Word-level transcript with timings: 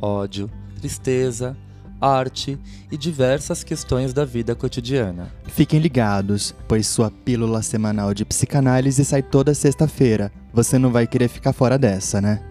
ódio, 0.00 0.50
tristeza, 0.78 1.56
arte 2.00 2.58
e 2.90 2.96
diversas 2.96 3.62
questões 3.62 4.14
da 4.14 4.24
vida 4.24 4.54
cotidiana. 4.54 5.30
Fiquem 5.44 5.78
ligados, 5.78 6.54
pois 6.66 6.86
sua 6.86 7.10
pílula 7.10 7.62
semanal 7.62 8.14
de 8.14 8.24
psicanálise 8.24 9.04
sai 9.04 9.22
toda 9.22 9.54
sexta-feira. 9.54 10.32
Você 10.52 10.78
não 10.78 10.90
vai 10.90 11.06
querer 11.06 11.28
ficar 11.28 11.52
fora 11.52 11.78
dessa, 11.78 12.20
né? 12.20 12.42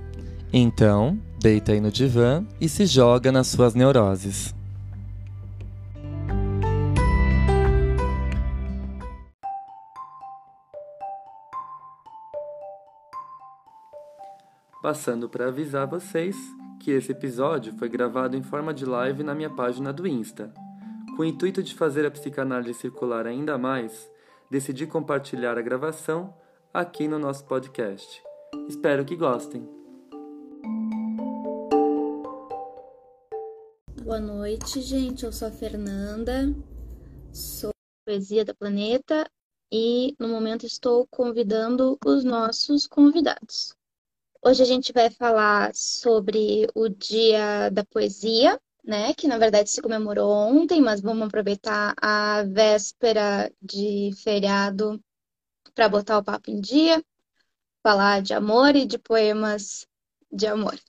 Então, 0.53 1.17
deita 1.39 1.72
aí 1.72 1.80
no 1.80 1.91
divã 1.91 2.45
e 2.62 2.70
se 2.70 2.85
joga 2.85 3.31
nas 3.31 3.48
suas 3.48 3.73
neuroses. 3.73 4.53
Passando 14.81 15.27
para 15.27 15.50
avisar 15.50 15.86
vocês 15.86 16.36
que 16.90 16.95
esse 16.95 17.12
episódio 17.12 17.72
foi 17.78 17.88
gravado 17.88 18.36
em 18.36 18.42
forma 18.42 18.73
de 18.73 18.84
live 18.84 19.22
na 19.22 19.36
minha 19.36 19.50
página 19.52 19.94
do 19.94 20.08
Insta. 20.08 20.52
Com 21.16 21.22
o 21.22 21.26
intuito 21.26 21.62
de 21.62 21.76
fazer 21.76 22.04
a 22.04 22.09
psicanálise 22.09 22.80
circular 22.80 23.28
ainda 23.28 23.59
mais, 23.59 24.09
decidi 24.50 24.88
compartilhar 24.88 25.56
a 25.56 25.62
gravação 25.62 26.34
aqui 26.73 27.08
no 27.08 27.20
nosso 27.20 27.46
podcast. 27.46 28.23
Espero 28.68 29.06
que 29.06 29.16
gostem. 29.16 29.70
Boa 34.03 34.20
noite, 34.20 34.81
gente. 34.81 35.26
Eu 35.26 35.31
sou 35.31 35.50
a 35.50 35.52
Fernanda, 35.52 36.52
sou 37.31 37.70
Poesia 38.03 38.44
da 38.44 38.56
Planeta 38.56 39.30
e 39.72 40.16
no 40.20 40.28
momento 40.28 40.66
estou 40.66 41.06
convidando 41.12 42.00
os 42.03 42.24
nossos 42.24 42.88
convidados. 42.88 43.78
Hoje 44.42 44.64
a 44.64 44.66
gente 44.66 44.94
vai 44.94 45.09
falar 45.09 45.72
sobre 45.76 46.66
o 46.73 46.88
Dia 46.88 47.70
da 47.72 47.84
Poesia, 47.84 48.59
né? 48.84 49.14
Que 49.14 49.28
na 49.28 49.38
verdade 49.38 49.70
se 49.70 49.81
comemorou 49.81 50.31
ontem, 50.31 50.81
mas 50.81 51.02
vamos 51.02 51.28
aproveitar 51.28 51.94
a 52.02 52.44
véspera 52.44 53.52
de 53.62 54.12
feriado 54.23 55.00
para 55.76 55.90
botar 55.90 56.18
o 56.18 56.23
papo 56.23 56.50
em 56.50 56.59
dia, 56.62 57.04
falar 57.84 58.22
de 58.22 58.34
amor 58.34 58.76
e 58.76 58.86
de 58.86 58.98
poemas 58.98 59.86
de 60.31 60.48
amor. 60.48 60.80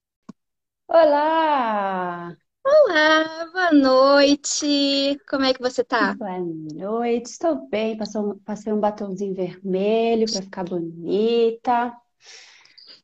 Olá! 0.89 2.37
Olá, 2.65 3.47
boa 3.53 3.73
noite! 3.73 5.19
Como 5.29 5.45
é 5.45 5.53
que 5.53 5.61
você 5.61 5.83
tá? 5.83 6.17
Boa 6.17 6.39
noite, 6.39 7.27
estou 7.27 7.69
bem. 7.69 7.97
Passei 8.45 8.73
um 8.73 8.81
batomzinho 8.81 9.35
vermelho 9.35 10.31
para 10.31 10.43
ficar 10.43 10.65
bonita. 10.65 11.97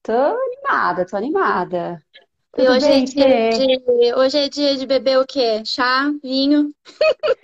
Tô 0.06 0.12
animada, 0.12 1.04
tô 1.04 1.16
animada. 1.16 2.00
E 2.56 2.60
Tudo 2.60 2.68
hoje 2.68 2.86
é 2.86 2.90
bem, 2.90 3.02
dia 3.02 3.24
Fê? 3.24 3.50
de, 3.50 4.14
hoje 4.14 4.38
é 4.38 4.48
dia 4.48 4.76
de 4.76 4.86
beber 4.86 5.18
o 5.18 5.26
quê? 5.26 5.64
Chá, 5.64 6.12
vinho? 6.22 6.72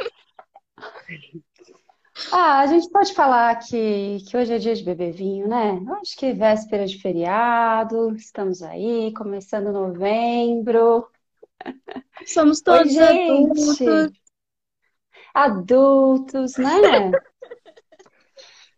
Ah, 2.32 2.60
a 2.60 2.66
gente 2.66 2.88
pode 2.90 3.12
falar 3.14 3.56
que, 3.56 4.18
que 4.28 4.36
hoje 4.36 4.54
é 4.54 4.58
dia 4.58 4.76
de 4.76 4.84
beber 4.84 5.12
vinho, 5.12 5.48
né? 5.48 5.80
Acho 6.00 6.16
que 6.16 6.26
é 6.26 6.32
véspera 6.32 6.86
de 6.86 7.00
feriado, 7.00 8.14
estamos 8.14 8.62
aí, 8.62 9.12
começando 9.12 9.72
novembro. 9.72 11.08
Somos 12.26 12.62
Oi, 12.68 12.84
todos 12.84 12.96
adultos. 12.96 13.78
gente! 13.78 14.22
Adultos, 15.34 16.56
né? 16.56 17.10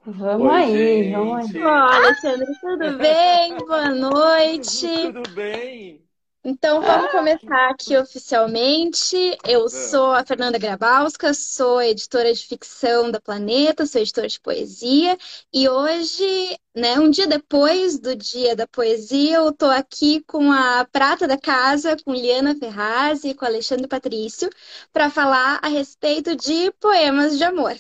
Vamos 0.06 0.50
Oi, 0.50 0.62
aí, 0.62 1.10
vamos 1.12 1.38
aí. 1.38 1.46
gente. 1.46 1.62
Ó, 1.62 1.68
Alexandre, 1.68 2.46
tudo 2.60 2.92
bem? 2.98 3.56
Boa 3.56 3.88
noite. 3.90 4.86
Tudo 4.86 5.30
bem? 5.34 6.04
Então 6.46 6.82
vamos 6.82 7.10
começar 7.10 7.70
aqui 7.70 7.96
oficialmente. 7.96 9.16
Eu 9.48 9.66
sou 9.70 10.12
a 10.12 10.22
Fernanda 10.22 10.58
Grabowska, 10.58 11.32
sou 11.32 11.80
editora 11.80 12.34
de 12.34 12.46
ficção 12.46 13.10
da 13.10 13.18
Planeta, 13.18 13.86
sou 13.86 13.98
editora 14.02 14.28
de 14.28 14.38
poesia, 14.38 15.16
e 15.50 15.66
hoje, 15.70 16.58
né, 16.76 16.98
um 16.98 17.08
dia 17.08 17.26
depois 17.26 17.98
do 17.98 18.14
Dia 18.14 18.54
da 18.54 18.66
Poesia, 18.66 19.36
eu 19.36 19.52
tô 19.54 19.66
aqui 19.66 20.22
com 20.24 20.52
a 20.52 20.86
prata 20.92 21.26
da 21.26 21.38
casa, 21.38 21.96
com 22.04 22.12
Liana 22.12 22.54
Ferraz 22.54 23.24
e 23.24 23.32
com 23.32 23.46
Alexandre 23.46 23.88
Patrício, 23.88 24.50
para 24.92 25.08
falar 25.08 25.60
a 25.62 25.68
respeito 25.68 26.36
de 26.36 26.70
poemas 26.72 27.38
de 27.38 27.44
amor. 27.44 27.74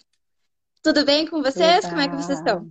Tudo 0.84 1.02
bem 1.02 1.26
com 1.26 1.42
vocês? 1.42 1.86
Como 1.86 1.98
é 1.98 2.08
que 2.08 2.14
vocês 2.14 2.38
estão? 2.38 2.70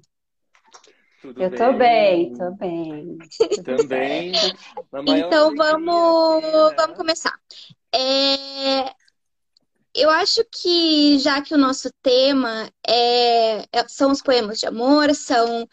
Tudo 1.19 1.41
Eu 1.41 1.57
tô 1.57 1.73
bem, 1.73 2.31
tô 2.37 2.51
bem. 2.51 3.17
Tudo 3.55 3.63
Também. 3.63 4.31
maior 4.93 5.25
Então 5.25 5.55
vamos, 5.55 6.41
né? 6.69 6.75
vamos 6.77 6.95
começar. 6.95 7.33
É, 7.91 8.93
eu 9.95 10.11
acho 10.11 10.45
que 10.51 11.17
já 11.17 11.41
que 11.41 11.55
o 11.55 11.57
nosso 11.57 11.89
tema 12.03 12.69
é, 12.87 13.63
é- 13.71 13.87
são 13.87 14.11
os 14.11 14.21
poemas 14.21 14.59
de 14.59 14.67
amor, 14.67 15.15
são 15.15 15.67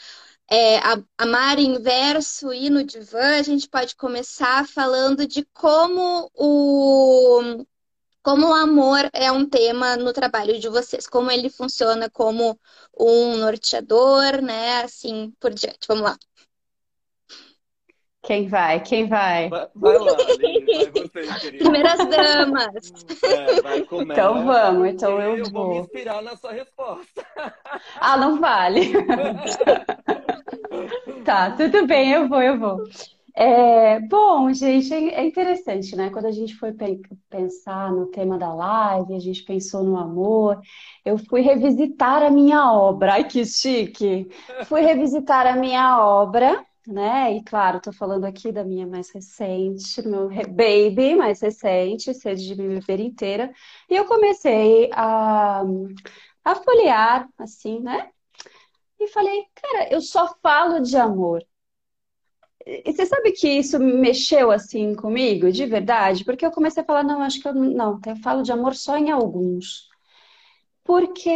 é, 0.51 0.79
amar 1.19 1.59
em 1.59 1.79
verso 1.83 2.55
e 2.55 2.71
no 2.71 2.83
divã, 2.83 3.39
a 3.39 3.43
gente 3.43 3.69
pode 3.69 3.95
começar 3.97 4.67
falando 4.67 5.27
de 5.27 5.47
como 5.53 6.31
o 6.35 7.67
como 8.23 8.49
o 8.49 8.55
amor 8.55 9.09
é 9.13 9.31
um 9.33 9.49
tema 9.49 9.97
no 9.97 10.13
trabalho 10.13 10.59
de 10.59 10.69
vocês, 10.69 11.07
como 11.07 11.31
ele 11.31 11.49
funciona 11.49 12.11
como 12.11 12.59
um 12.99 13.37
norteador, 13.37 14.43
né? 14.43 14.83
Assim 14.83 15.33
por 15.41 15.53
diante. 15.53 15.87
Vamos 15.89 16.05
lá. 16.05 16.17
Quem 18.23 18.49
vai? 18.49 18.81
Quem 18.83 19.09
vai? 19.09 19.49
Vai, 19.49 19.69
vai 19.75 19.99
lá, 19.99 20.13
Aline, 20.13 20.67
vai 20.67 20.91
você, 20.93 21.41
querida. 21.41 21.65
Primeiras 21.65 21.99
damas. 21.99 22.75
É, 23.25 23.63
vai, 23.63 23.79
Então 23.79 24.45
vamos, 24.45 24.89
então 24.89 25.21
eu 25.21 25.37
eu 25.39 25.51
vou 25.51 25.69
me 25.69 25.77
vou. 25.77 25.81
inspirar 25.81 26.23
na 26.23 26.37
sua 26.37 26.53
resposta. 26.53 27.27
Ah, 28.03 28.17
não 28.17 28.41
vale. 28.41 28.93
Tá, 31.25 31.51
tudo 31.53 31.87
bem, 31.87 32.13
eu 32.13 32.29
vou, 32.29 32.43
eu 32.43 32.59
vou. 32.59 32.85
É, 33.35 34.01
bom, 34.01 34.53
gente, 34.53 34.93
é 34.93 35.21
é 35.21 35.25
interessante, 35.27 35.95
né? 35.97 36.11
Quando 36.11 36.27
a 36.27 36.33
gente 36.33 36.55
foi 36.57 36.73
pe- 36.73 37.01
pensar 37.29 37.93
no 37.93 38.07
tema 38.11 38.39
da 38.39 38.53
live, 38.55 39.15
a 39.15 39.19
gente 39.21 39.43
pensou 39.45 39.83
no 39.85 39.97
amor, 39.97 40.61
eu 41.05 41.17
fui 41.19 41.41
revisitar 41.41 42.23
a 42.23 42.31
minha 42.31 42.73
obra. 42.73 43.15
Ai, 43.15 43.25
que 43.29 43.45
chique! 43.45 44.29
Fui 44.61 44.81
revisitar 44.83 45.47
a 45.47 45.57
minha 45.57 46.01
obra, 46.05 46.65
né? 46.87 47.35
E 47.37 47.43
claro, 47.45 47.81
tô 47.81 47.93
falando 47.93 48.25
aqui 48.25 48.51
da 48.53 48.65
minha 48.65 48.87
mais 48.87 49.11
recente, 49.11 50.03
meu 50.07 50.29
baby 50.29 51.15
mais 51.15 51.41
recente, 51.41 52.13
Sede 52.15 52.47
de 52.47 52.55
Me 52.61 52.81
Beber 52.81 53.01
Inteira. 53.01 53.53
E 53.89 53.95
eu 53.97 54.07
comecei 54.07 54.91
a, 54.93 55.63
a 56.45 56.55
folhear, 56.57 57.29
assim, 57.39 57.81
né? 57.81 58.11
E 59.01 59.09
falei, 59.09 59.45
cara, 59.55 59.93
eu 59.93 60.01
só 60.01 60.35
falo 60.43 60.81
de 60.81 60.97
amor. 60.97 61.45
E 62.85 62.93
você 62.93 63.05
sabe 63.05 63.33
que 63.33 63.49
isso 63.49 63.79
mexeu 63.81 64.51
assim 64.51 64.95
comigo, 64.95 65.51
de 65.51 65.67
verdade? 65.67 66.25
Porque 66.25 66.47
eu 66.47 66.53
comecei 66.53 66.83
a 66.83 66.87
falar, 66.87 67.03
não, 67.03 67.21
acho 67.23 67.41
que 67.41 67.49
eu 67.49 67.55
não, 67.55 68.01
eu 68.07 68.17
falo 68.17 68.43
de 68.43 68.53
amor 68.53 68.75
só 68.77 68.97
em 68.97 69.11
alguns. 69.11 69.89
Porque 70.85 71.31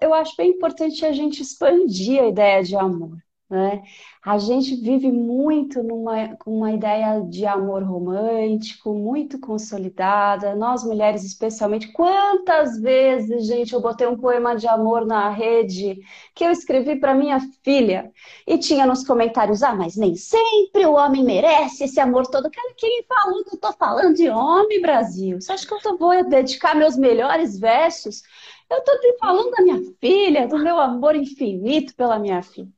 eu 0.00 0.14
acho 0.14 0.36
bem 0.36 0.50
importante 0.52 1.04
a 1.06 1.12
gente 1.12 1.42
expandir 1.42 2.22
a 2.22 2.28
ideia 2.28 2.62
de 2.62 2.76
amor, 2.76 3.18
né? 3.48 3.82
A 4.24 4.38
gente 4.38 4.74
vive 4.74 5.10
muito 5.12 5.80
numa, 5.82 6.36
com 6.36 6.58
uma 6.58 6.72
ideia 6.72 7.20
de 7.20 7.46
amor 7.46 7.82
romântico, 7.84 8.92
muito 8.92 9.38
consolidada. 9.38 10.56
Nós 10.56 10.82
mulheres, 10.82 11.24
especialmente, 11.24 11.92
quantas 11.92 12.80
vezes, 12.80 13.46
gente, 13.46 13.72
eu 13.72 13.80
botei 13.80 14.06
um 14.06 14.18
poema 14.18 14.56
de 14.56 14.66
amor 14.66 15.06
na 15.06 15.30
rede 15.30 16.00
que 16.34 16.44
eu 16.44 16.50
escrevi 16.50 16.96
para 16.96 17.14
minha 17.14 17.38
filha 17.62 18.10
e 18.46 18.58
tinha 18.58 18.84
nos 18.84 19.04
comentários: 19.04 19.62
ah, 19.62 19.74
mas 19.76 19.96
nem 19.96 20.16
sempre 20.16 20.84
o 20.84 20.94
homem 20.94 21.22
merece 21.24 21.84
esse 21.84 22.00
amor 22.00 22.26
todo. 22.26 22.50
Cara, 22.50 22.74
quem 22.76 23.04
falou 23.04 23.44
que 23.44 23.54
eu 23.54 23.60
tô 23.60 23.72
falando 23.74 24.14
de 24.14 24.28
homem, 24.28 24.82
Brasil? 24.82 25.40
Você 25.40 25.52
acha 25.52 25.66
que 25.66 25.72
eu 25.72 25.96
vou 25.96 26.28
dedicar 26.28 26.74
meus 26.74 26.96
melhores 26.96 27.58
versos? 27.58 28.22
Eu 28.68 28.82
tô 28.82 28.98
te 28.98 29.16
falando 29.18 29.50
da 29.52 29.62
minha 29.62 29.80
filha, 30.00 30.48
do 30.48 30.58
meu 30.58 30.78
amor 30.80 31.14
infinito 31.14 31.94
pela 31.94 32.18
minha 32.18 32.42
filha. 32.42 32.68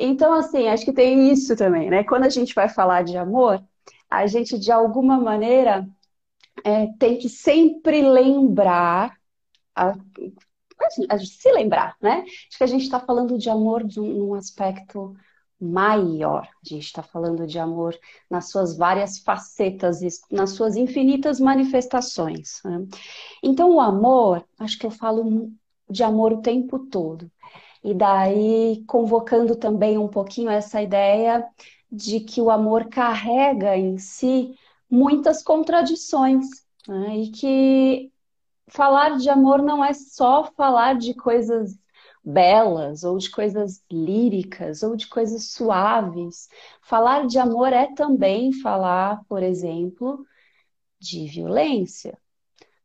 Então, 0.00 0.32
assim, 0.32 0.68
acho 0.68 0.84
que 0.84 0.92
tem 0.92 1.30
isso 1.30 1.54
também, 1.56 1.90
né? 1.90 2.04
Quando 2.04 2.24
a 2.24 2.28
gente 2.28 2.54
vai 2.54 2.68
falar 2.68 3.04
de 3.04 3.16
amor, 3.16 3.62
a 4.08 4.26
gente 4.26 4.58
de 4.58 4.72
alguma 4.72 5.18
maneira 5.18 5.86
é, 6.64 6.86
tem 6.98 7.18
que 7.18 7.28
sempre 7.28 8.02
lembrar, 8.02 9.16
a, 9.76 9.94
a, 11.08 11.18
se 11.18 11.52
lembrar, 11.52 11.96
né? 12.00 12.24
Que 12.56 12.64
a 12.64 12.66
gente 12.66 12.82
está 12.82 12.98
falando 12.98 13.38
de 13.38 13.50
amor 13.50 13.84
de 13.84 14.00
um, 14.00 14.30
um 14.30 14.34
aspecto 14.34 15.14
maior. 15.60 16.48
A 16.64 16.68
gente 16.68 16.86
está 16.86 17.02
falando 17.02 17.46
de 17.46 17.58
amor 17.58 17.94
nas 18.30 18.50
suas 18.50 18.76
várias 18.76 19.18
facetas, 19.18 20.00
nas 20.30 20.50
suas 20.50 20.76
infinitas 20.76 21.38
manifestações. 21.38 22.60
Né? 22.64 22.86
Então, 23.42 23.74
o 23.74 23.80
amor, 23.80 24.42
acho 24.58 24.78
que 24.78 24.86
eu 24.86 24.90
falo 24.90 25.52
de 25.88 26.02
amor 26.02 26.32
o 26.32 26.40
tempo 26.40 26.78
todo. 26.78 27.30
E 27.82 27.94
daí, 27.94 28.84
convocando 28.86 29.56
também 29.56 29.96
um 29.98 30.08
pouquinho 30.08 30.50
essa 30.50 30.82
ideia 30.82 31.46
de 31.90 32.20
que 32.20 32.40
o 32.40 32.50
amor 32.50 32.88
carrega 32.88 33.76
em 33.76 33.98
si 33.98 34.54
muitas 34.88 35.42
contradições, 35.42 36.46
né? 36.86 37.16
e 37.16 37.30
que 37.30 38.12
falar 38.68 39.16
de 39.18 39.28
amor 39.30 39.62
não 39.62 39.84
é 39.84 39.92
só 39.94 40.44
falar 40.44 40.96
de 40.96 41.14
coisas 41.14 41.78
belas, 42.22 43.02
ou 43.04 43.18
de 43.18 43.30
coisas 43.30 43.82
líricas, 43.90 44.82
ou 44.82 44.94
de 44.96 45.08
coisas 45.08 45.52
suaves. 45.52 46.48
Falar 46.82 47.26
de 47.26 47.38
amor 47.38 47.72
é 47.72 47.92
também 47.94 48.52
falar, 48.52 49.24
por 49.28 49.42
exemplo, 49.42 50.24
de 51.00 51.26
violência. 51.26 52.18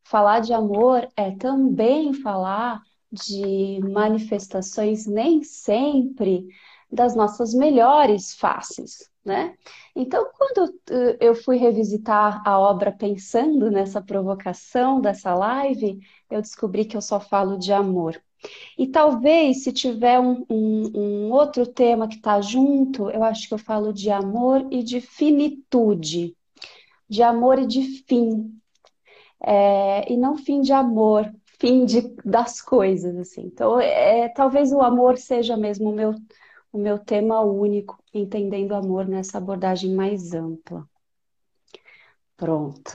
Falar 0.04 0.40
de 0.40 0.54
amor 0.54 1.08
é 1.18 1.32
também 1.36 2.14
falar 2.14 2.82
de 3.16 3.80
manifestações 3.82 5.06
nem 5.06 5.44
sempre 5.44 6.46
das 6.92 7.16
nossas 7.16 7.54
melhores 7.54 8.36
faces, 8.36 9.10
né? 9.24 9.56
Então, 9.96 10.30
quando 10.38 10.70
uh, 10.70 11.18
eu 11.20 11.34
fui 11.34 11.58
revisitar 11.58 12.42
a 12.46 12.60
obra 12.60 12.92
pensando 12.92 13.72
nessa 13.72 14.02
provocação 14.02 15.02
dessa 15.02 15.34
live, 15.34 16.00
eu 16.30 16.42
descobri 16.42 16.86
que 16.86 16.98
eu 16.98 17.02
só 17.02 17.20
falo 17.20 17.58
de 17.58 17.74
amor. 17.74 18.22
E 18.78 18.88
talvez, 18.88 19.64
se 19.64 19.72
tiver 19.72 20.20
um, 20.20 20.46
um, 20.50 20.92
um 20.94 21.32
outro 21.32 21.66
tema 21.66 22.08
que 22.08 22.16
está 22.16 22.40
junto, 22.42 23.10
eu 23.10 23.24
acho 23.24 23.48
que 23.48 23.54
eu 23.54 23.58
falo 23.58 23.92
de 23.92 24.12
amor 24.12 24.68
e 24.70 24.84
de 24.84 25.02
finitude, 25.02 26.36
de 27.10 27.24
amor 27.24 27.60
e 27.60 27.66
de 27.66 28.04
fim. 28.04 28.52
É, 29.42 30.12
e 30.12 30.18
não 30.18 30.38
fim 30.38 30.62
de 30.62 30.74
amor, 30.74 31.32
fim 31.60 31.86
de, 31.86 32.02
das 32.24 32.62
coisas, 32.62 33.16
assim. 33.18 33.44
Então, 33.46 33.80
é, 33.80 34.30
talvez 34.30 34.72
o 34.72 34.82
amor 34.82 35.18
seja 35.18 35.56
mesmo 35.58 35.90
o 35.90 35.96
meu, 35.96 36.16
o 36.72 36.78
meu 36.78 37.00
tema 37.00 37.42
único, 37.42 38.02
entendendo 38.14 38.72
o 38.72 38.76
amor 38.76 39.08
nessa 39.08 39.38
abordagem 39.38 39.94
mais 39.94 40.34
ampla. 40.34 40.88
Pronto. 42.38 42.92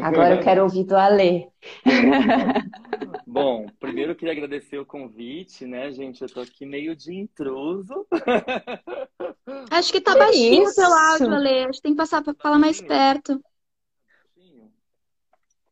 Agora 0.00 0.36
eu 0.36 0.40
quero 0.40 0.62
ouvir 0.62 0.84
do 0.84 0.96
Alê. 0.96 1.48
Bom, 3.26 3.66
primeiro 3.80 4.12
eu 4.12 4.16
queria 4.16 4.32
agradecer 4.32 4.78
o 4.78 4.86
convite, 4.86 5.66
né, 5.66 5.90
gente? 5.90 6.22
Eu 6.22 6.28
tô 6.28 6.40
aqui 6.40 6.64
meio 6.64 6.94
de 6.94 7.14
intruso. 7.14 8.06
Acho 9.70 9.92
que 9.92 10.00
tá 10.00 10.12
que 10.12 10.18
baixinho 10.18 10.68
o 10.68 10.74
teu 10.74 10.92
áudio, 10.92 11.34
Ale. 11.34 11.64
Acho 11.64 11.78
que 11.78 11.82
tem 11.82 11.92
que 11.92 11.98
passar 11.98 12.22
para 12.22 12.34
falar 12.34 12.58
mais 12.58 12.80
perto. 12.80 13.42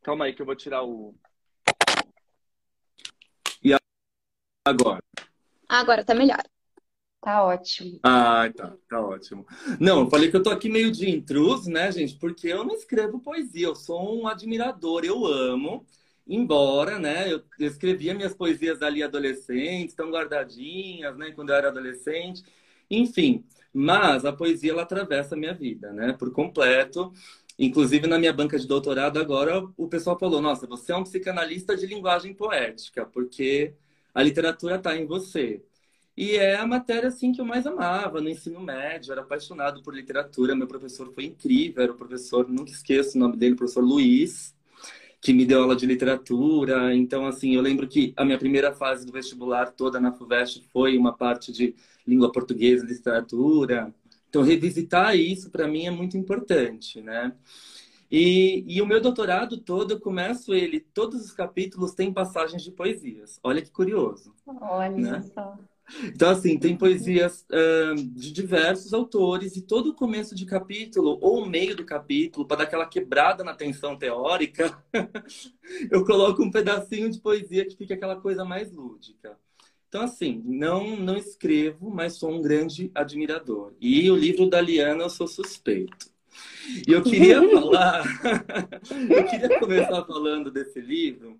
Calma 0.03 0.27
aí 0.27 0.35
que 0.35 0.41
eu 0.41 0.47
vou 0.47 0.55
tirar 0.55 0.85
o. 0.85 1.15
E 3.63 3.75
agora? 4.67 5.01
Agora 5.69 6.05
tá 6.05 6.15
melhor. 6.15 6.43
Tá 7.21 7.45
ótimo. 7.45 7.99
Ah, 8.03 8.49
tá, 8.55 8.73
tá 8.89 9.01
ótimo. 9.01 9.47
Não, 9.81 10.01
eu 10.01 10.11
falei 10.11 10.31
que 10.31 10.37
eu 10.37 10.43
tô 10.43 10.51
aqui 10.51 10.69
meio 10.69 10.93
de 10.93 11.11
intruso, 11.11 11.71
né, 11.71 11.91
gente? 11.91 12.17
Porque 12.17 12.49
eu 12.49 12.65
não 12.65 12.75
escrevo 12.75 13.21
poesia, 13.21 13.67
eu 13.67 13.75
sou 13.75 14.21
um 14.21 14.29
admirador, 14.29 15.05
eu 15.05 15.25
amo. 15.27 15.85
Embora, 16.29 16.99
né, 16.99 17.33
eu 17.33 17.43
escrevia 17.61 18.13
minhas 18.15 18.35
poesias 18.35 18.83
ali 18.83 19.03
adolescentes, 19.03 19.93
estão 19.93 20.11
guardadinhas, 20.11 21.17
né, 21.17 21.31
quando 21.31 21.51
eu 21.51 21.57
era 21.57 21.69
adolescente. 21.69 22.43
Enfim, 22.91 23.45
mas 23.73 24.25
a 24.25 24.33
poesia 24.33 24.73
ela 24.73 24.83
atravessa 24.83 25.35
a 25.35 25.39
minha 25.39 25.55
vida, 25.55 25.93
né, 25.93 26.13
por 26.13 26.33
completo. 26.33 27.13
Inclusive 27.59 28.07
na 28.07 28.19
minha 28.19 28.33
banca 28.33 28.59
de 28.59 28.67
doutorado 28.67 29.19
agora 29.19 29.67
o 29.77 29.89
pessoal 29.89 30.19
falou: 30.19 30.41
"Nossa, 30.43 30.67
você 30.67 30.93
é 30.93 30.97
um 30.97 31.05
psicanalista 31.05 31.77
de 31.77 31.87
linguagem 31.87 32.35
poética, 32.35 33.07
porque 33.07 33.75
a 34.19 34.23
literatura 34.23 34.77
está 34.77 34.97
em 34.97 35.07
você". 35.07 35.63
E 36.17 36.37
é 36.37 36.57
a 36.57 36.67
matéria 36.67 37.09
assim 37.09 37.33
que 37.33 37.41
eu 37.41 37.45
mais 37.45 37.67
amava 37.67 38.21
no 38.21 38.29
ensino 38.31 38.61
médio, 38.61 39.13
era 39.13 39.21
apaixonado 39.21 39.83
por 39.83 39.95
literatura, 39.95 40.57
meu 40.57 40.67
professor 40.67 41.13
foi 41.13 41.25
incrível, 41.27 41.83
era 41.83 41.93
o 41.93 41.97
professor, 41.97 42.49
nunca 42.49 42.71
esqueço 42.71 43.17
o 43.17 43.21
nome 43.21 43.37
dele, 43.37 43.55
o 43.55 43.57
professor 43.57 43.85
Luiz 43.85 44.57
que 45.21 45.33
me 45.33 45.45
deu 45.45 45.63
aula 45.63 45.75
de 45.75 45.87
literatura. 45.87 46.95
Então, 46.95 47.27
assim, 47.27 47.55
eu 47.55 47.63
lembro 47.63 47.89
que 47.89 48.13
a 48.17 48.25
minha 48.25 48.39
primeira 48.39 48.73
fase 48.73 49.05
do 49.05 49.13
vestibular 49.13 49.73
toda 49.73 49.99
na 50.01 50.13
FUVEST 50.13 50.63
foi 50.73 50.97
uma 50.97 51.17
parte 51.17 51.51
de 51.53 51.75
língua 52.07 52.31
portuguesa 52.31 52.87
literatura. 52.87 53.93
Então, 54.29 54.43
revisitar 54.43 55.17
isso 55.17 55.51
para 55.51 55.67
mim 55.67 55.87
é 55.87 55.91
muito 55.91 56.17
importante, 56.17 57.01
né? 57.01 57.33
E, 58.11 58.65
e, 58.67 58.81
o 58.81 58.87
meu 58.87 59.01
doutorado 59.01 59.59
todo, 59.59 59.95
eu 59.95 60.01
começo 60.01 60.55
ele, 60.55 60.81
todos 60.81 61.25
os 61.25 61.33
capítulos 61.33 61.93
têm 61.93 62.13
passagens 62.13 62.63
de 62.63 62.71
poesias. 62.71 63.41
Olha 63.43 63.61
que 63.61 63.71
curioso. 63.71 64.33
Olha 64.47 64.97
né? 64.97 65.23
só. 65.35 65.59
Então, 66.05 66.31
assim, 66.31 66.59
tem 66.59 66.77
poesias 66.77 67.47
uh, 67.51 67.95
de 67.95 68.33
diversos 68.33 68.93
autores, 68.93 69.57
e 69.57 69.63
todo 69.63 69.95
começo 69.95 70.35
de 70.35 70.45
capítulo, 70.45 71.19
ou 71.21 71.43
o 71.43 71.49
meio 71.49 71.77
do 71.77 71.85
capítulo, 71.85 72.47
para 72.47 72.59
dar 72.59 72.65
aquela 72.65 72.87
quebrada 72.87 73.45
na 73.45 73.55
tensão 73.55 73.97
teórica, 73.97 74.77
eu 75.91 76.05
coloco 76.05 76.43
um 76.43 76.51
pedacinho 76.51 77.11
de 77.11 77.21
poesia 77.21 77.65
que 77.65 77.77
fica 77.77 77.95
aquela 77.95 78.17
coisa 78.21 78.45
mais 78.45 78.73
lúdica. 78.73 79.39
Então, 79.89 80.03
assim, 80.03 80.43
não, 80.45 80.97
não 80.97 81.17
escrevo, 81.17 81.89
mas 81.89 82.15
sou 82.15 82.33
um 82.33 82.43
grande 82.43 82.91
admirador. 82.95 83.73
E 83.81 84.11
o 84.11 84.17
livro 84.17 84.51
da 84.51 84.61
Liana 84.61 85.05
eu 85.05 85.11
sou 85.11 85.29
suspeito. 85.29 86.16
E 86.87 86.93
eu 86.93 87.03
queria 87.03 87.41
falar, 87.51 88.05
eu 89.11 89.25
queria 89.25 89.59
começar 89.61 90.05
falando 90.05 90.51
desse 90.51 90.81
livro, 90.81 91.39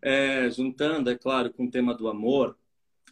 é, 0.00 0.48
juntando, 0.50 1.10
é 1.10 1.16
claro, 1.16 1.52
com 1.52 1.64
o 1.64 1.70
tema 1.70 1.94
do 1.94 2.08
amor, 2.08 2.56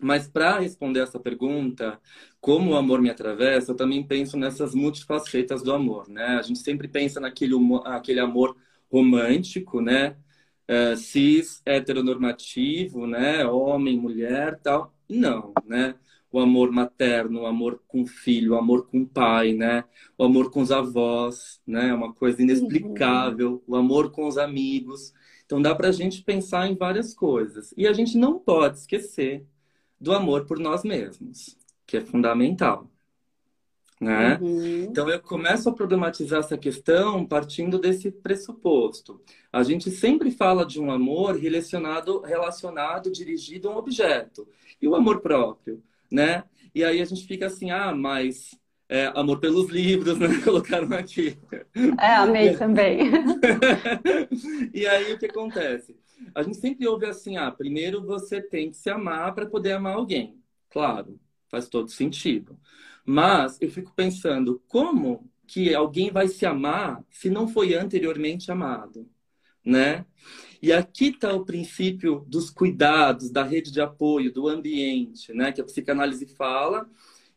mas 0.01 0.29
para 0.29 0.59
responder 0.59 1.01
essa 1.01 1.19
pergunta, 1.19 2.01
como 2.41 2.73
o 2.73 2.77
amor 2.77 3.01
me 3.01 3.11
atravessa, 3.11 3.73
eu 3.73 3.77
também 3.77 4.03
penso 4.07 4.37
nessas 4.37 4.75
multifacetas 4.75 5.63
do 5.63 5.73
amor, 5.73 6.09
né? 6.09 6.37
A 6.39 6.43
gente 6.43 6.59
sempre 6.59 6.87
pensa 6.87 7.19
naquele 7.21 7.55
aquele 7.85 8.21
amor 8.21 8.57
romântico, 8.91 9.81
né? 9.81 10.17
É, 10.69 10.97
cis, 10.97 11.63
heteronormativo, 11.65 13.07
né? 13.07 13.45
Homem, 13.47 13.99
mulher, 13.99 14.59
tal. 14.61 14.95
Não, 15.09 15.53
né? 15.65 15.95
O 16.37 16.39
amor 16.39 16.71
materno, 16.71 17.41
o 17.41 17.47
amor 17.47 17.81
com 17.89 18.03
o 18.03 18.07
filho, 18.07 18.53
o 18.53 18.59
amor 18.59 18.87
com 18.89 19.01
o 19.01 19.07
pai, 19.07 19.55
né? 19.55 19.85
O 20.19 20.25
amor 20.25 20.51
com 20.51 20.61
os 20.61 20.71
avós, 20.71 21.63
né? 21.67 21.89
É 21.89 21.95
uma 21.95 22.13
coisa 22.13 22.43
inexplicável. 22.43 23.63
Uhum. 23.67 23.75
O 23.75 23.77
amor 23.77 24.11
com 24.11 24.29
os 24.29 24.37
amigos. 24.37 25.15
Então 25.47 25.63
dá 25.63 25.75
para 25.75 25.89
a 25.89 25.93
gente 25.93 26.23
pensar 26.23 26.67
em 26.69 26.77
várias 26.77 27.15
coisas. 27.15 27.73
E 27.75 27.87
a 27.87 27.93
gente 27.95 28.19
não 28.19 28.39
pode 28.39 28.77
esquecer 28.77 29.47
do 29.99 30.13
amor 30.13 30.45
por 30.45 30.59
nós 30.59 30.85
mesmos, 30.85 31.57
que 31.87 31.97
é 31.97 32.03
fundamental. 32.03 32.91
Né? 33.99 34.37
Uhum. 34.39 34.83
Então 34.91 35.09
eu 35.09 35.19
começo 35.23 35.71
a 35.71 35.73
problematizar 35.73 36.41
essa 36.41 36.59
questão 36.59 37.25
partindo 37.25 37.79
desse 37.79 38.11
pressuposto. 38.11 39.23
A 39.51 39.63
gente 39.63 39.91
sempre 39.91 40.31
fala 40.31 40.67
de 40.67 40.79
um 40.79 40.91
amor 40.91 41.35
relacionado, 41.35 42.21
relacionado, 42.21 43.11
dirigido 43.11 43.71
a 43.71 43.73
um 43.73 43.79
objeto. 43.79 44.47
E 44.83 44.87
o 44.87 44.95
amor 44.95 45.23
próprio, 45.23 45.83
né? 46.11 46.45
E 46.75 46.85
aí 46.85 47.01
a 47.01 47.05
gente 47.05 47.27
fica 47.27 47.47
assim, 47.47 47.71
ah, 47.71 47.95
mas 47.95 48.51
é, 48.89 49.07
amor 49.15 49.41
pelos 49.41 49.71
livros, 49.71 50.19
né? 50.19 50.29
Colocaram 50.45 50.93
aqui. 50.93 51.39
É, 52.01 52.15
amei 52.15 52.57
também. 52.57 53.11
e 54.73 54.87
aí 54.87 55.13
o 55.13 55.19
que 55.19 55.27
acontece? 55.27 55.97
A 56.35 56.43
gente 56.43 56.57
sempre 56.57 56.87
ouve 56.87 57.07
assim: 57.07 57.37
ah, 57.37 57.51
primeiro 57.51 58.05
você 58.05 58.41
tem 58.41 58.71
que 58.71 58.77
se 58.77 58.91
amar 58.91 59.35
para 59.35 59.47
poder 59.47 59.73
amar 59.73 59.95
alguém. 59.95 60.41
Claro, 60.71 61.19
faz 61.49 61.69
todo 61.69 61.91
sentido. 61.91 62.59
Mas 63.05 63.59
eu 63.61 63.71
fico 63.71 63.93
pensando, 63.95 64.63
como 64.69 65.31
que 65.47 65.75
alguém 65.75 66.11
vai 66.11 66.29
se 66.29 66.45
amar 66.45 67.05
se 67.09 67.31
não 67.31 67.47
foi 67.47 67.75
anteriormente 67.75 68.51
amado? 68.51 69.09
Né? 69.67 70.07
E 70.63 70.73
aqui 70.73 71.09
está 71.09 71.35
o 71.35 71.45
princípio 71.45 72.25
dos 72.29 72.51
cuidados, 72.51 73.31
da 73.31 73.43
rede 73.43 73.73
de 73.73 73.81
apoio, 73.81 74.33
do 74.33 74.49
ambiente, 74.49 75.33
né? 75.35 75.53
Que 75.53 75.61
a 75.61 75.65
psicanálise 75.65 76.27
fala. 76.27 76.89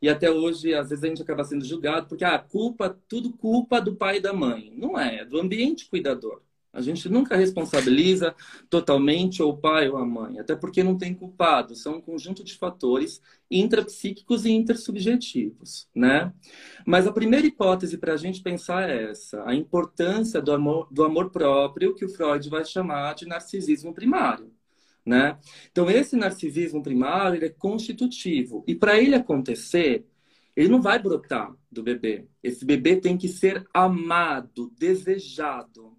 E 0.01 0.07
até 0.07 0.31
hoje, 0.31 0.73
às 0.73 0.89
vezes, 0.89 1.03
a 1.03 1.07
gente 1.07 1.21
acaba 1.21 1.43
sendo 1.43 1.65
julgado 1.65 2.07
porque, 2.07 2.23
ah, 2.23 2.39
culpa, 2.39 2.97
tudo 3.07 3.33
culpa 3.33 3.81
do 3.81 3.95
pai 3.95 4.17
e 4.17 4.21
da 4.21 4.33
mãe. 4.33 4.71
Não 4.77 4.97
é, 4.97 5.17
é 5.17 5.25
do 5.25 5.39
ambiente 5.39 5.89
cuidador 5.89 6.41
A 6.71 6.81
gente 6.81 7.09
nunca 7.09 7.35
responsabiliza 7.35 8.35
totalmente 8.69 9.41
ou 9.41 9.51
o 9.53 9.57
pai 9.57 9.89
ou 9.89 9.97
a 9.97 10.05
mãe, 10.05 10.39
até 10.39 10.55
porque 10.55 10.83
não 10.83 10.97
tem 10.97 11.15
culpado, 11.15 11.75
são 11.75 11.95
um 11.97 12.01
conjunto 12.01 12.43
de 12.43 12.55
fatores 12.55 13.21
intrapsíquicos 13.49 14.45
e 14.45 14.51
intersubjetivos, 14.51 15.87
né? 15.95 16.31
Mas 16.85 17.07
a 17.07 17.11
primeira 17.11 17.47
hipótese 17.47 17.97
para 17.97 18.13
a 18.13 18.17
gente 18.17 18.43
pensar 18.43 18.87
é 18.87 19.09
essa, 19.09 19.43
a 19.47 19.55
importância 19.55 20.39
do 20.39 20.51
amor, 20.51 20.87
do 20.91 21.03
amor 21.03 21.31
próprio, 21.31 21.95
que 21.95 22.05
o 22.05 22.09
Freud 22.09 22.47
vai 22.49 22.63
chamar 22.63 23.15
de 23.15 23.25
narcisismo 23.25 23.91
primário, 23.91 24.51
né? 25.03 25.39
Então, 25.71 25.89
esse 25.89 26.15
narcisismo 26.15 26.83
primário 26.83 27.43
é 27.43 27.49
constitutivo, 27.49 28.63
e 28.67 28.75
para 28.75 28.99
ele 28.99 29.15
acontecer, 29.15 30.05
ele 30.55 30.67
não 30.69 30.81
vai 30.81 30.99
brotar 30.99 31.51
do 31.71 31.81
bebê. 31.81 32.27
Esse 32.43 32.63
bebê 32.63 32.95
tem 32.97 33.17
que 33.17 33.27
ser 33.27 33.65
amado, 33.73 34.71
desejado, 34.77 35.97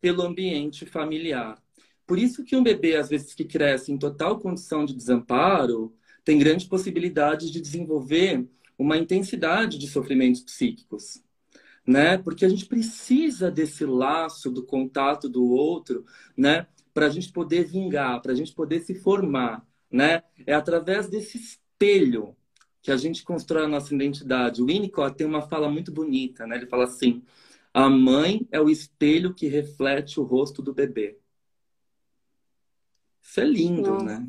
pelo 0.00 0.22
ambiente 0.22 0.86
familiar. 0.86 1.60
Por 2.06 2.18
isso 2.18 2.44
que 2.44 2.56
um 2.56 2.62
bebê, 2.62 2.96
às 2.96 3.08
vezes, 3.08 3.34
que 3.34 3.44
cresce 3.44 3.92
em 3.92 3.98
total 3.98 4.38
condição 4.38 4.84
de 4.84 4.94
desamparo, 4.94 5.94
tem 6.24 6.38
grande 6.38 6.66
possibilidade 6.66 7.50
de 7.50 7.60
desenvolver 7.60 8.46
uma 8.78 8.96
intensidade 8.96 9.76
de 9.78 9.88
sofrimentos 9.88 10.40
psíquicos. 10.40 11.22
Né? 11.86 12.18
Porque 12.18 12.44
a 12.44 12.48
gente 12.48 12.66
precisa 12.66 13.50
desse 13.50 13.84
laço 13.84 14.50
do 14.50 14.62
contato 14.62 15.28
do 15.28 15.46
outro, 15.46 16.04
né? 16.36 16.66
Para 16.92 17.06
a 17.06 17.08
gente 17.10 17.32
poder 17.32 17.64
vingar, 17.64 18.20
para 18.20 18.32
a 18.32 18.34
gente 18.34 18.52
poder 18.52 18.80
se 18.80 18.94
formar, 18.94 19.66
né? 19.90 20.22
É 20.46 20.52
através 20.52 21.08
desse 21.08 21.38
espelho 21.38 22.36
que 22.82 22.90
a 22.90 22.96
gente 22.96 23.22
constrói 23.22 23.64
a 23.64 23.68
nossa 23.68 23.94
identidade. 23.94 24.62
O 24.62 24.66
Winnicott 24.66 25.16
tem 25.16 25.26
uma 25.26 25.42
fala 25.42 25.70
muito 25.70 25.90
bonita, 25.90 26.46
né? 26.46 26.56
Ele 26.56 26.66
fala 26.66 26.84
assim: 26.84 27.22
a 27.78 27.88
mãe 27.88 28.44
é 28.50 28.60
o 28.60 28.68
espelho 28.68 29.32
que 29.32 29.46
reflete 29.46 30.18
o 30.18 30.24
rosto 30.24 30.60
do 30.60 30.74
bebê. 30.74 31.16
Isso 33.22 33.40
é 33.40 33.44
lindo, 33.44 33.92
Nossa. 33.92 34.04
né? 34.04 34.26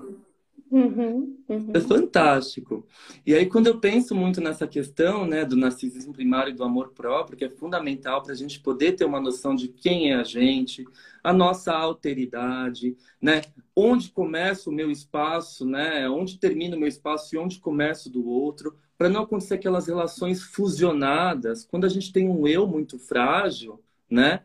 Uhum, 0.69 1.35
uhum. 1.49 1.71
É 1.73 1.79
fantástico. 1.79 2.85
E 3.25 3.33
aí, 3.33 3.47
quando 3.47 3.65
eu 3.65 3.79
penso 3.79 4.13
muito 4.13 4.39
nessa 4.39 4.67
questão 4.67 5.25
né, 5.25 5.43
do 5.43 5.55
narcisismo 5.55 6.13
primário 6.13 6.51
e 6.51 6.55
do 6.55 6.63
amor 6.63 6.89
próprio, 6.89 7.35
que 7.35 7.43
é 7.43 7.49
fundamental 7.49 8.21
para 8.21 8.33
a 8.33 8.35
gente 8.35 8.59
poder 8.59 8.91
ter 8.91 9.05
uma 9.05 9.19
noção 9.19 9.55
de 9.55 9.67
quem 9.67 10.11
é 10.11 10.15
a 10.17 10.23
gente, 10.23 10.85
a 11.23 11.33
nossa 11.33 11.73
alteridade, 11.73 12.95
né? 13.19 13.41
Onde 13.75 14.11
começa 14.11 14.69
o 14.69 14.73
meu 14.73 14.91
espaço, 14.91 15.65
né? 15.65 16.07
Onde 16.07 16.37
termina 16.37 16.75
o 16.75 16.79
meu 16.79 16.87
espaço 16.87 17.33
e 17.33 17.39
onde 17.39 17.59
começa 17.59 18.09
o 18.09 18.11
do 18.11 18.27
outro 18.27 18.77
para 18.99 19.07
não 19.07 19.21
acontecer 19.21 19.53
aquelas 19.53 19.87
relações 19.87 20.43
fusionadas. 20.43 21.63
Quando 21.63 21.85
a 21.85 21.89
gente 21.89 22.11
tem 22.11 22.27
um 22.27 22.45
eu 22.45 22.67
muito 22.67 22.99
frágil, 22.99 23.81
né? 24.09 24.43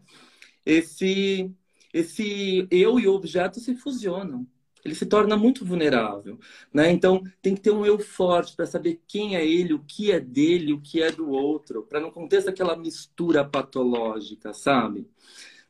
Esse, 0.64 1.50
esse 1.92 2.68
eu 2.70 3.00
e 3.00 3.08
o 3.08 3.14
objeto 3.14 3.58
se 3.58 3.74
fusionam. 3.74 4.46
Ele 4.84 4.94
se 4.94 5.06
torna 5.06 5.36
muito 5.36 5.64
vulnerável, 5.64 6.38
né? 6.72 6.92
Então 6.92 7.24
tem 7.42 7.56
que 7.56 7.62
ter 7.62 7.72
um 7.72 7.84
eu 7.84 7.98
forte 7.98 8.54
para 8.54 8.64
saber 8.64 9.02
quem 9.08 9.34
é 9.34 9.44
ele, 9.44 9.74
o 9.74 9.80
que 9.80 10.12
é 10.12 10.20
dele, 10.20 10.72
o 10.72 10.80
que 10.80 11.02
é 11.02 11.10
do 11.10 11.30
outro, 11.30 11.82
para 11.82 11.98
não 11.98 12.10
acontecer 12.10 12.50
aquela 12.50 12.76
mistura 12.76 13.44
patológica, 13.44 14.52
sabe? 14.52 15.08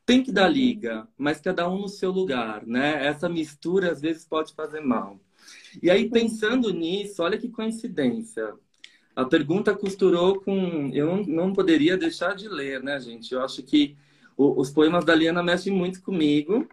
Tem 0.05 0.23
que 0.23 0.31
dar 0.31 0.49
liga, 0.49 1.09
mas 1.17 1.41
cada 1.41 1.67
um 1.71 1.81
no 1.81 1.89
seu 1.89 2.11
lugar, 2.11 2.67
né? 2.67 3.07
Essa 3.07 3.31
mistura 3.31 3.93
às 3.93 4.03
vezes 4.03 4.27
pode 4.27 4.53
fazer 4.53 4.81
mal. 4.81 5.19
E 5.83 5.91
aí, 5.91 6.11
pensando 6.11 6.71
nisso, 6.73 7.23
olha 7.23 7.39
que 7.39 7.49
coincidência. 7.49 8.55
A 9.15 9.25
pergunta 9.25 9.75
costurou 9.75 10.41
com. 10.41 10.91
Eu 10.93 11.25
não, 11.25 11.53
poderia 11.53 11.97
deixar 11.97 12.35
de 12.35 12.49
ler, 12.49 12.83
né, 12.83 12.99
gente? 12.99 13.33
Eu 13.33 13.43
acho 13.43 13.63
que 13.63 13.97
o, 14.37 14.61
os 14.61 14.71
poemas 14.71 15.05
da 15.05 15.15
Liana 15.15 15.43
mexem 15.43 15.73
muito 15.73 16.03
comigo. 16.03 16.69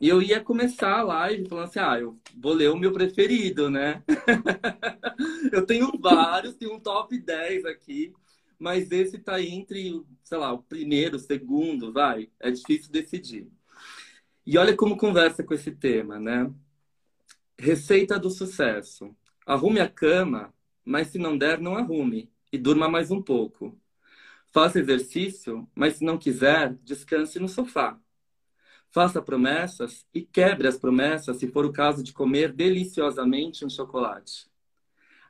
E 0.00 0.08
eu 0.08 0.20
ia 0.20 0.40
começar 0.40 0.98
a 0.98 1.02
live 1.02 1.48
falando 1.48 1.64
assim: 1.64 1.78
ah, 1.78 2.00
eu 2.00 2.18
vou 2.36 2.54
ler 2.54 2.70
o 2.70 2.76
meu 2.76 2.92
preferido, 2.92 3.68
né? 3.68 4.02
eu 5.52 5.64
tenho 5.66 5.92
vários, 6.00 6.54
tenho 6.54 6.74
um 6.74 6.80
top 6.80 7.18
10 7.18 7.66
aqui, 7.66 8.14
mas 8.58 8.90
esse 8.90 9.18
tá 9.18 9.40
entre, 9.40 10.02
sei 10.22 10.38
lá, 10.38 10.52
o 10.52 10.62
primeiro, 10.62 11.16
o 11.16 11.20
segundo, 11.20 11.92
vai. 11.92 12.30
É 12.40 12.50
difícil 12.50 12.90
decidir. 12.90 13.46
E 14.46 14.56
olha 14.58 14.74
como 14.76 14.96
conversa 14.96 15.44
com 15.44 15.54
esse 15.54 15.70
tema, 15.70 16.18
né? 16.18 16.50
Receita 17.58 18.18
do 18.18 18.30
sucesso. 18.30 19.14
Arrume 19.46 19.80
a 19.80 19.88
cama 19.88 20.52
mas 20.84 21.08
se 21.08 21.18
não 21.18 21.36
der, 21.36 21.60
não 21.60 21.76
arrume 21.76 22.30
e 22.52 22.58
durma 22.58 22.88
mais 22.88 23.10
um 23.10 23.22
pouco. 23.22 23.78
Faça 24.52 24.78
exercício, 24.78 25.68
mas 25.74 25.96
se 25.96 26.04
não 26.04 26.16
quiser, 26.16 26.74
descanse 26.84 27.38
no 27.40 27.48
sofá. 27.48 27.98
Faça 28.90 29.20
promessas 29.20 30.06
e 30.14 30.22
quebre 30.22 30.68
as 30.68 30.78
promessas 30.78 31.38
se 31.38 31.48
for 31.48 31.64
o 31.64 31.72
caso 31.72 32.02
de 32.02 32.12
comer 32.12 32.52
deliciosamente 32.52 33.64
um 33.64 33.68
chocolate. 33.68 34.46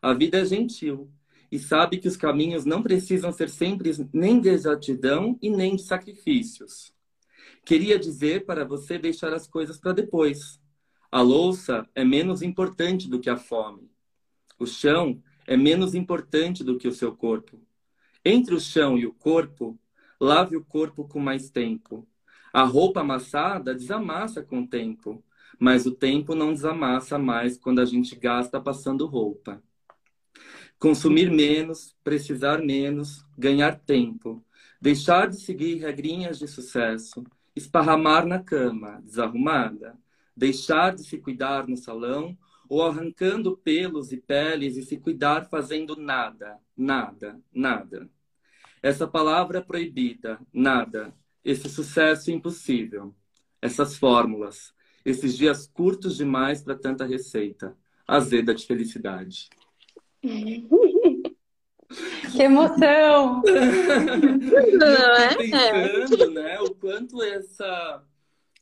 A 0.03 0.13
vida 0.13 0.41
é 0.41 0.45
gentil 0.45 1.11
e 1.51 1.59
sabe 1.59 1.97
que 1.97 2.09
os 2.09 2.17
caminhos 2.17 2.67
não 2.67 2.83
precisam 2.83 3.33
ser 3.33 3.49
sempre 3.49 3.91
nem 4.13 4.39
de 4.39 4.51
exatidão 4.51 5.39
e 5.41 5.49
nem 5.49 5.77
de 5.77 5.83
sacrifícios. 5.83 6.93
Queria 7.65 7.99
dizer 7.99 8.45
para 8.45 8.67
você 8.67 8.99
deixar 8.99 9.33
as 9.33 9.47
coisas 9.47 9.79
para 9.79 9.93
depois. 9.93 10.61
A 11.11 11.23
louça 11.23 11.89
é 11.95 12.05
menos 12.05 12.43
importante 12.43 13.09
do 13.09 13.19
que 13.19 13.31
a 13.31 13.37
fome. 13.37 13.91
O 14.59 14.67
chão 14.67 15.23
é 15.47 15.57
menos 15.57 15.95
importante 15.95 16.65
do 16.65 16.79
que 16.79 16.89
o 16.89 16.93
seu 16.93 17.15
corpo. 17.15 17.61
Entre 18.25 18.55
o 18.55 18.61
chão 18.61 18.99
e 18.99 19.07
o 19.07 19.13
corpo, 19.13 19.79
lave 20.21 20.57
o 20.57 20.65
corpo 20.65 21.07
com 21.07 21.21
mais 21.21 21.51
tempo. 21.51 22.07
A 22.53 22.63
roupa 22.63 23.01
amassada 23.01 23.75
desamassa 23.75 24.43
com 24.43 24.61
o 24.61 24.67
tempo, 24.67 25.23
mas 25.59 25.87
o 25.87 25.91
tempo 25.91 26.35
não 26.35 26.53
desamassa 26.53 27.19
mais 27.19 27.59
quando 27.59 27.81
a 27.81 27.85
gente 27.85 28.17
gasta 28.17 28.61
passando 28.61 29.07
roupa. 29.07 29.63
Consumir 30.79 31.31
menos, 31.31 31.97
precisar 32.03 32.59
menos, 32.59 33.25
ganhar 33.37 33.79
tempo, 33.81 34.45
deixar 34.81 35.29
de 35.29 35.37
seguir 35.37 35.77
regrinhas 35.77 36.39
de 36.39 36.47
sucesso, 36.47 37.25
esparramar 37.55 38.27
na 38.27 38.39
cama, 38.39 39.01
desarrumada, 39.05 39.97
deixar 40.37 40.95
de 40.95 41.05
se 41.05 41.19
cuidar 41.19 41.67
no 41.69 41.77
salão 41.77 42.37
ou 42.68 42.83
arrancando 42.83 43.56
pelos 43.56 44.12
e 44.12 44.16
peles 44.16 44.76
e 44.76 44.83
se 44.83 44.97
cuidar 44.97 45.49
fazendo 45.49 45.97
nada, 45.97 46.59
nada, 46.76 47.40
nada. 47.52 48.09
Essa 48.83 49.06
palavra 49.06 49.62
proibida, 49.62 50.38
nada, 50.52 51.14
esse 51.44 51.68
sucesso 51.68 52.30
impossível, 52.30 53.14
essas 53.61 53.97
fórmulas, 53.97 54.75
esses 55.04 55.37
dias 55.37 55.66
curtos 55.66 56.16
demais 56.16 56.62
para 56.62 56.75
tanta 56.76 57.04
receita, 57.04 57.76
azeda 58.06 58.54
de 58.54 58.66
felicidade. 58.66 59.49
Que 62.33 62.42
emoção! 62.42 63.40
Não 63.47 65.16
é? 65.16 65.35
Pensando, 65.37 66.30
né, 66.30 66.61
o 66.61 66.75
quanto 66.75 67.23
essa 67.23 68.02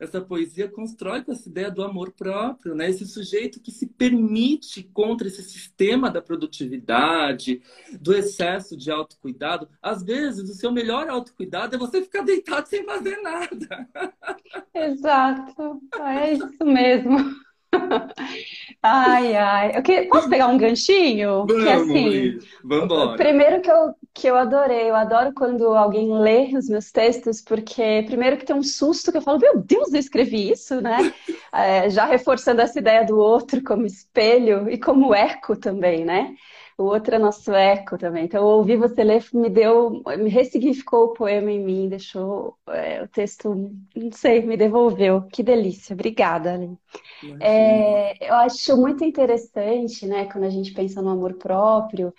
essa 0.02 0.20
poesia 0.20 0.68
constrói 0.68 1.22
com 1.22 1.30
essa 1.30 1.48
ideia 1.48 1.70
do 1.70 1.82
amor 1.84 2.10
próprio, 2.10 2.74
né? 2.74 2.90
Esse 2.90 3.06
sujeito 3.06 3.60
que 3.60 3.70
se 3.70 3.86
permite 3.86 4.82
contra 4.82 5.28
esse 5.28 5.44
sistema 5.44 6.10
da 6.10 6.20
produtividade, 6.20 7.62
do 8.00 8.12
excesso 8.12 8.76
de 8.76 8.90
autocuidado. 8.90 9.68
Às 9.80 10.02
vezes, 10.02 10.50
o 10.50 10.54
seu 10.54 10.72
melhor 10.72 11.08
autocuidado 11.08 11.76
é 11.76 11.78
você 11.78 12.02
ficar 12.02 12.22
deitado 12.22 12.66
sem 12.68 12.84
fazer 12.84 13.16
nada. 13.22 13.88
Exato, 14.74 15.80
é 16.00 16.32
isso 16.32 16.64
mesmo. 16.64 17.36
Ai, 18.84 19.36
ai. 19.36 19.76
Eu 19.76 19.82
que... 19.82 20.02
Posso 20.06 20.28
pegar 20.28 20.48
um 20.48 20.58
ganchinho? 20.58 21.46
Vamos, 21.46 21.62
que 21.62 21.68
assim, 21.68 22.38
vamos 22.64 22.84
embora. 22.86 23.16
Primeiro 23.16 23.60
que 23.60 23.70
eu, 23.70 23.94
que 24.12 24.26
eu 24.26 24.36
adorei, 24.36 24.90
eu 24.90 24.96
adoro 24.96 25.32
quando 25.32 25.66
alguém 25.68 26.12
lê 26.18 26.52
os 26.56 26.68
meus 26.68 26.90
textos, 26.90 27.40
porque 27.40 28.02
primeiro 28.06 28.36
que 28.36 28.44
tem 28.44 28.56
um 28.56 28.62
susto 28.62 29.12
que 29.12 29.18
eu 29.18 29.22
falo, 29.22 29.38
meu 29.38 29.58
Deus, 29.58 29.92
eu 29.92 30.00
escrevi 30.00 30.50
isso, 30.50 30.80
né? 30.80 30.98
É, 31.54 31.90
já 31.90 32.06
reforçando 32.06 32.62
essa 32.62 32.78
ideia 32.78 33.04
do 33.04 33.18
outro 33.18 33.62
como 33.62 33.84
espelho 33.84 34.70
e 34.70 34.78
como 34.78 35.14
eco 35.14 35.54
também, 35.54 36.02
né? 36.02 36.34
O 36.82 36.86
outro 36.86 37.14
é 37.14 37.18
nosso 37.18 37.52
eco 37.52 37.96
também. 37.96 38.24
Então, 38.24 38.44
ouvir 38.44 38.76
você 38.76 39.04
ler 39.04 39.24
me 39.32 39.48
deu, 39.48 40.02
me 40.18 40.28
ressignificou 40.28 41.04
o 41.04 41.12
poema 41.12 41.50
em 41.50 41.62
mim, 41.62 41.88
deixou 41.88 42.56
é, 42.68 43.02
o 43.02 43.08
texto, 43.08 43.72
não 43.94 44.12
sei, 44.12 44.44
me 44.44 44.56
devolveu. 44.56 45.22
Que 45.32 45.42
delícia. 45.42 45.94
Obrigada, 45.94 46.54
Ali. 46.54 46.76
É, 47.40 48.28
eu 48.28 48.34
acho 48.34 48.76
muito 48.76 49.04
interessante, 49.04 50.06
né, 50.06 50.26
quando 50.26 50.42
a 50.44 50.50
gente 50.50 50.72
pensa 50.72 51.00
no 51.00 51.10
amor 51.10 51.34
próprio 51.34 52.12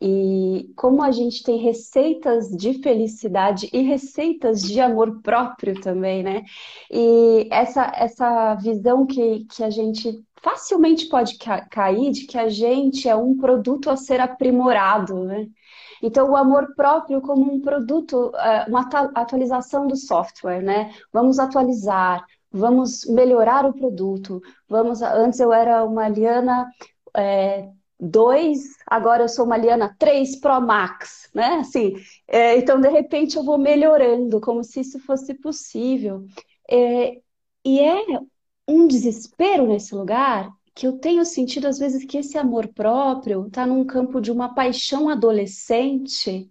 e 0.00 0.70
como 0.76 1.02
a 1.02 1.10
gente 1.10 1.42
tem 1.42 1.56
receitas 1.58 2.50
de 2.50 2.74
felicidade 2.82 3.70
e 3.72 3.80
receitas 3.80 4.62
de 4.62 4.78
amor 4.78 5.22
próprio 5.22 5.80
também, 5.80 6.22
né? 6.22 6.44
E 6.90 7.48
essa, 7.50 7.90
essa 7.96 8.54
visão 8.56 9.06
que, 9.06 9.46
que 9.46 9.64
a 9.64 9.70
gente 9.70 10.22
facilmente 10.42 11.08
pode 11.08 11.38
ca 11.38 11.66
cair 11.66 12.10
de 12.12 12.26
que 12.26 12.38
a 12.38 12.48
gente 12.48 13.08
é 13.08 13.16
um 13.16 13.36
produto 13.36 13.90
a 13.90 13.96
ser 13.96 14.20
aprimorado, 14.20 15.24
né? 15.24 15.46
Então, 16.02 16.30
o 16.30 16.36
amor 16.36 16.74
próprio 16.74 17.20
como 17.20 17.52
um 17.52 17.60
produto, 17.60 18.32
é, 18.36 18.64
uma 18.68 18.88
atualização 19.14 19.86
do 19.86 19.96
software, 19.96 20.62
né? 20.62 20.94
Vamos 21.12 21.38
atualizar, 21.38 22.24
vamos 22.50 23.04
melhorar 23.06 23.66
o 23.66 23.74
produto. 23.74 24.40
Vamos. 24.68 25.02
Antes 25.02 25.40
eu 25.40 25.52
era 25.52 25.84
uma 25.84 26.08
Liana 26.08 26.70
é, 27.14 27.68
2, 27.98 28.76
agora 28.86 29.24
eu 29.24 29.28
sou 29.28 29.44
uma 29.44 29.56
Liana 29.56 29.94
3 29.98 30.36
Pro 30.40 30.60
Max, 30.60 31.28
né? 31.34 31.56
Assim, 31.60 31.94
é, 32.26 32.56
então 32.56 32.80
de 32.80 32.88
repente 32.88 33.36
eu 33.36 33.44
vou 33.44 33.58
melhorando, 33.58 34.40
como 34.40 34.64
se 34.64 34.80
isso 34.80 34.98
fosse 35.00 35.34
possível. 35.34 36.24
É, 36.70 37.20
e 37.64 37.80
é 37.80 38.04
um 38.70 38.86
desespero 38.86 39.66
nesse 39.66 39.94
lugar 39.94 40.50
que 40.74 40.86
eu 40.86 40.92
tenho 40.98 41.24
sentido 41.24 41.66
às 41.66 41.78
vezes 41.78 42.04
que 42.04 42.18
esse 42.18 42.38
amor 42.38 42.68
próprio 42.68 43.46
está 43.46 43.66
num 43.66 43.84
campo 43.84 44.20
de 44.20 44.30
uma 44.30 44.54
paixão 44.54 45.08
adolescente 45.08 46.48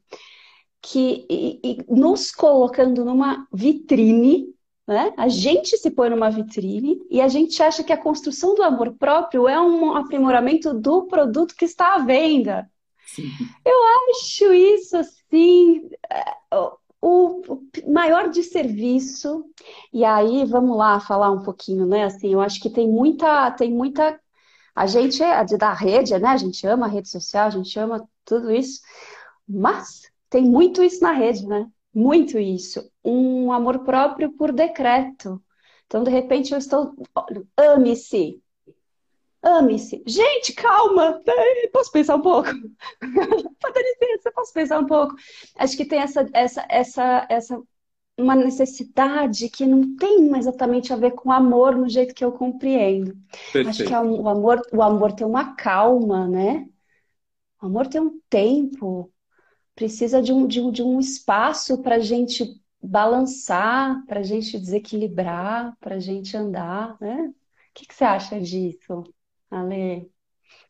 que 0.82 1.26
e, 1.30 1.60
e 1.64 1.78
nos 1.90 2.32
colocando 2.32 3.04
numa 3.04 3.48
vitrine, 3.52 4.54
né? 4.88 5.14
A 5.18 5.28
gente 5.28 5.78
se 5.78 5.92
põe 5.92 6.10
numa 6.10 6.30
vitrine 6.30 7.00
e 7.10 7.22
a 7.22 7.28
gente 7.28 7.62
acha 7.62 7.84
que 7.84 7.94
a 7.94 7.98
construção 7.98 8.56
do 8.56 8.64
amor 8.64 8.96
próprio 8.98 9.48
é 9.48 9.60
um 9.60 9.96
aprimoramento 9.96 10.74
do 10.74 11.08
produto 11.08 11.56
que 11.56 11.66
está 11.66 11.96
à 11.96 12.00
venda. 12.00 12.70
Sim. 13.06 13.30
Eu 13.66 13.76
acho 14.12 14.54
isso 14.54 14.98
assim 14.98 15.90
é, 16.12 16.24
o, 17.02 17.42
maior 17.88 18.30
de 18.30 18.44
serviço. 18.44 19.46
E 19.94 20.04
aí, 20.06 20.46
vamos 20.46 20.78
lá 20.78 21.00
falar 21.00 21.32
um 21.32 21.44
pouquinho, 21.44 21.86
né? 21.86 22.06
Assim, 22.06 22.34
eu 22.34 22.42
acho 22.42 22.60
que 22.62 22.70
tem 22.70 22.88
muita, 22.88 23.52
tem 23.52 23.72
muita. 23.72 24.20
A 24.76 24.86
gente 24.88 25.22
é 25.24 25.44
da 25.58 25.74
rede, 25.74 26.18
né? 26.18 26.30
A 26.30 26.38
gente 26.38 26.66
ama 26.68 26.86
a 26.86 26.90
rede 26.90 27.10
social, 27.10 27.48
a 27.48 27.50
gente 27.50 27.78
ama 27.80 28.08
tudo 28.26 28.52
isso, 28.52 28.82
mas 29.48 30.04
tem 30.30 30.44
muito 30.44 30.84
isso 30.84 31.02
na 31.04 31.12
rede, 31.12 31.46
né? 31.48 31.68
Muito 31.94 32.38
isso. 32.40 32.90
Um 33.04 33.52
amor 33.52 33.80
próprio 33.84 34.32
por 34.34 34.52
decreto. 34.52 35.42
Então, 35.88 36.04
de 36.04 36.12
repente, 36.12 36.54
eu 36.54 36.60
estou. 36.60 36.96
Ame-se. 37.58 38.42
Ame-se. 39.42 40.04
Gente, 40.06 40.54
calma! 40.54 41.22
Posso 41.72 41.92
pensar 41.92 42.16
um 42.16 42.22
pouco? 42.22 42.50
Pode 43.62 43.80
licença, 43.80 44.32
posso 44.34 44.54
pensar 44.54 44.80
um 44.80 44.86
pouco? 44.86 45.16
Acho 45.56 45.78
que 45.78 45.86
tem 45.86 46.00
essa, 46.00 46.30
essa, 46.34 46.66
essa, 46.70 47.28
essa 47.30 47.62
uma 48.18 48.36
necessidade 48.36 49.50
que 49.50 49.66
não 49.66 49.96
tem 49.96 50.36
exatamente 50.38 50.92
a 50.92 50.98
ver 50.98 51.12
com 51.12 51.32
amor 51.32 51.78
no 51.78 51.88
jeito 51.88 52.14
que 52.14 52.24
eu 52.24 52.34
compreendo. 52.34 53.16
Perfeito. 53.54 53.70
Acho 53.70 53.86
que 53.86 53.94
o 53.94 54.28
amor, 54.28 54.62
o 54.74 54.84
amor 54.84 55.14
tem 55.14 55.26
uma 55.26 55.56
calma, 55.56 56.28
né? 56.28 56.68
O 57.62 57.68
amor 57.68 57.88
tem 57.88 58.02
um 58.02 58.20
tempo, 58.30 59.12
precisa 59.74 60.22
de 60.22 60.34
um, 60.34 60.46
de 60.46 60.60
um, 60.60 60.72
de 60.72 60.84
um 60.84 61.00
espaço 61.00 61.82
para 61.82 61.96
a 61.96 62.00
gente 62.00 62.46
balançar, 62.82 64.06
para 64.06 64.20
a 64.20 64.24
gente 64.24 64.60
desequilibrar, 64.60 65.76
para 65.80 65.96
a 65.96 66.00
gente 66.00 66.36
andar, 66.36 66.98
né? 67.00 67.28
O 67.30 67.34
que, 67.74 67.86
que 67.86 67.94
você 67.94 68.04
acha 68.04 68.40
disso? 68.42 69.04
Ale, 69.52 70.12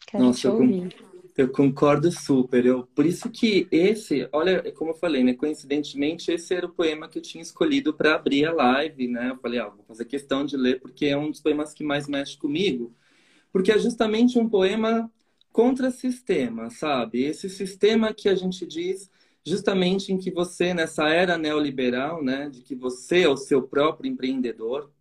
quero 0.05 0.25
Nossa, 0.25 0.49
te 0.49 0.49
ouvir. 0.49 0.93
Eu, 1.37 1.43
eu 1.43 1.49
concordo 1.51 2.11
super. 2.11 2.65
Eu, 2.65 2.85
por 2.87 3.05
isso 3.05 3.29
que 3.31 3.67
esse, 3.71 4.27
olha, 4.33 4.71
como 4.73 4.91
eu 4.91 4.95
falei, 4.95 5.23
né? 5.23 5.33
Coincidentemente, 5.33 6.31
esse 6.31 6.53
era 6.53 6.65
o 6.65 6.73
poema 6.73 7.07
que 7.07 7.17
eu 7.17 7.21
tinha 7.21 7.41
escolhido 7.41 7.93
para 7.93 8.15
abrir 8.15 8.45
a 8.45 8.53
live, 8.53 9.07
né? 9.07 9.29
Eu 9.31 9.37
falei, 9.39 9.59
ah, 9.59 9.69
vou 9.69 9.83
fazer 9.85 10.05
questão 10.05 10.45
de 10.45 10.57
ler 10.57 10.79
porque 10.81 11.05
é 11.05 11.17
um 11.17 11.31
dos 11.31 11.39
poemas 11.41 11.73
que 11.73 11.83
mais 11.83 12.07
mexe 12.07 12.37
comigo. 12.37 12.93
Porque 13.51 13.71
é 13.71 13.79
justamente 13.79 14.39
um 14.39 14.49
poema 14.49 15.11
contra 15.51 15.91
sistema, 15.91 16.69
sabe? 16.69 17.23
Esse 17.23 17.49
sistema 17.49 18.13
que 18.13 18.29
a 18.29 18.35
gente 18.35 18.65
diz 18.67 19.09
justamente 19.45 20.11
em 20.13 20.17
que 20.17 20.31
você, 20.31 20.73
nessa 20.73 21.09
era 21.09 21.37
neoliberal, 21.37 22.23
né, 22.23 22.49
de 22.49 22.61
que 22.61 22.75
você 22.75 23.21
é 23.23 23.29
o 23.29 23.37
seu 23.37 23.63
próprio 23.63 24.09
empreendedor, 24.11 24.91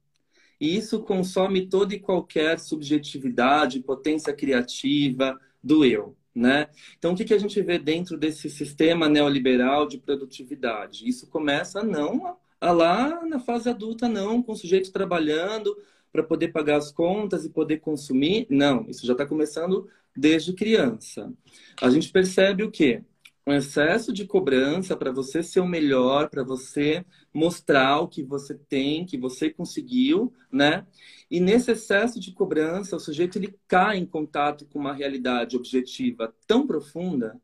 e 0.61 0.77
isso 0.77 1.01
consome 1.01 1.67
toda 1.69 1.95
e 1.95 2.01
qualquer 2.01 2.59
subjetividade, 2.59 3.81
potência 3.81 4.33
criativa 4.33 5.39
do 5.63 5.85
eu. 5.85 6.17
Né? 6.35 6.69
Então, 6.99 7.13
o 7.13 7.17
que, 7.17 7.25
que 7.25 7.35
a 7.35 7.39
gente 7.39 7.61
vê 7.63 7.79
dentro 7.79 8.17
desse 8.17 8.49
sistema 8.49 9.09
neoliberal 9.09 9.89
de 9.89 9.99
produtividade? 9.99 11.09
Isso 11.09 11.27
começa 11.27 11.83
não 11.83 12.37
a 12.61 12.71
lá 12.71 13.25
na 13.27 13.41
fase 13.41 13.69
adulta, 13.69 14.09
não, 14.09 14.43
com 14.43 14.53
o 14.53 14.57
sujeito 14.57 14.93
trabalhando 14.93 15.77
para 16.13 16.23
poder 16.23 16.49
pagar 16.49 16.77
as 16.77 16.91
contas 16.91 17.45
e 17.45 17.51
poder 17.51 17.79
consumir. 17.79 18.47
Não, 18.51 18.87
isso 18.89 19.07
já 19.07 19.13
está 19.13 19.27
começando 19.27 19.89
desde 20.17 20.53
criança. 20.53 21.33
A 21.81 21.91
gente 21.91 22.11
percebe 22.11 22.63
o 22.63 22.71
quê? 22.71 23.03
Um 23.49 23.53
excesso 23.55 24.13
de 24.13 24.27
cobrança 24.27 24.95
para 24.95 25.11
você 25.11 25.43
ser 25.43 25.61
o 25.61 25.67
melhor, 25.67 26.29
para 26.29 26.45
você 26.45 27.03
mostrar 27.33 27.99
o 28.01 28.07
que 28.07 28.23
você 28.23 28.55
tem, 28.55 29.07
que 29.07 29.17
você 29.17 29.49
conseguiu, 29.49 30.35
né? 30.53 30.87
E 31.31 31.41
nesse 31.41 31.71
excesso 31.71 32.21
de 32.21 32.33
cobrança, 32.33 32.97
o 32.97 33.01
sujeito 33.01 33.39
ele 33.39 33.59
cai 33.67 33.97
em 33.97 34.05
contato 34.05 34.67
com 34.67 34.79
uma 34.79 34.93
realidade 34.93 35.57
objetiva 35.57 36.35
tão 36.47 36.67
profunda 36.67 37.41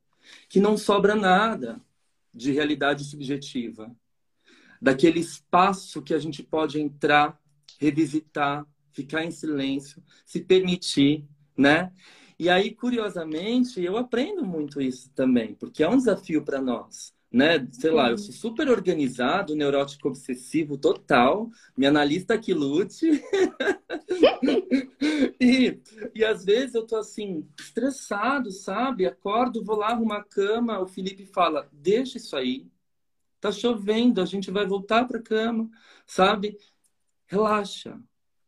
que 0.46 0.60
não 0.60 0.76
sobra 0.76 1.14
nada 1.14 1.80
de 2.34 2.52
realidade 2.52 3.02
subjetiva. 3.04 3.90
Daquele 4.82 5.20
espaço 5.20 6.02
que 6.02 6.12
a 6.12 6.18
gente 6.18 6.42
pode 6.42 6.78
entrar, 6.78 7.40
revisitar, 7.80 8.66
ficar 8.92 9.24
em 9.24 9.30
silêncio, 9.30 10.04
se 10.26 10.42
permitir, 10.42 11.24
né? 11.56 11.90
E 12.38 12.48
aí, 12.48 12.74
curiosamente, 12.74 13.82
eu 13.82 13.96
aprendo 13.96 14.44
muito 14.44 14.80
isso 14.80 15.10
também, 15.14 15.54
porque 15.54 15.82
é 15.82 15.88
um 15.88 15.96
desafio 15.96 16.42
para 16.42 16.60
nós. 16.60 17.14
Né? 17.34 17.66
Sei 17.72 17.90
lá, 17.90 18.10
eu 18.10 18.18
sou 18.18 18.32
super 18.32 18.68
organizado, 18.68 19.56
neurótico 19.56 20.06
obsessivo 20.06 20.78
total, 20.78 21.50
me 21.76 21.84
analista 21.84 22.38
que 22.38 22.54
lute. 22.54 23.10
e, 25.40 25.80
e 26.14 26.24
às 26.24 26.44
vezes 26.44 26.76
eu 26.76 26.86
tô 26.86 26.94
assim, 26.94 27.44
estressado, 27.58 28.52
sabe? 28.52 29.04
Acordo, 29.04 29.64
vou 29.64 29.76
lá 29.76 29.88
arrumar 29.88 30.18
a 30.18 30.24
cama, 30.24 30.78
o 30.78 30.86
Felipe 30.86 31.26
fala: 31.26 31.68
deixa 31.72 32.18
isso 32.18 32.36
aí, 32.36 32.68
tá 33.40 33.50
chovendo, 33.50 34.20
a 34.20 34.24
gente 34.24 34.52
vai 34.52 34.64
voltar 34.64 35.04
para 35.04 35.18
a 35.18 35.22
cama, 35.22 35.68
sabe? 36.06 36.56
Relaxa, 37.26 38.00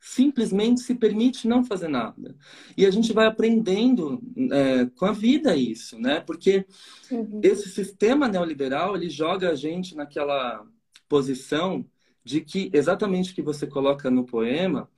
simplesmente 0.07 0.83
se 0.83 0.95
permite 0.95 1.49
não 1.49 1.65
fazer 1.65 1.89
nada. 1.89 2.37
E 2.77 2.87
a 2.87 2.91
gente 2.93 3.13
vai 3.13 3.27
aprendendo 3.27 4.23
é, 4.53 4.87
com 4.87 5.05
a 5.05 5.11
vida 5.11 5.57
isso, 5.57 5.99
né? 5.99 6.21
Porque 6.21 6.65
uhum. 7.11 7.41
esse 7.43 7.69
sistema 7.69 8.29
neoliberal, 8.29 8.95
ele 8.95 9.11
joga 9.11 9.51
a 9.51 9.55
gente 9.57 9.97
naquela 9.97 10.65
posição 11.09 11.85
de 12.23 12.41
que, 12.41 12.71
exatamente 12.73 13.33
o 13.33 13.35
que 13.35 13.43
você 13.43 13.67
coloca 13.67 14.09
no 14.09 14.25
poema, 14.25 14.89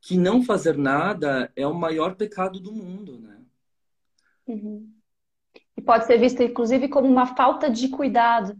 que 0.00 0.18
não 0.18 0.42
fazer 0.42 0.76
nada 0.76 1.52
é 1.54 1.64
o 1.64 1.74
maior 1.74 2.16
pecado 2.16 2.58
do 2.58 2.72
mundo, 2.72 3.20
né? 3.20 3.36
Uhum. 4.48 4.90
E 5.76 5.80
pode 5.80 6.06
ser 6.06 6.18
visto, 6.18 6.42
inclusive, 6.42 6.88
como 6.88 7.06
uma 7.06 7.36
falta 7.36 7.70
de 7.70 7.88
cuidado. 7.88 8.58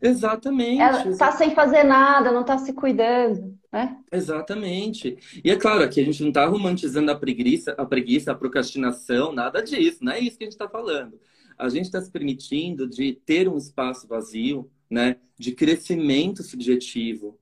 Exatamente. 0.00 0.80
Ela 0.80 1.06
está 1.06 1.32
sem 1.32 1.54
fazer 1.54 1.84
nada, 1.84 2.32
não 2.32 2.40
está 2.40 2.56
se 2.56 2.72
cuidando. 2.72 3.57
Né? 3.72 3.98
Exatamente. 4.10 5.18
E 5.44 5.50
é 5.50 5.56
claro, 5.56 5.82
aqui 5.82 6.00
a 6.00 6.04
gente 6.04 6.22
não 6.22 6.30
está 6.30 6.46
romantizando 6.46 7.10
a 7.10 7.18
preguiça, 7.18 7.72
a 7.72 7.84
preguiça, 7.84 8.32
a 8.32 8.34
procrastinação, 8.34 9.32
nada 9.32 9.62
disso, 9.62 9.98
não 10.02 10.12
é 10.12 10.20
isso 10.20 10.38
que 10.38 10.44
a 10.44 10.46
gente 10.46 10.54
está 10.54 10.68
falando. 10.68 11.20
A 11.58 11.68
gente 11.68 11.86
está 11.86 12.00
se 12.00 12.10
permitindo 12.10 12.88
de 12.88 13.12
ter 13.12 13.48
um 13.48 13.58
espaço 13.58 14.06
vazio, 14.06 14.70
né, 14.88 15.16
de 15.38 15.52
crescimento 15.52 16.42
subjetivo. 16.42 17.38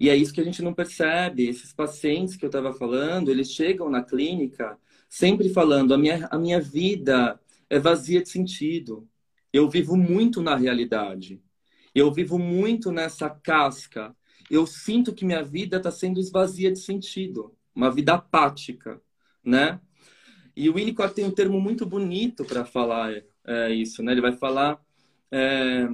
E 0.00 0.08
é 0.10 0.16
isso 0.16 0.32
que 0.32 0.40
a 0.40 0.44
gente 0.44 0.62
não 0.62 0.74
percebe. 0.74 1.48
Esses 1.48 1.72
pacientes 1.72 2.36
que 2.36 2.44
eu 2.44 2.48
estava 2.48 2.72
falando, 2.72 3.30
eles 3.30 3.50
chegam 3.52 3.88
na 3.88 4.02
clínica 4.02 4.78
sempre 5.08 5.48
falando: 5.48 5.94
a 5.94 5.98
minha, 5.98 6.26
a 6.30 6.38
minha 6.38 6.60
vida 6.60 7.40
é 7.70 7.78
vazia 7.78 8.22
de 8.22 8.28
sentido. 8.28 9.08
Eu 9.52 9.68
vivo 9.68 9.96
muito 9.96 10.42
na 10.42 10.56
realidade. 10.56 11.40
Eu 11.94 12.12
vivo 12.12 12.38
muito 12.38 12.92
nessa 12.92 13.30
casca 13.30 14.14
eu 14.50 14.66
sinto 14.66 15.12
que 15.12 15.24
minha 15.24 15.42
vida 15.42 15.76
está 15.76 15.90
sendo 15.90 16.20
esvazia 16.20 16.72
de 16.72 16.78
sentido, 16.78 17.54
uma 17.74 17.90
vida 17.90 18.14
apática, 18.14 19.00
né? 19.44 19.80
E 20.56 20.68
o 20.68 20.74
Winnicott 20.74 21.14
tem 21.14 21.24
um 21.24 21.30
termo 21.30 21.60
muito 21.60 21.86
bonito 21.86 22.44
para 22.44 22.64
falar 22.64 23.22
é, 23.46 23.72
isso, 23.72 24.02
né? 24.02 24.12
Ele 24.12 24.20
vai 24.20 24.32
falar 24.32 24.80
é, 25.30 25.88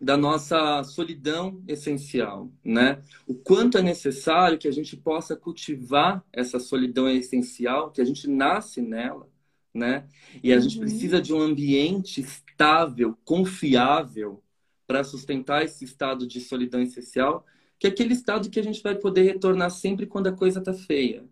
da 0.00 0.16
nossa 0.16 0.82
solidão 0.84 1.62
essencial, 1.66 2.52
né? 2.64 3.02
O 3.26 3.34
quanto 3.34 3.78
é 3.78 3.82
necessário 3.82 4.58
que 4.58 4.68
a 4.68 4.72
gente 4.72 4.96
possa 4.96 5.34
cultivar 5.34 6.24
essa 6.32 6.60
solidão 6.60 7.08
essencial, 7.08 7.90
que 7.90 8.00
a 8.00 8.04
gente 8.04 8.28
nasce 8.28 8.80
nela, 8.80 9.28
né? 9.74 10.06
E 10.42 10.52
a 10.52 10.56
uhum. 10.56 10.62
gente 10.62 10.78
precisa 10.78 11.20
de 11.20 11.34
um 11.34 11.40
ambiente 11.40 12.20
estável, 12.20 13.18
confiável, 13.24 14.42
para 14.86 15.04
sustentar 15.04 15.64
esse 15.64 15.84
estado 15.84 16.26
de 16.26 16.40
solidão 16.40 16.80
essencial 16.80 17.44
que 17.78 17.86
é 17.86 17.90
aquele 17.90 18.12
estado 18.12 18.50
que 18.50 18.58
a 18.58 18.62
gente 18.62 18.82
vai 18.82 18.94
poder 18.94 19.22
retornar 19.22 19.70
sempre 19.70 20.06
quando 20.06 20.26
a 20.26 20.32
coisa 20.32 20.60
tá 20.60 20.74
feia. 20.74 21.24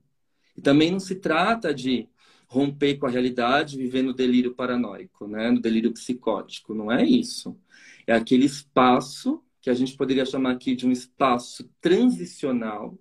E 0.57 0.61
também 0.63 0.91
não 0.91 1.01
se 1.01 1.17
trata 1.17 1.75
de 1.75 2.09
romper 2.49 2.97
com 2.97 3.07
a 3.07 3.11
realidade, 3.11 3.77
viver 3.77 4.03
no 4.03 4.15
delírio 4.15 4.55
paranoico, 4.55 5.27
né? 5.27 5.51
no 5.51 5.61
delírio 5.61 5.93
psicótico. 5.93 6.75
Não 6.75 6.91
é 6.91 7.05
isso. 7.05 7.59
É 8.07 8.15
aquele 8.15 8.47
espaço 8.47 9.43
que 9.61 9.69
a 9.69 9.75
gente 9.75 9.97
poderia 9.97 10.25
chamar 10.25 10.53
aqui 10.53 10.77
de 10.77 10.87
um 10.87 10.93
espaço 10.93 11.69
transicional, 11.81 12.97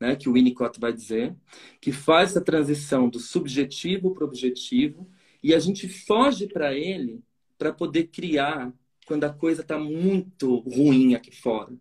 né? 0.00 0.16
que 0.16 0.28
o 0.28 0.32
Winnicott 0.32 0.80
vai 0.80 0.92
dizer, 0.92 1.36
que 1.80 1.92
faz 1.92 2.30
essa 2.30 2.40
transição 2.40 3.08
do 3.08 3.18
subjetivo 3.18 4.14
para 4.14 4.24
o 4.24 4.26
objetivo, 4.26 5.08
e 5.42 5.54
a 5.54 5.58
gente 5.58 5.88
foge 5.88 6.46
para 6.46 6.74
ele 6.74 7.22
para 7.58 7.72
poder 7.72 8.04
criar 8.04 8.72
quando 9.06 9.24
a 9.24 9.32
coisa 9.32 9.60
está 9.60 9.78
muito 9.78 10.60
ruim 10.60 11.14
aqui 11.14 11.30
fora. 11.30 11.72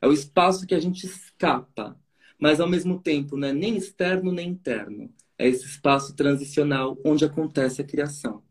É 0.00 0.06
o 0.06 0.12
espaço 0.12 0.66
que 0.66 0.74
a 0.74 0.80
gente 0.80 1.06
escapa, 1.06 1.98
mas 2.38 2.60
ao 2.60 2.68
mesmo 2.68 3.00
tempo 3.00 3.36
não 3.36 3.48
é 3.48 3.52
nem 3.52 3.76
externo 3.76 4.32
nem 4.32 4.50
interno. 4.50 5.12
É 5.36 5.46
esse 5.48 5.64
espaço 5.64 6.14
transicional 6.14 6.96
onde 7.04 7.24
acontece 7.24 7.80
a 7.80 7.84
criação. 7.84 8.42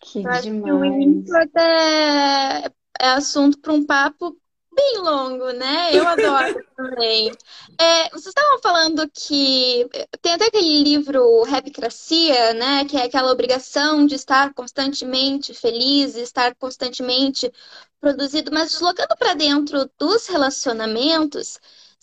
Que 0.00 0.20
demais. 0.20 0.44
Que 0.44 1.32
o 1.32 1.36
até 1.36 2.72
é 3.00 3.08
assunto 3.10 3.58
para 3.58 3.72
um 3.72 3.84
papo 3.84 4.36
bem 4.78 4.98
longo, 4.98 5.50
né? 5.52 5.90
Eu 5.92 6.06
adoro 6.06 6.64
também. 6.76 7.32
É, 7.80 8.08
vocês 8.10 8.28
estavam 8.28 8.60
falando 8.60 9.08
que 9.10 9.88
tem 10.22 10.32
até 10.34 10.46
aquele 10.46 10.82
livro 10.84 11.42
Rapicracia, 11.42 12.54
né? 12.54 12.84
Que 12.84 12.96
é 12.96 13.04
aquela 13.04 13.32
obrigação 13.32 14.06
de 14.06 14.14
estar 14.14 14.54
constantemente 14.54 15.52
feliz, 15.52 16.14
estar 16.14 16.54
constantemente 16.54 17.52
produzido, 18.00 18.52
mas 18.52 18.70
deslocando 18.70 19.16
para 19.18 19.34
dentro 19.34 19.90
dos 19.98 20.28
relacionamentos, 20.28 21.58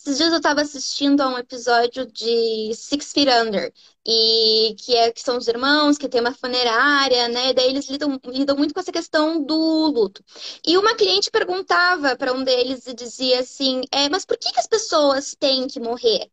esses 0.06 0.18
dias 0.18 0.30
eu 0.30 0.36
estava 0.36 0.60
assistindo 0.62 1.20
a 1.20 1.28
um 1.28 1.36
episódio 1.38 2.06
de 2.06 2.72
Six 2.74 3.12
Feet 3.12 3.28
Under, 3.28 3.72
e 4.06 4.76
que, 4.78 4.94
é, 4.94 5.10
que 5.10 5.20
são 5.20 5.36
os 5.36 5.48
irmãos, 5.48 5.98
que 5.98 6.08
tem 6.08 6.20
uma 6.20 6.32
funerária, 6.32 7.26
né? 7.28 7.50
E 7.50 7.54
daí 7.54 7.68
eles 7.70 7.88
lidam, 7.90 8.20
lidam 8.26 8.56
muito 8.56 8.72
com 8.72 8.78
essa 8.78 8.92
questão 8.92 9.42
do 9.42 9.88
luto. 9.88 10.24
E 10.64 10.78
uma 10.78 10.94
cliente 10.94 11.28
perguntava 11.30 12.16
para 12.16 12.32
um 12.32 12.44
deles 12.44 12.86
e 12.86 12.94
dizia 12.94 13.40
assim: 13.40 13.82
é, 13.90 14.08
mas 14.08 14.24
por 14.24 14.38
que, 14.38 14.52
que 14.52 14.60
as 14.60 14.68
pessoas 14.68 15.34
têm 15.38 15.66
que 15.66 15.80
morrer? 15.80 16.30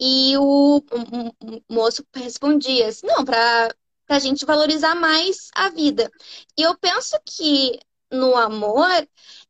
E 0.00 0.36
o, 0.38 0.78
o, 0.78 1.56
o 1.56 1.62
moço 1.70 2.04
respondia 2.14 2.88
assim, 2.88 3.06
não, 3.06 3.24
para 3.24 3.72
a 4.08 4.18
gente 4.18 4.44
valorizar 4.44 4.96
mais 4.96 5.48
a 5.54 5.68
vida. 5.70 6.10
E 6.58 6.62
eu 6.62 6.76
penso 6.76 7.16
que 7.24 7.78
no 8.10 8.36
amor 8.36 9.08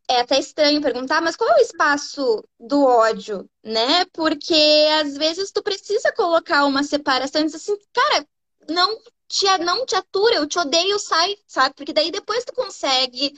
é 0.08 0.20
até 0.20 0.38
estranho 0.38 0.80
perguntar, 0.82 1.20
mas 1.20 1.36
qual 1.36 1.50
é 1.50 1.54
o 1.54 1.62
espaço 1.62 2.44
do 2.58 2.84
ódio, 2.84 3.48
né? 3.64 4.04
Porque 4.12 4.54
às 5.00 5.16
vezes 5.16 5.50
tu 5.50 5.62
precisa 5.62 6.12
colocar 6.12 6.64
uma 6.66 6.82
separação 6.82 7.42
e 7.42 7.46
assim, 7.46 7.76
cara, 7.92 8.26
não 8.68 8.98
te, 9.28 9.46
não 9.58 9.86
te 9.86 9.96
atura, 9.96 10.34
eu 10.36 10.46
te 10.46 10.58
odeio, 10.58 10.98
sai, 10.98 11.36
sabe? 11.46 11.74
Porque 11.74 11.92
daí 11.92 12.10
depois 12.10 12.44
tu 12.44 12.52
consegue 12.52 13.32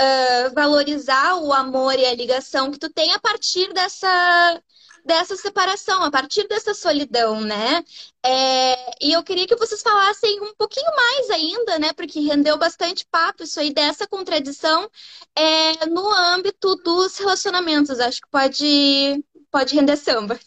uh, 0.00 0.54
valorizar 0.54 1.36
o 1.36 1.52
amor 1.52 1.94
e 1.98 2.06
a 2.06 2.14
ligação 2.14 2.70
que 2.70 2.78
tu 2.78 2.90
tem 2.92 3.12
a 3.12 3.20
partir 3.20 3.72
dessa 3.72 4.62
dessa 5.06 5.36
separação, 5.36 6.02
a 6.02 6.10
partir 6.10 6.46
dessa 6.48 6.74
solidão, 6.74 7.40
né? 7.40 7.84
É, 8.24 9.06
e 9.06 9.12
eu 9.12 9.22
queria 9.22 9.46
que 9.46 9.56
vocês 9.56 9.80
falassem 9.80 10.40
um 10.40 10.54
pouquinho 10.54 10.90
mais 10.94 11.30
ainda, 11.30 11.78
né? 11.78 11.92
Porque 11.92 12.20
rendeu 12.20 12.58
bastante 12.58 13.06
papo 13.10 13.44
isso 13.44 13.60
aí 13.60 13.72
dessa 13.72 14.06
contradição 14.06 14.90
é, 15.34 15.86
no 15.86 16.10
âmbito 16.12 16.74
dos 16.76 17.16
relacionamentos. 17.18 18.00
Acho 18.00 18.20
que 18.20 18.28
pode, 18.28 19.24
pode 19.50 19.74
render 19.74 19.96
samba. 19.96 20.38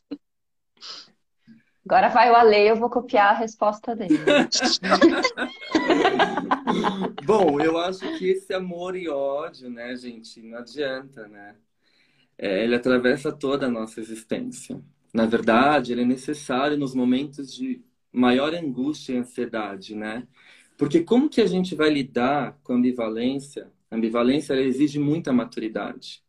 Agora 1.86 2.10
vai 2.10 2.30
o 2.30 2.36
Ale, 2.36 2.68
eu 2.68 2.76
vou 2.76 2.90
copiar 2.90 3.32
a 3.32 3.38
resposta 3.38 3.96
dele. 3.96 4.20
Bom, 7.26 7.60
eu 7.60 7.80
acho 7.80 8.02
que 8.18 8.30
esse 8.30 8.54
amor 8.54 8.96
e 8.96 9.10
ódio, 9.10 9.72
né, 9.72 9.96
gente, 9.96 10.40
não 10.42 10.60
adianta, 10.60 11.28
né? 11.28 11.56
É, 12.40 12.64
ele 12.64 12.74
atravessa 12.76 13.34
toda 13.34 13.66
a 13.68 13.70
nossa 13.70 14.00
existência. 14.00 14.82
Na 15.14 15.26
verdade, 15.26 15.92
ele 15.92 16.04
é 16.04 16.06
necessário 16.06 16.78
nos 16.78 16.96
momentos 16.96 17.54
de 17.54 17.84
maior 18.14 18.54
angústia 18.56 19.14
e 19.14 19.18
ansiedade, 19.18 19.94
né? 19.94 20.26
Porque 20.78 21.04
como 21.04 21.30
que 21.30 21.42
a 21.42 21.46
gente 21.46 21.76
vai 21.76 21.90
lidar 21.90 22.58
com 22.64 22.74
a 22.74 22.76
ambivalência? 22.78 23.70
A 23.92 23.98
ambivalência 23.98 24.54
exige 24.54 24.98
muita 25.00 25.34
maturidade. 25.34 26.24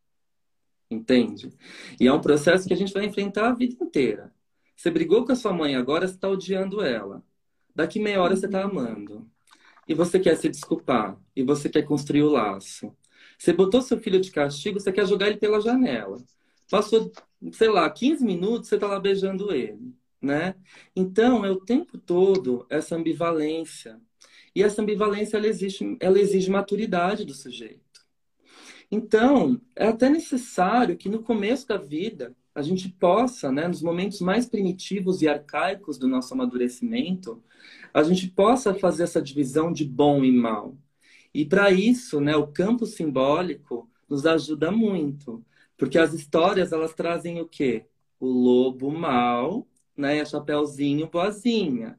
Entende? 0.90 1.53
E 2.01 2.09
é 2.09 2.12
um 2.12 2.20
processo 2.20 2.66
que 2.66 2.75
a 2.75 2.77
gente 2.77 2.92
vai 2.92 3.05
enfrentar 3.05 3.49
a 3.51 3.55
vida 3.55 3.77
inteira. 3.81 4.35
Você 4.75 4.90
brigou 4.90 5.25
com 5.25 5.33
a 5.33 5.37
sua 5.37 5.53
mãe 5.53 5.77
agora, 5.77 6.09
você 6.09 6.14
está 6.14 6.29
odiando 6.29 6.83
ela. 6.83 7.23
Daqui 7.75 8.01
meia 8.01 8.20
hora 8.20 8.35
você 8.35 8.46
está 8.46 8.64
amando. 8.64 9.31
E 9.87 9.94
você 9.94 10.18
quer 10.18 10.37
se 10.37 10.49
desculpar. 10.49 11.16
E 11.37 11.44
você 11.44 11.68
quer 11.68 11.83
construir 11.83 12.23
o 12.23 12.31
laço. 12.31 12.92
Você 13.40 13.55
botou 13.55 13.81
seu 13.81 13.98
filho 13.98 14.20
de 14.20 14.31
castigo, 14.31 14.79
você 14.79 14.92
quer 14.92 15.07
jogar 15.07 15.29
ele 15.29 15.38
pela 15.38 15.62
janela. 15.62 16.18
Passou, 16.70 17.11
sei 17.53 17.70
lá, 17.70 17.88
15 17.88 18.22
minutos, 18.22 18.68
você 18.68 18.74
está 18.74 18.87
lá 18.87 19.00
beijando 19.00 19.50
ele, 19.50 19.94
né? 20.20 20.55
Então, 20.94 21.42
é 21.42 21.50
o 21.50 21.59
tempo 21.59 21.96
todo 21.96 22.66
essa 22.68 22.96
ambivalência. 22.96 23.98
E 24.55 24.62
essa 24.62 24.83
ambivalência, 24.83 25.38
ela 25.38 25.46
exige, 25.46 25.96
ela 26.00 26.20
exige 26.20 26.50
maturidade 26.50 27.24
do 27.24 27.33
sujeito. 27.33 27.81
Então, 28.90 29.59
é 29.74 29.87
até 29.87 30.11
necessário 30.11 30.94
que 30.94 31.09
no 31.09 31.22
começo 31.22 31.66
da 31.66 31.79
vida 31.79 32.37
a 32.55 32.61
gente 32.61 32.90
possa, 32.90 33.50
né, 33.50 33.66
nos 33.66 33.81
momentos 33.81 34.20
mais 34.20 34.44
primitivos 34.44 35.22
e 35.22 35.29
arcaicos 35.29 35.96
do 35.96 36.07
nosso 36.07 36.35
amadurecimento, 36.35 37.42
a 37.94 38.03
gente 38.03 38.29
possa 38.29 38.74
fazer 38.74 39.05
essa 39.05 39.22
divisão 39.22 39.72
de 39.72 39.87
bom 39.87 40.22
e 40.22 40.31
mal. 40.31 40.76
E 41.32 41.44
para 41.44 41.70
isso, 41.70 42.20
né, 42.20 42.36
o 42.36 42.46
campo 42.46 42.86
simbólico 42.86 43.88
nos 44.08 44.26
ajuda 44.26 44.70
muito, 44.70 45.44
porque 45.76 45.98
as 45.98 46.12
histórias 46.12 46.72
elas 46.72 46.92
trazem 46.92 47.40
o 47.40 47.46
quê? 47.46 47.86
O 48.18 48.26
lobo 48.26 48.90
mal, 48.90 49.66
né, 49.96 50.20
a 50.20 50.24
Chapeuzinho 50.24 51.08
boazinha, 51.08 51.96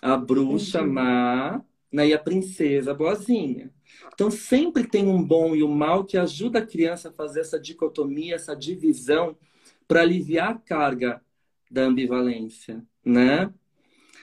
a 0.00 0.16
bruxa 0.16 0.82
uhum. 0.82 0.92
má, 0.92 1.62
né, 1.92 2.08
e 2.08 2.14
a 2.14 2.18
princesa 2.18 2.94
boazinha. 2.94 3.70
Então 4.14 4.30
sempre 4.30 4.84
tem 4.84 5.06
um 5.06 5.22
bom 5.22 5.54
e 5.54 5.62
o 5.62 5.68
um 5.68 5.74
mal 5.74 6.04
que 6.04 6.16
ajuda 6.16 6.60
a 6.60 6.66
criança 6.66 7.10
a 7.10 7.12
fazer 7.12 7.40
essa 7.40 7.60
dicotomia, 7.60 8.34
essa 8.34 8.56
divisão 8.56 9.36
para 9.86 10.00
aliviar 10.00 10.50
a 10.50 10.58
carga 10.58 11.22
da 11.70 11.82
ambivalência, 11.82 12.82
né? 13.04 13.52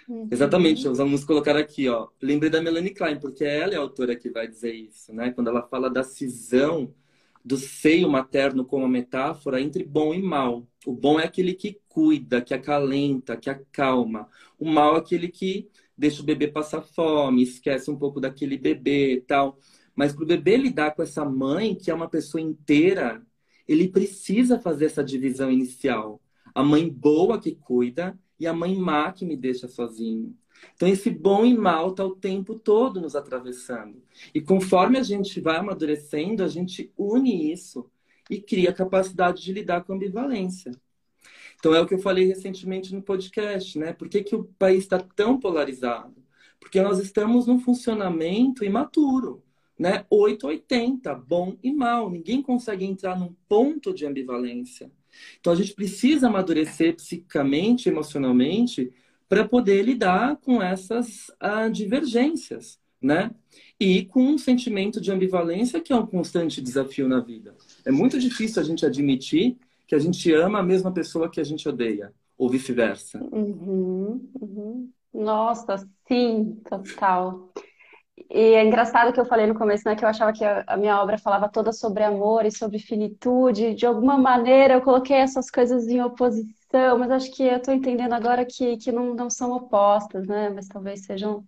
Uhum. 0.10 0.28
Exatamente, 0.32 0.88
os 0.88 1.00
alunos 1.00 1.24
colocaram 1.24 1.60
aqui, 1.60 1.88
ó. 1.88 2.08
Lembrei 2.19 2.50
da 2.50 2.60
Melanie 2.60 2.93
Klein, 2.93 3.19
porque 3.19 3.43
ela 3.43 3.76
é 3.76 3.78
a 3.78 3.80
autora 3.80 4.15
que 4.15 4.32
vai 4.32 4.48
dizer 4.48 4.74
isso, 4.74 5.13
né? 5.13 5.30
Quando 5.30 5.50
ela 5.50 5.62
fala 5.62 5.88
da 5.88 6.04
cisão 6.04 6.91
do 7.45 7.58
seio 7.58 8.10
materno 8.10 8.65
como 8.65 8.88
metáfora 8.88 9.62
entre 9.62 9.84
bom 9.84 10.13
e 10.13 10.22
mal. 10.22 10.67
O 10.86 10.91
bom 10.91 11.19
é 11.19 11.26
aquele 11.26 11.54
que 11.54 11.80
cuida, 11.88 12.41
que 12.41 12.54
acalenta, 12.56 13.38
que 13.38 13.50
acalma. 13.50 14.28
O 14.58 14.65
mal 14.65 14.95
é 14.95 15.00
aquele 15.00 15.28
que 15.28 15.69
deixa 15.95 16.22
o 16.22 16.26
bebê 16.26 16.48
passar 16.48 16.82
fome, 16.82 17.43
esquece 17.43 17.91
um 17.91 17.95
pouco 17.95 18.19
daquele 18.19 18.58
bebê 18.58 19.13
e 19.13 19.22
tal. 19.22 19.60
Mas 19.95 20.12
para 20.12 20.24
o 20.24 20.28
bebê 20.28 20.58
lidar 20.58 20.95
com 20.95 21.04
essa 21.04 21.24
mãe, 21.24 21.76
que 21.76 21.91
é 21.91 21.93
uma 21.93 22.10
pessoa 22.10 22.41
inteira, 22.41 23.22
ele 23.67 23.88
precisa 23.88 24.60
fazer 24.60 24.86
essa 24.86 25.04
divisão 25.04 25.52
inicial. 25.52 26.19
A 26.56 26.63
mãe 26.63 26.89
boa 26.89 27.39
que 27.39 27.54
cuida 27.54 28.17
e 28.39 28.47
a 28.47 28.54
mãe 28.54 28.75
má 28.75 29.12
que 29.12 29.25
me 29.25 29.36
deixa 29.36 29.67
sozinho. 29.67 30.36
Então, 30.75 30.88
esse 30.88 31.10
bom 31.10 31.45
e 31.45 31.58
mal 31.58 31.91
está 31.91 32.06
o 32.06 32.15
tempo 32.15 32.58
todo 32.58 33.02
nos 33.02 33.15
atravessando. 33.15 34.02
E 34.34 34.41
conforme 34.41 34.97
a 34.97 35.04
gente 35.04 35.39
vai 35.39 35.58
amadurecendo, 35.58 36.43
a 36.43 36.47
gente 36.47 36.91
une 36.97 37.52
isso 37.52 37.89
e 38.30 38.39
cria 38.39 38.69
a 38.69 38.73
capacidade 38.73 39.41
de 39.41 39.54
lidar 39.54 39.84
com 39.84 39.93
a 39.93 39.95
ambivalência. 39.95 40.71
Então, 41.58 41.75
é 41.75 41.82
o 41.82 41.86
que 41.86 41.93
eu 41.93 41.99
falei 41.99 42.25
recentemente 42.25 42.93
no 42.93 43.02
podcast, 43.02 43.78
né? 43.78 43.91
Por 43.91 44.08
que, 44.08 44.23
que 44.23 44.36
o 44.36 44.45
país 44.58 44.84
está 44.84 44.99
tão 44.99 45.38
polarizado? 45.39 46.15
Porque 46.60 46.82
nós 46.82 46.99
estamos 46.99 47.47
num 47.47 47.60
funcionamento 47.60 48.63
imaturo, 48.63 49.43
né? 49.78 50.06
880, 50.10 51.13
bom 51.15 51.58
e 51.62 51.71
mal. 51.73 52.10
Ninguém 52.10 52.41
consegue 52.41 52.86
entrar 52.86 53.19
num 53.19 53.34
ponto 53.47 53.93
de 53.93 54.06
ambivalência. 54.06 54.89
Então 55.39 55.54
a 55.54 55.56
gente 55.56 55.74
precisa 55.74 56.28
amadurecer 56.28 56.95
psicicamente, 56.95 57.89
emocionalmente, 57.89 58.91
para 59.28 59.48
poder 59.48 59.84
lidar 59.84 60.38
com 60.38 60.62
essas 60.62 61.30
uh, 61.41 61.69
divergências, 61.72 62.80
né? 63.02 63.32
E 63.80 64.06
com 64.06 64.24
um 64.24 64.38
sentimento 64.38 65.00
de 65.00 65.12
ambivalência 65.12 65.80
que 65.80 65.93
é 65.93 65.95
um 65.95 66.06
constante 66.06 66.62
desafio 66.62 67.08
na 67.08 67.19
vida. 67.19 67.56
É 67.86 67.91
muito 67.91 68.19
difícil 68.19 68.62
a 68.62 68.65
gente 68.65 68.86
admitir 68.86 69.58
que 69.88 69.95
a 69.95 70.00
gente 70.00 70.32
ama 70.34 70.60
a 70.60 70.63
mesma 70.63 70.91
pessoa 70.91 71.30
que 71.30 71.39
a 71.39 71.43
gente 71.43 71.67
odeia, 71.67 72.13
ou 72.38 72.50
vice-versa. 72.50 73.24
Uhum, 73.32 74.30
uhum. 74.39 74.89
Nossa, 75.13 75.78
sim, 76.08 76.60
total. 76.69 77.52
E 78.29 78.53
é 78.55 78.65
engraçado 78.65 79.13
que 79.13 79.19
eu 79.19 79.25
falei 79.25 79.45
no 79.45 79.55
começo, 79.55 79.88
né, 79.88 79.95
que 79.95 80.03
eu 80.03 80.10
achava 80.10 80.34
que 80.34 80.43
a, 80.43 80.77
minha 80.77 81.01
obra 81.01 81.17
falava 81.17 81.49
toda 81.49 81.71
sobre 81.71 82.03
amor 82.03 82.45
e 82.45 82.51
sobre 82.51 82.79
finitude. 82.79 83.75
De 83.75 83.86
alguma 83.86 84.17
maneira, 84.17 84.75
eu 84.75 84.82
coloquei 84.82 85.17
essas 85.17 85.49
coisas 85.49 85.88
em 85.88 86.01
oposição 86.01 86.60
mas 86.97 87.12
acho 87.12 87.32
que 87.32 87.43
eu 87.43 87.58
estou 87.58 87.73
entendendo 87.73 88.13
agora 88.13 88.45
que, 88.45 88.77
que 88.77 88.91
não, 88.91 89.15
não 89.15 89.29
são 89.29 89.51
opostas, 89.51 90.27
né? 90.27 90.49
Mas 90.49 90.67
talvez 90.67 91.05
sejam, 91.05 91.43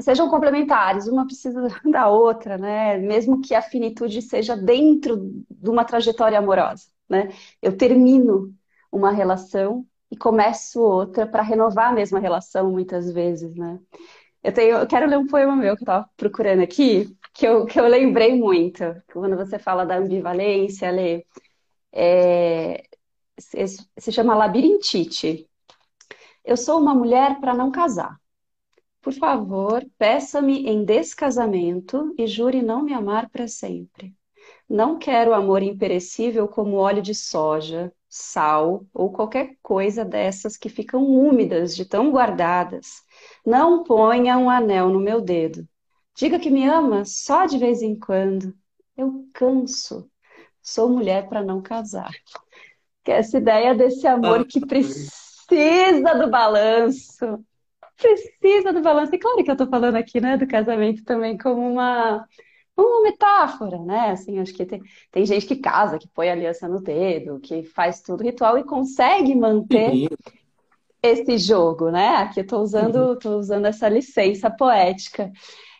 sejam 0.00 0.28
complementares, 0.28 1.06
uma 1.06 1.24
precisa 1.26 1.66
da 1.90 2.08
outra, 2.08 2.58
né? 2.58 2.98
Mesmo 2.98 3.40
que 3.40 3.54
a 3.54 3.62
finitude 3.62 4.20
seja 4.20 4.56
dentro 4.56 5.44
de 5.50 5.70
uma 5.70 5.84
trajetória 5.84 6.38
amorosa, 6.38 6.86
né? 7.08 7.30
Eu 7.60 7.76
termino 7.76 8.54
uma 8.90 9.10
relação 9.10 9.86
e 10.10 10.16
começo 10.16 10.80
outra 10.80 11.26
para 11.26 11.42
renovar 11.42 11.90
a 11.90 11.94
mesma 11.94 12.18
relação 12.18 12.70
muitas 12.70 13.10
vezes, 13.10 13.54
né? 13.56 13.78
Eu, 14.42 14.52
tenho, 14.52 14.78
eu 14.78 14.86
quero 14.86 15.06
ler 15.06 15.18
um 15.18 15.26
poema 15.26 15.54
meu 15.54 15.76
que 15.76 15.82
eu 15.82 15.84
estava 15.84 16.10
procurando 16.16 16.62
aqui, 16.62 17.16
que 17.32 17.46
eu, 17.46 17.64
que 17.66 17.78
eu 17.78 17.86
lembrei 17.86 18.34
muito. 18.34 18.82
Quando 19.12 19.36
você 19.36 19.58
fala 19.58 19.86
da 19.86 19.96
ambivalência, 19.96 20.90
Lê, 20.90 21.24
é, 21.92 22.84
se 23.38 24.12
chama 24.12 24.34
Labirintite. 24.34 25.48
Eu 26.44 26.56
sou 26.56 26.80
uma 26.80 26.94
mulher 26.94 27.38
para 27.40 27.54
não 27.54 27.70
casar. 27.70 28.20
Por 29.00 29.12
favor, 29.12 29.84
peça-me 29.98 30.66
em 30.66 30.84
descasamento 30.84 32.14
e 32.18 32.26
jure 32.26 32.62
não 32.62 32.82
me 32.82 32.92
amar 32.94 33.28
para 33.30 33.48
sempre. 33.48 34.14
Não 34.68 34.98
quero 34.98 35.34
amor 35.34 35.62
imperecível 35.62 36.48
como 36.48 36.76
óleo 36.76 37.02
de 37.02 37.14
soja, 37.14 37.92
sal 38.14 38.84
ou 38.92 39.10
qualquer 39.10 39.56
coisa 39.62 40.04
dessas 40.04 40.58
que 40.58 40.68
ficam 40.68 41.02
úmidas 41.02 41.74
de 41.74 41.86
tão 41.86 42.10
guardadas. 42.10 43.02
Não 43.44 43.82
ponha 43.84 44.36
um 44.36 44.50
anel 44.50 44.90
no 44.90 45.00
meu 45.00 45.18
dedo. 45.18 45.66
Diga 46.14 46.38
que 46.38 46.50
me 46.50 46.68
ama 46.68 47.06
só 47.06 47.46
de 47.46 47.56
vez 47.56 47.80
em 47.80 47.98
quando. 47.98 48.54
Eu 48.94 49.26
canso. 49.32 50.10
Sou 50.60 50.90
mulher 50.90 51.26
para 51.26 51.42
não 51.42 51.62
casar. 51.62 52.10
Que 53.02 53.12
é 53.12 53.16
essa 53.16 53.38
ideia 53.38 53.74
desse 53.74 54.06
amor 54.06 54.44
que 54.46 54.60
precisa 54.60 56.14
do 56.14 56.28
balanço. 56.28 57.42
Precisa 57.96 58.74
do 58.74 58.82
balanço. 58.82 59.14
E 59.14 59.18
claro 59.18 59.42
que 59.42 59.50
eu 59.50 59.54
estou 59.54 59.68
falando 59.68 59.96
aqui, 59.96 60.20
né, 60.20 60.36
do 60.36 60.46
casamento 60.46 61.02
também 61.02 61.38
como 61.38 61.66
uma, 61.66 62.28
uma 62.76 63.02
metáfora, 63.02 63.78
né? 63.78 64.10
Assim, 64.10 64.38
acho 64.38 64.54
que 64.54 64.64
tem, 64.64 64.80
tem 65.10 65.26
gente 65.26 65.46
que 65.46 65.56
casa, 65.56 65.98
que 65.98 66.08
põe 66.08 66.30
aliança 66.30 66.68
no 66.68 66.80
dedo, 66.80 67.40
que 67.40 67.62
faz 67.62 68.00
tudo 68.00 68.22
ritual 68.22 68.58
e 68.58 68.64
consegue 68.64 69.34
manter 69.34 70.08
esse 71.02 71.36
jogo, 71.38 71.90
né? 71.90 72.16
Aqui 72.16 72.40
eu 72.40 72.44
estou 72.44 72.62
usando, 72.62 73.16
tô 73.18 73.36
usando 73.38 73.66
essa 73.66 73.88
licença 73.88 74.50
poética. 74.50 75.30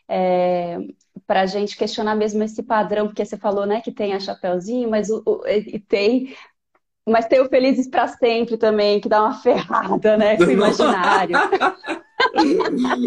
É, 0.09 0.79
para 1.27 1.43
a 1.43 1.47
gente 1.47 1.77
questionar 1.77 2.15
mesmo 2.15 2.43
esse 2.43 2.63
padrão, 2.63 3.07
porque 3.07 3.25
você 3.25 3.37
falou, 3.37 3.65
né, 3.65 3.81
que 3.81 3.93
tem 3.93 4.13
a 4.13 4.21
Chapeuzinho, 4.21 4.91
mas 4.91 5.09
o, 5.09 5.23
o 5.25 5.47
e 5.47 5.79
tem 5.79 6.35
mas 7.09 7.27
tem 7.27 7.41
o 7.41 7.49
Felizes 7.49 7.89
para 7.89 8.07
Sempre 8.07 8.57
também, 8.57 9.01
que 9.01 9.09
dá 9.09 9.23
uma 9.23 9.35
ferrada, 9.43 10.17
né, 10.17 10.37
com 10.37 10.45
o 10.45 10.51
imaginário. 10.53 11.37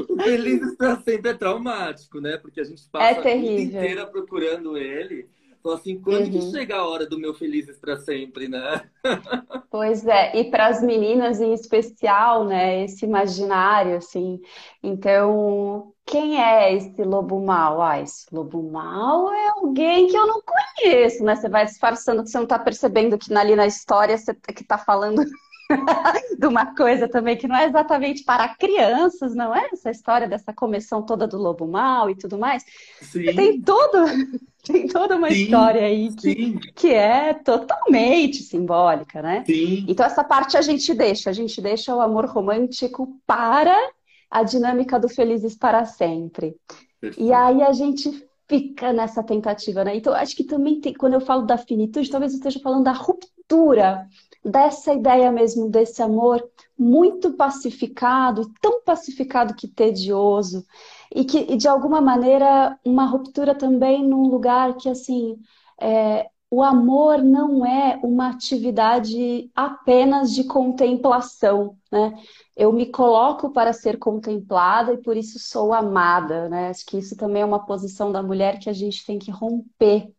O 0.09 0.23
Felizes 0.23 0.75
para 0.75 0.99
Sempre 1.01 1.31
é 1.31 1.33
traumático, 1.33 2.19
né? 2.19 2.37
Porque 2.37 2.61
a 2.61 2.63
gente 2.63 2.83
passa 2.89 3.27
é 3.27 3.33
a 3.33 3.37
vida 3.37 3.61
inteira 3.61 4.05
procurando 4.05 4.77
ele. 4.77 5.27
Então, 5.65 5.73
assim, 5.73 5.99
quando 5.99 6.25
uhum. 6.25 6.31
que 6.31 6.51
chega 6.51 6.75
a 6.75 6.87
hora 6.87 7.07
do 7.07 7.17
meu 7.17 7.33
Felizes 7.33 7.79
para 7.79 7.97
Sempre, 7.97 8.47
né? 8.47 8.87
Pois 9.71 10.05
é, 10.05 10.39
e 10.39 10.49
para 10.49 10.67
as 10.67 10.81
meninas 10.81 11.41
em 11.41 11.51
especial, 11.53 12.45
né? 12.45 12.85
Esse 12.85 13.03
imaginário, 13.03 13.97
assim. 13.97 14.39
Então, 14.81 15.91
quem 16.05 16.41
é 16.41 16.73
esse 16.73 17.03
lobo 17.03 17.43
mal? 17.43 17.81
Ah, 17.81 17.99
esse 17.99 18.25
lobo 18.31 18.61
mal 18.71 19.33
é 19.33 19.47
alguém 19.49 20.07
que 20.07 20.15
eu 20.15 20.27
não 20.27 20.41
conheço, 20.41 21.23
né? 21.23 21.35
Você 21.35 21.49
vai 21.49 21.65
disfarçando 21.65 22.23
que 22.23 22.29
você 22.29 22.37
não 22.37 22.43
está 22.43 22.59
percebendo 22.59 23.17
que 23.17 23.33
ali 23.33 23.55
na 23.55 23.65
história 23.65 24.17
você 24.17 24.33
tá, 24.33 24.53
que 24.53 24.61
está 24.61 24.77
falando 24.77 25.25
de 26.39 26.47
uma 26.47 26.75
coisa 26.75 27.07
também 27.07 27.37
que 27.37 27.47
não 27.47 27.55
é 27.55 27.65
exatamente 27.65 28.23
para 28.23 28.55
crianças, 28.55 29.35
não 29.35 29.55
é? 29.55 29.69
Essa 29.71 29.91
história 29.91 30.27
dessa 30.27 30.53
comissão 30.53 31.01
toda 31.01 31.27
do 31.27 31.37
lobo 31.37 31.67
mal 31.67 32.09
e 32.09 32.15
tudo 32.15 32.37
mais. 32.37 32.63
Sim. 33.01 33.33
Tem 33.35 33.61
todo, 33.61 34.05
tem 34.63 34.87
toda 34.87 35.15
uma 35.15 35.29
sim, 35.29 35.43
história 35.43 35.81
aí 35.81 36.13
que, 36.15 36.59
que 36.73 36.93
é 36.93 37.33
totalmente 37.33 38.43
simbólica, 38.43 39.21
né? 39.21 39.43
Sim. 39.45 39.85
Então 39.87 40.05
essa 40.05 40.23
parte 40.23 40.57
a 40.57 40.61
gente 40.61 40.93
deixa, 40.93 41.29
a 41.29 41.33
gente 41.33 41.61
deixa 41.61 41.95
o 41.95 42.01
amor 42.01 42.25
romântico 42.25 43.19
para 43.25 43.75
a 44.29 44.43
dinâmica 44.43 44.99
do 44.99 45.09
felizes 45.09 45.55
para 45.55 45.85
sempre. 45.85 46.55
Perfeito. 46.99 47.27
E 47.27 47.33
aí 47.33 47.61
a 47.61 47.71
gente 47.71 48.27
fica 48.47 48.93
nessa 48.93 49.23
tentativa, 49.23 49.83
né? 49.83 49.95
Então, 49.95 50.13
acho 50.13 50.35
que 50.35 50.43
também 50.43 50.79
tem, 50.79 50.93
quando 50.93 51.13
eu 51.13 51.21
falo 51.21 51.43
da 51.43 51.57
finitude, 51.57 52.09
talvez 52.09 52.31
eu 52.31 52.37
esteja 52.37 52.59
falando 52.59 52.83
da 52.83 52.91
ruptura 52.91 54.07
dessa 54.45 54.93
ideia 54.93 55.31
mesmo 55.31 55.69
desse 55.69 56.01
amor 56.03 56.47
muito 56.77 57.33
pacificado, 57.33 58.51
tão 58.61 58.81
pacificado 58.83 59.55
que 59.55 59.67
tedioso, 59.67 60.65
e 61.13 61.25
que 61.25 61.39
e 61.39 61.57
de 61.57 61.67
alguma 61.67 61.99
maneira 62.01 62.77
uma 62.85 63.05
ruptura 63.05 63.55
também 63.55 64.07
num 64.07 64.27
lugar 64.27 64.75
que 64.77 64.89
assim 64.89 65.37
é, 65.81 66.29
o 66.49 66.63
amor 66.63 67.21
não 67.23 67.65
é 67.65 67.99
uma 68.03 68.29
atividade 68.29 69.51
apenas 69.55 70.33
de 70.33 70.43
contemplação, 70.45 71.77
né? 71.91 72.13
Eu 72.55 72.71
me 72.71 72.85
coloco 72.85 73.51
para 73.51 73.73
ser 73.73 73.97
contemplada 73.97 74.93
e 74.93 75.01
por 75.01 75.17
isso 75.17 75.37
sou 75.39 75.73
amada, 75.73 76.47
né? 76.47 76.69
Acho 76.69 76.85
que 76.85 76.97
isso 76.97 77.17
também 77.17 77.41
é 77.41 77.45
uma 77.45 77.65
posição 77.65 78.11
da 78.11 78.23
mulher 78.23 78.59
que 78.59 78.69
a 78.69 78.73
gente 78.73 79.05
tem 79.05 79.19
que 79.19 79.31
romper, 79.31 80.13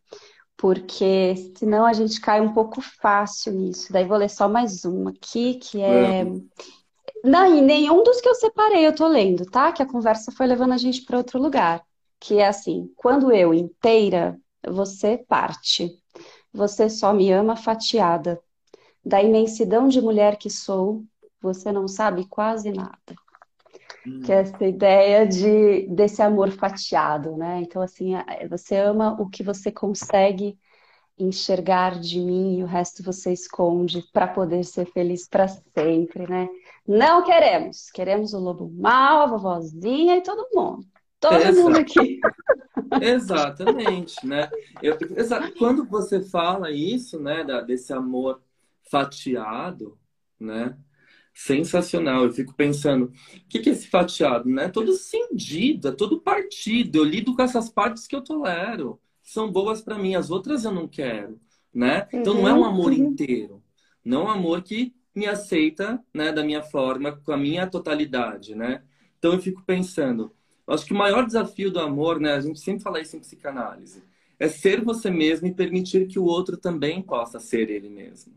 porque 0.57 1.35
senão 1.55 1.85
a 1.85 1.93
gente 1.93 2.19
cai 2.19 2.41
um 2.41 2.51
pouco 2.51 2.81
fácil 2.81 3.53
nisso. 3.53 3.93
Daí 3.93 4.03
vou 4.03 4.17
ler 4.17 4.29
só 4.29 4.49
mais 4.49 4.83
uma 4.83 5.11
aqui, 5.11 5.55
que 5.55 5.79
é. 5.81 6.25
Não, 7.23 7.55
e 7.55 7.61
nenhum 7.61 8.03
dos 8.03 8.19
que 8.19 8.27
eu 8.27 8.35
separei 8.35 8.85
eu 8.85 8.95
tô 8.95 9.07
lendo, 9.07 9.45
tá? 9.45 9.71
Que 9.71 9.83
a 9.83 9.87
conversa 9.87 10.31
foi 10.31 10.47
levando 10.47 10.73
a 10.73 10.77
gente 10.77 11.03
para 11.03 11.17
outro 11.17 11.39
lugar. 11.39 11.83
Que 12.19 12.39
é 12.39 12.47
assim: 12.47 12.91
quando 12.95 13.31
eu 13.31 13.53
inteira, 13.53 14.37
você 14.67 15.17
parte. 15.17 15.91
Você 16.51 16.89
só 16.89 17.13
me 17.13 17.31
ama 17.31 17.55
fatiada. 17.55 18.41
Da 19.05 19.21
imensidão 19.21 19.87
de 19.87 20.01
mulher 20.01 20.37
que 20.37 20.49
sou, 20.49 21.03
você 21.39 21.71
não 21.71 21.87
sabe 21.87 22.25
quase 22.25 22.71
nada. 22.71 23.15
Que 24.23 24.31
é 24.31 24.41
essa 24.41 24.65
ideia 24.65 25.25
de, 25.25 25.87
desse 25.87 26.21
amor 26.21 26.51
fatiado, 26.51 27.35
né? 27.37 27.61
Então, 27.61 27.81
assim, 27.81 28.13
você 28.49 28.77
ama 28.77 29.19
o 29.19 29.29
que 29.29 29.43
você 29.43 29.71
consegue 29.71 30.57
enxergar 31.17 31.99
de 31.99 32.19
mim 32.19 32.59
e 32.59 32.63
o 32.63 32.67
resto 32.67 33.01
você 33.01 33.33
esconde 33.33 34.03
para 34.13 34.27
poder 34.27 34.63
ser 34.63 34.85
feliz 34.85 35.27
para 35.27 35.47
sempre, 35.47 36.29
né? 36.29 36.47
Não 36.87 37.23
queremos. 37.23 37.89
Queremos 37.89 38.33
o 38.33 38.39
lobo 38.39 38.69
mal, 38.69 39.23
a 39.23 39.25
vovozinha 39.25 40.17
e 40.17 40.21
todo 40.21 40.47
mundo. 40.53 40.85
Todo 41.19 41.35
Exato. 41.35 41.55
mundo 41.55 41.77
aqui. 41.77 42.19
Exatamente, 43.01 44.25
né? 44.25 44.49
Eu, 44.81 44.97
exa 45.15 45.51
quando 45.57 45.85
você 45.85 46.21
fala 46.21 46.71
isso, 46.71 47.19
né, 47.19 47.43
da, 47.43 47.61
desse 47.61 47.91
amor 47.91 48.41
fatiado, 48.89 49.97
né? 50.39 50.77
Sensacional. 51.37 52.25
Eu 52.25 52.33
fico 52.33 52.51
pensando, 52.55 53.05
o 53.05 53.11
que, 53.47 53.59
que 53.59 53.69
é 53.69 53.71
esse 53.71 53.87
fatiado, 53.87 54.49
né? 54.49 54.69
Todo 54.69 54.91
cindido, 54.93 55.89
é 55.89 55.91
todo 55.91 56.19
partido. 56.19 56.97
Eu 56.97 57.03
lido 57.03 57.35
com 57.35 57.43
essas 57.43 57.69
partes 57.69 58.07
que 58.07 58.15
eu 58.15 58.23
tolero. 58.23 58.99
São 59.21 59.51
boas 59.51 59.79
para 59.79 59.99
mim, 59.99 60.15
as 60.15 60.31
outras 60.31 60.65
eu 60.65 60.71
não 60.71 60.87
quero, 60.87 61.39
né? 61.71 62.07
Então 62.11 62.33
não 62.33 62.47
é 62.47 62.53
um 62.53 62.65
amor 62.65 62.91
uhum. 62.91 63.09
inteiro. 63.09 63.61
Não 64.03 64.21
é 64.21 64.25
um 64.25 64.29
amor 64.29 64.63
que 64.63 64.95
me 65.13 65.27
aceita, 65.27 66.03
né, 66.11 66.31
da 66.31 66.43
minha 66.43 66.63
forma, 66.63 67.11
com 67.11 67.31
a 67.31 67.37
minha 67.37 67.67
totalidade, 67.67 68.55
né? 68.55 68.81
Então 69.19 69.33
eu 69.33 69.39
fico 69.39 69.61
pensando, 69.63 70.33
eu 70.67 70.73
acho 70.73 70.85
que 70.85 70.93
o 70.93 70.97
maior 70.97 71.23
desafio 71.23 71.69
do 71.69 71.79
amor, 71.79 72.19
né, 72.19 72.33
a 72.33 72.39
gente 72.39 72.59
sempre 72.59 72.81
fala 72.81 72.99
isso 72.99 73.15
em 73.15 73.19
psicanálise, 73.19 74.03
é 74.39 74.47
ser 74.47 74.83
você 74.83 75.11
mesmo 75.11 75.47
e 75.47 75.53
permitir 75.53 76.07
que 76.07 76.17
o 76.17 76.23
outro 76.23 76.57
também 76.57 77.01
possa 77.01 77.39
ser 77.39 77.69
ele 77.69 77.89
mesmo. 77.89 78.33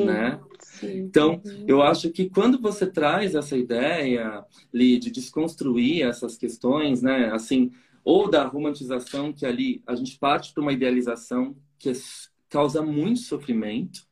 Sim, 0.00 0.04
né? 0.04 0.40
Sim. 0.60 0.98
Então, 0.98 1.42
eu 1.66 1.82
acho 1.82 2.10
que 2.10 2.28
quando 2.28 2.60
você 2.60 2.86
traz 2.86 3.34
essa 3.34 3.56
ideia, 3.56 4.44
Li, 4.72 4.98
de 4.98 5.10
desconstruir 5.10 6.02
essas 6.02 6.36
questões, 6.36 7.02
né, 7.02 7.30
assim, 7.32 7.70
ou 8.04 8.30
da 8.30 8.44
romantização, 8.44 9.32
que 9.32 9.44
ali 9.44 9.82
a 9.86 9.94
gente 9.94 10.18
parte 10.18 10.52
para 10.52 10.62
uma 10.62 10.72
idealização 10.72 11.56
que 11.78 11.92
causa 12.48 12.82
muito 12.82 13.20
sofrimento, 13.20 14.06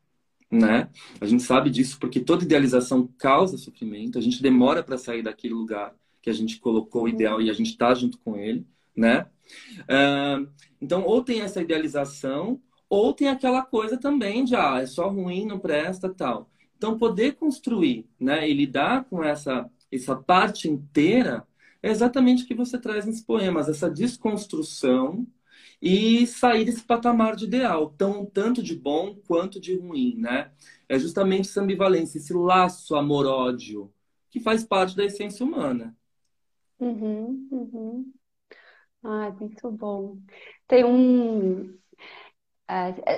né? 0.51 0.89
A 1.21 1.27
gente 1.27 1.43
sabe 1.43 1.71
disso 1.71 1.99
porque 1.99 2.21
toda 2.21 2.45
idealização 2.45 3.09
causa 3.19 3.59
sofrimento, 3.59 4.19
a 4.19 4.21
gente 4.21 4.43
demora 4.43 4.83
para 4.83 4.99
sair 4.99 5.23
daquele 5.23 5.55
lugar 5.55 5.95
que 6.23 6.31
a 6.31 6.33
gente 6.33 6.59
colocou 6.59 7.05
o 7.05 7.09
ideal 7.09 7.41
e 7.41 7.51
a 7.51 7.53
gente 7.53 7.71
está 7.71 7.95
junto 7.95 8.19
com 8.19 8.37
ele, 8.37 8.67
né? 8.95 9.27
Uh, 9.83 10.49
então, 10.81 11.05
ou 11.05 11.23
tem 11.23 11.41
essa 11.41 11.63
idealização, 11.63 12.61
ou 12.89 13.13
tem 13.13 13.29
aquela 13.29 13.63
coisa 13.63 13.99
também 13.99 14.45
de, 14.45 14.55
ah, 14.57 14.81
é 14.81 14.87
só 14.87 15.09
ruim, 15.09 15.47
não 15.47 15.59
presta, 15.59 16.09
tal. 16.13 16.51
Então, 16.77 16.99
poder 16.99 17.35
construir, 17.37 18.07
né, 18.21 18.49
e 18.49 18.53
lidar 18.55 19.05
com 19.05 19.23
essa, 19.25 19.71
essa 19.91 20.15
parte 20.17 20.69
inteira 20.69 21.47
é 21.83 21.91
exatamente 21.91 22.45
o 22.45 22.47
que 22.47 22.55
você 22.55 22.79
traz 22.79 23.07
nos 23.07 23.21
poemas, 23.21 23.69
essa 23.69 23.91
desconstrução 23.91 25.27
e 25.81 26.27
sair 26.27 26.65
desse 26.65 26.83
patamar 26.83 27.37
de 27.37 27.45
ideal, 27.45 27.91
tão, 27.97 28.25
tanto 28.27 28.63
de 28.63 28.75
bom 28.75 29.17
quanto 29.27 29.61
de 29.61 29.77
ruim, 29.77 30.17
né? 30.17 30.51
É 30.89 30.99
justamente 30.99 31.49
essa 31.49 31.61
ambivalência, 31.61 32.19
esse 32.19 32.33
laço 32.33 32.95
amor-ódio, 32.97 33.93
que 34.31 34.41
faz 34.41 34.65
parte 34.65 34.97
da 34.97 35.05
essência 35.05 35.45
humana. 35.45 35.97
Uhum, 36.79 37.49
uhum. 37.51 38.13
Ai, 39.03 39.33
muito 39.33 39.71
bom. 39.71 40.19
Tem 40.67 40.85
um. 40.85 41.79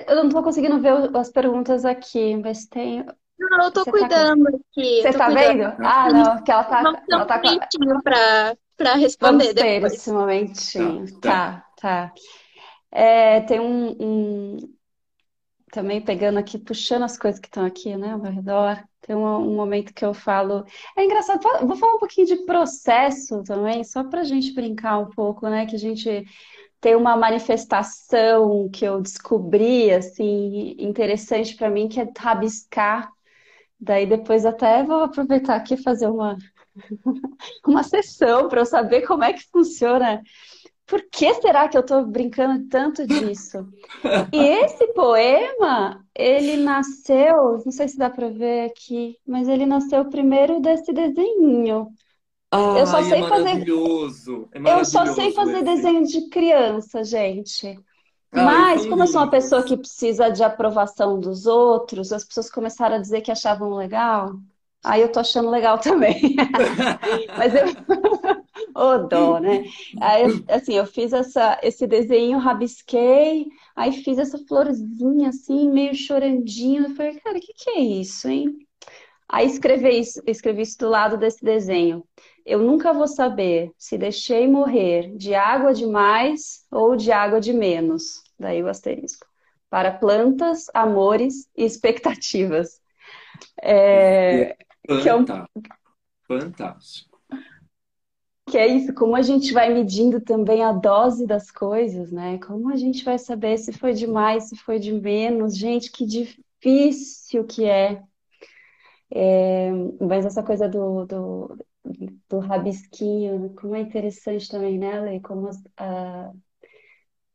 Eu 0.07 0.15
não 0.15 0.27
estou 0.27 0.43
conseguindo 0.43 0.79
ver 0.81 1.15
as 1.17 1.31
perguntas 1.31 1.85
aqui, 1.85 2.35
mas 2.37 2.65
tem. 2.65 3.05
Não, 3.37 3.65
eu 3.65 3.71
tô 3.71 3.85
Você 3.85 3.93
tá 3.93 4.09
com... 4.09 4.21
cuidando 4.21 4.47
aqui, 4.49 5.07
Você 5.07 5.13
tá 5.13 5.29
cuidando. 5.29 5.63
vendo? 5.63 5.63
Ah, 5.83 6.09
não, 6.11 6.43
que 6.43 6.51
ela 6.51 6.63
Vamos 6.79 6.99
tá, 6.99 7.05
ela 7.09 7.25
um 7.25 7.27
tá 7.27 7.39
momentinho 7.43 8.01
para 8.03 8.55
para 8.77 8.95
Vamos 9.19 9.47
responder 9.47 9.53
ter 9.53 9.83
depois. 9.83 9.93
esse 9.93 10.11
Tá, 10.73 10.99
momentinho. 10.99 11.19
tá. 11.21 11.45
Tá, 11.45 11.65
tá. 11.77 12.13
É, 12.91 13.41
tem 13.41 13.59
um, 13.59 13.95
um- 13.99 14.77
também 15.71 16.01
pegando 16.03 16.39
aqui, 16.39 16.57
puxando 16.57 17.03
as 17.03 17.17
coisas 17.17 17.39
que 17.39 17.47
estão 17.47 17.65
aqui, 17.65 17.95
né, 17.95 18.13
ao 18.13 18.19
meu 18.19 18.31
redor. 18.31 18.83
Tem 19.01 19.15
um, 19.15 19.23
um 19.37 19.55
momento 19.55 19.93
que 19.93 20.03
eu 20.05 20.13
falo. 20.13 20.65
É 20.97 21.03
engraçado, 21.05 21.41
vou 21.67 21.75
falar 21.77 21.95
um 21.95 21.99
pouquinho 21.99 22.27
de 22.27 22.37
processo 22.45 23.43
também, 23.43 23.83
só 23.83 24.03
para 24.03 24.21
a 24.21 24.23
gente 24.23 24.53
brincar 24.53 24.97
um 24.99 25.09
pouco, 25.09 25.47
né? 25.49 25.65
Que 25.65 25.75
a 25.75 25.79
gente 25.79 26.25
tem 26.81 26.95
uma 26.95 27.15
manifestação 27.15 28.69
que 28.69 28.85
eu 28.85 29.01
descobri, 29.01 29.91
assim, 29.91 30.75
interessante 30.79 31.55
para 31.55 31.69
mim, 31.69 31.87
que 31.87 31.99
é 31.99 32.07
rabiscar. 32.17 33.11
Daí 33.79 34.05
depois 34.05 34.45
até 34.45 34.83
vou 34.83 35.03
aproveitar 35.03 35.55
aqui 35.55 35.73
e 35.75 35.83
fazer 35.83 36.07
uma, 36.07 36.37
uma 37.65 37.83
sessão 37.83 38.47
para 38.47 38.61
eu 38.61 38.65
saber 38.65 39.05
como 39.05 39.23
é 39.23 39.33
que 39.33 39.49
funciona. 39.51 40.21
Por 40.85 41.03
que 41.11 41.33
será 41.35 41.67
que 41.67 41.77
eu 41.77 41.81
estou 41.81 42.03
brincando 42.05 42.67
tanto 42.67 43.05
disso? 43.05 43.67
E 44.33 44.39
esse 44.39 44.87
poema, 44.93 46.03
ele 46.15 46.57
nasceu, 46.57 47.61
não 47.63 47.71
sei 47.71 47.87
se 47.87 47.97
dá 47.97 48.09
para 48.09 48.29
ver 48.29 48.71
aqui, 48.71 49.15
mas 49.25 49.47
ele 49.47 49.67
nasceu 49.67 50.09
primeiro 50.09 50.59
desse 50.59 50.91
desenho. 50.91 51.89
Eu 52.73 52.85
só 52.87 52.97
Ai, 52.97 53.03
é 53.03 53.03
sei 53.03 53.23
fazer, 53.23 53.55
maravilhoso. 53.55 54.49
É 54.53 54.59
eu 54.63 54.83
só 54.85 55.05
sei 55.05 55.31
maravilhoso 55.31 55.33
fazer 55.33 55.61
esse. 55.63 55.63
desenho 55.63 56.05
de 56.05 56.29
criança, 56.29 57.03
gente. 57.03 57.79
Ah, 58.31 58.61
e 58.65 58.69
Mas, 58.71 58.81
são 58.81 58.89
como 58.89 59.03
eu 59.03 59.07
sou 59.07 59.21
uma 59.21 59.29
pessoa 59.29 59.63
que 59.63 59.77
precisa 59.77 60.29
de 60.29 60.43
aprovação 60.43 61.19
dos 61.19 61.45
outros, 61.45 62.13
as 62.13 62.25
pessoas 62.25 62.49
começaram 62.51 62.95
a 62.95 62.99
dizer 62.99 63.21
que 63.21 63.31
achavam 63.31 63.75
legal. 63.75 64.33
Aí 64.83 65.01
eu 65.01 65.11
tô 65.11 65.19
achando 65.19 65.49
legal 65.49 65.79
também. 65.79 66.35
Mas 67.37 67.53
eu, 67.55 67.65
Ô, 68.75 68.97
dó, 69.07 69.39
né? 69.39 69.63
Aí, 70.01 70.23
assim, 70.47 70.73
eu 70.73 70.85
fiz 70.85 71.13
essa, 71.13 71.59
esse 71.63 71.87
desenho, 71.87 72.37
rabisquei, 72.37 73.47
aí 73.75 73.91
fiz 74.03 74.17
essa 74.17 74.37
florzinha, 74.47 75.29
assim, 75.29 75.69
meio 75.69 75.95
chorandinho. 75.95 76.85
Eu 76.85 76.95
falei, 76.95 77.19
cara, 77.19 77.37
o 77.37 77.41
que 77.41 77.53
que 77.53 77.69
é 77.71 77.79
isso, 77.81 78.27
hein? 78.27 78.57
Aí 79.27 79.47
escrevi 79.47 79.99
isso, 79.99 80.21
escrevi 80.27 80.63
isso 80.63 80.77
do 80.79 80.89
lado 80.89 81.17
desse 81.17 81.43
desenho. 81.43 82.03
Eu 82.49 82.63
nunca 82.63 82.91
vou 82.91 83.07
saber 83.07 83.71
se 83.77 83.95
deixei 83.95 84.47
morrer 84.47 85.15
de 85.15 85.35
água 85.35 85.71
demais 85.71 86.65
ou 86.71 86.95
de 86.95 87.11
água 87.11 87.39
de 87.39 87.53
menos. 87.53 88.23
Daí 88.39 88.63
o 88.63 88.67
asterisco. 88.67 89.27
Para 89.69 89.91
plantas, 89.91 90.65
amores 90.73 91.47
e 91.55 91.63
expectativas. 91.63 92.81
É, 93.61 94.57
que 94.83 95.07
é 95.07 95.15
um 95.15 95.23
Fantástico. 95.27 95.75
Fantástico. 96.27 97.19
Que 98.47 98.57
é 98.57 98.65
isso, 98.65 98.95
como 98.95 99.15
a 99.15 99.21
gente 99.21 99.53
vai 99.53 99.71
medindo 99.71 100.19
também 100.19 100.63
a 100.63 100.71
dose 100.71 101.27
das 101.27 101.51
coisas, 101.51 102.11
né? 102.11 102.39
Como 102.39 102.73
a 102.73 102.75
gente 102.75 103.05
vai 103.05 103.19
saber 103.19 103.59
se 103.59 103.71
foi 103.71 103.93
demais, 103.93 104.49
se 104.49 104.55
foi 104.55 104.79
de 104.79 104.91
menos? 104.91 105.55
Gente, 105.55 105.91
que 105.91 106.03
difícil 106.03 107.43
que 107.45 107.65
é. 107.65 108.01
É, 109.11 109.71
mas 110.01 110.25
essa 110.25 110.41
coisa 110.41 110.67
do, 110.67 111.05
do, 111.05 111.57
do 112.29 112.39
rabisquinho, 112.39 113.53
como 113.55 113.75
é 113.75 113.81
interessante 113.81 114.47
também, 114.49 114.77
né, 114.77 114.99
Lei? 115.01 115.19
Como 115.21 115.47
as- 115.47 115.63
a- 115.77 116.31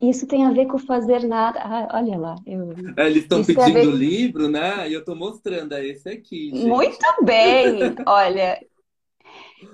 isso 0.01 0.27
tem 0.29 0.45
a 0.47 0.53
ver 0.53 0.67
com 0.67 0.79
fazer 0.79 1.27
nada. 1.27 1.59
Ah, 1.63 1.89
olha 1.99 2.17
lá, 2.19 2.37
eu... 2.47 2.75
É, 2.97 3.07
Eles 3.07 3.23
estão 3.25 3.45
pedindo 3.45 3.89
o 3.89 3.91
ver 3.93 3.97
livro, 3.97 4.49
né? 4.49 4.89
E 4.89 4.93
eu 4.95 5.01
estou 5.01 5.15
mostrando, 5.17 5.73
é 5.75 5.87
esse 5.87 6.09
aqui, 6.09 6.55
gente. 6.55 6.91
muito 6.91 7.07
bem. 7.25 8.01
Olha, 8.07 8.59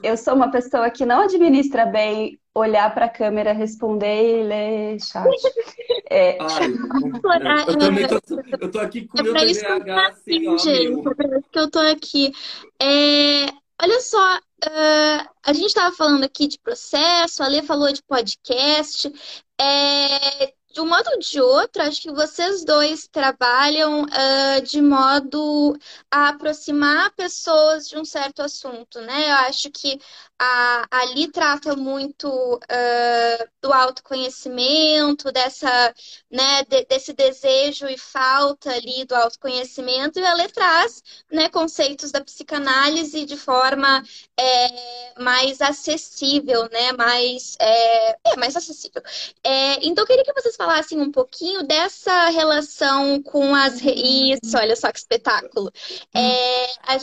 eu 0.03 0.17
sou 0.17 0.35
uma 0.35 0.51
pessoa 0.51 0.91
que 0.91 1.05
não 1.07 1.23
administra 1.23 1.87
bem 1.87 2.41
olhar 2.55 2.93
para 2.95 3.07
a 3.07 3.09
câmera, 3.09 3.53
responder 3.53 4.41
e 4.41 4.45
ler 4.45 5.01
chat. 5.01 5.55
É, 6.11 6.39
Ai, 6.39 7.65
eu 7.69 7.79
também 7.79 8.07
tô, 8.07 8.19
eu 8.61 8.71
tô 8.71 8.79
aqui 8.81 9.07
com 9.07 9.19
o 9.19 9.21
É 9.21 9.23
meu 9.23 9.37
TDAH 9.37 10.09
assim, 10.09 10.47
ó, 10.49 10.65
aqui, 10.65 10.71
gente. 10.71 11.03
meu. 11.03 11.17
É 11.21 11.43
que 11.51 11.59
eu 11.59 11.71
tô 11.71 11.79
aqui. 11.79 12.33
É, 12.81 13.47
olha 13.83 14.01
só, 14.01 14.19
ah, 14.65 15.31
a 15.45 15.53
gente 15.53 15.67
estava 15.67 15.95
falando 15.95 16.25
aqui 16.25 16.47
de 16.47 16.59
processo, 16.59 17.43
a 17.43 17.49
Lê 17.49 17.63
falou 17.63 17.93
de 17.93 18.03
podcast. 18.03 19.13
É, 19.61 20.55
de 20.73 20.81
um 20.81 20.87
modo 20.87 21.11
ou 21.11 21.19
de 21.19 21.41
outro, 21.41 21.83
acho 21.83 22.01
que 22.03 22.13
vocês 22.13 22.65
dois 22.65 23.09
trabalham 23.09 24.07
ah, 24.11 24.61
de 24.61 24.81
modo 24.81 25.77
a 26.11 26.29
aproximar 26.29 27.11
pessoas 27.15 27.89
de 27.89 27.99
um 27.99 28.05
certo 28.05 28.41
assunto, 28.43 29.01
né? 29.01 29.29
Eu 29.31 29.35
acho 29.49 29.71
que 29.71 29.99
a, 30.39 30.87
ali 30.91 31.29
trata 31.31 31.75
muito 31.77 32.29
ah, 32.69 33.49
do 33.61 33.73
autoconhecimento, 33.73 35.33
dessa 35.33 35.93
né, 36.31 36.63
de- 36.65 36.85
desse 36.85 37.13
desejo 37.13 37.87
e 37.89 37.99
falta 37.99 38.71
ali 38.73 39.05
do 39.05 39.15
autoconhecimento, 39.15 40.19
e 40.19 40.23
ela 40.23 40.49
traz, 40.49 41.03
né, 41.31 41.49
conceitos 41.49 42.11
da 42.11 42.21
psicanálise 42.23 43.25
de 43.27 43.37
forma 43.37 44.03
é, 44.39 45.21
mais 45.21 45.61
acessível, 45.61 46.69
né, 46.71 46.93
mais, 46.93 47.57
é, 47.61 48.11
é, 48.33 48.37
mais 48.37 48.57
acessível. 48.57 49.03
É, 49.45 49.85
então, 49.87 50.03
eu 50.05 50.07
queria 50.07 50.25
que 50.25 50.33
vocês 50.33 50.57
falassem 50.65 51.01
um 51.01 51.11
pouquinho 51.11 51.63
dessa 51.67 52.29
relação 52.31 53.23
com 53.23 53.55
as... 53.55 53.81
re- 53.81 53.95
Isso, 54.35 54.57
olha 54.57 54.77
só 54.77 54.93
que 54.93 54.99
espetáculo. 54.99 55.71
É, 56.15 56.67
a 56.87 56.99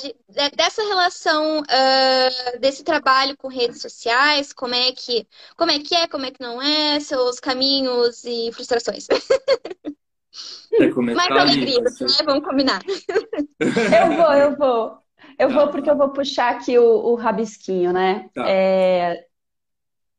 dessa 0.56 0.84
relação, 0.84 1.64
ah, 1.70 2.58
desse 2.60 2.84
trabalho 2.84 3.36
com 3.38 3.48
redes 3.48 3.82
sociais, 3.82 4.54
como 4.54 4.76
é 4.76 4.92
que, 4.92 5.28
como 5.56 5.72
é 5.72 5.80
que 5.80 5.96
é, 5.96 6.08
como 6.08 6.26
é 6.26 6.32
que 6.32 6.42
não 6.42 6.62
é, 6.62 7.00
seus 7.00 7.40
caminhos 7.40 8.24
e 8.26 8.52
frustrações. 8.54 9.08
Quer 10.76 10.94
começar 10.94 11.24
Mais 11.24 11.36
alegrias, 11.36 11.94
Você? 12.00 12.06
né? 12.06 12.26
Vamos 12.26 12.44
combinar. 12.48 12.82
eu 13.92 14.16
vou, 14.16 14.34
eu 14.34 14.58
vou. 14.58 14.98
Eu 15.40 15.50
Tá, 15.50 15.54
vou 15.54 15.70
porque 15.72 15.90
tá, 15.90 15.92
eu 15.92 15.98
vou 15.98 16.12
puxar 16.14 16.56
aqui 16.56 16.78
o, 16.78 16.84
o 16.84 17.16
rabisquinho, 17.16 17.94
né? 17.94 18.30
tá. 18.34 18.46
É, 18.46 19.28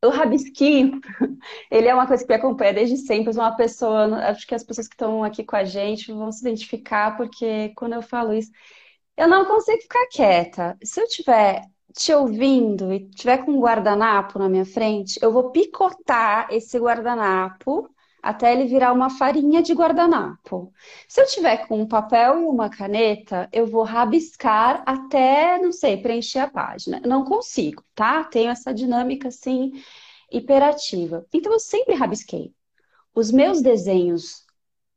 o 0.05 0.11
rabisquinho, 0.11 1.01
ele 1.71 1.89
é 1.89 1.95
uma 1.95 2.07
coisa 2.07 2.25
que 2.25 2.29
me 2.29 2.37
acompanha 2.37 2.75
desde 2.75 2.97
sempre. 2.99 3.33
Uma 3.33 3.57
pessoa, 3.57 4.17
acho 4.29 4.47
que 4.47 4.55
as 4.55 4.65
pessoas 4.65 4.89
que 4.89 4.95
estão 4.95 5.25
aqui 5.25 5.45
com 5.45 5.57
a 5.57 5.65
gente 5.65 6.13
vão 6.13 6.31
se 6.33 6.41
identificar, 6.43 7.17
porque 7.17 7.71
quando 7.77 7.95
eu 7.95 8.03
falo 8.03 8.33
isso, 8.33 8.51
eu 9.17 9.29
não 9.29 9.45
consigo 9.45 9.83
ficar 9.83 10.07
quieta. 10.09 10.79
Se 10.83 11.01
eu 11.01 11.05
estiver 11.05 11.63
te 11.95 12.13
ouvindo 12.13 12.93
e 12.93 13.09
tiver 13.11 13.45
com 13.45 13.53
um 13.53 13.61
guardanapo 13.61 14.39
na 14.39 14.49
minha 14.49 14.65
frente, 14.65 15.19
eu 15.23 15.33
vou 15.33 15.51
picotar 15.51 16.49
esse 16.51 16.79
guardanapo 16.79 17.89
até 18.23 18.53
ele 18.53 18.67
virar 18.67 18.93
uma 18.93 19.11
farinha 19.11 19.63
de 19.63 19.73
guardanapo. 19.73 20.73
Se 21.09 21.21
eu 21.21 21.27
tiver 21.27 21.67
com 21.67 21.81
um 21.81 21.87
papel 21.87 22.41
e 22.41 22.45
uma 22.45 22.69
caneta, 22.69 23.49
eu 23.53 23.67
vou 23.67 23.83
rabiscar 23.83 24.83
até, 24.87 25.59
não 25.59 25.73
sei, 25.73 25.97
preencher 25.97 26.41
a 26.41 26.51
página. 26.51 27.01
Não 27.05 27.25
consigo, 27.25 27.83
tá? 27.95 28.25
Tenho 28.25 28.51
essa 28.51 28.73
dinâmica 28.75 29.29
assim 29.29 29.73
hiperativa. 30.31 31.27
Então 31.33 31.53
eu 31.53 31.61
sempre 31.61 31.95
rabisquei. 31.95 32.53
Os 33.15 33.31
meus 33.31 33.63
desenhos 33.63 34.47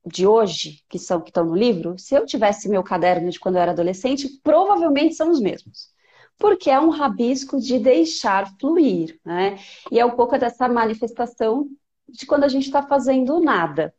de 0.06 0.26
hoje, 0.26 0.84
que 0.90 0.98
são 0.98 1.22
que 1.22 1.30
estão 1.30 1.46
no 1.46 1.56
livro, 1.56 1.98
se 1.98 2.16
eu 2.16 2.26
tivesse 2.26 2.68
meu 2.68 2.84
caderno 2.84 3.30
de 3.30 3.40
quando 3.40 3.56
eu 3.56 3.62
era 3.62 3.72
adolescente, 3.72 4.28
provavelmente 4.44 5.16
são 5.16 5.30
os 5.30 5.40
mesmos. 5.40 5.90
Porque 6.38 6.72
é 6.72 6.80
um 6.80 6.90
rabisco 6.90 7.60
de 7.60 7.78
deixar 7.78 8.52
fluir, 8.60 9.20
né? 9.24 9.60
E 9.92 10.00
é 10.00 10.06
um 10.06 10.16
pouco 10.16 10.38
dessa 10.40 10.68
manifestação 10.68 11.70
de 12.12 12.26
quando 12.26 12.44
a 12.44 12.48
gente 12.48 12.66
está 12.66 12.82
fazendo 12.84 13.40
nada. 13.40 13.94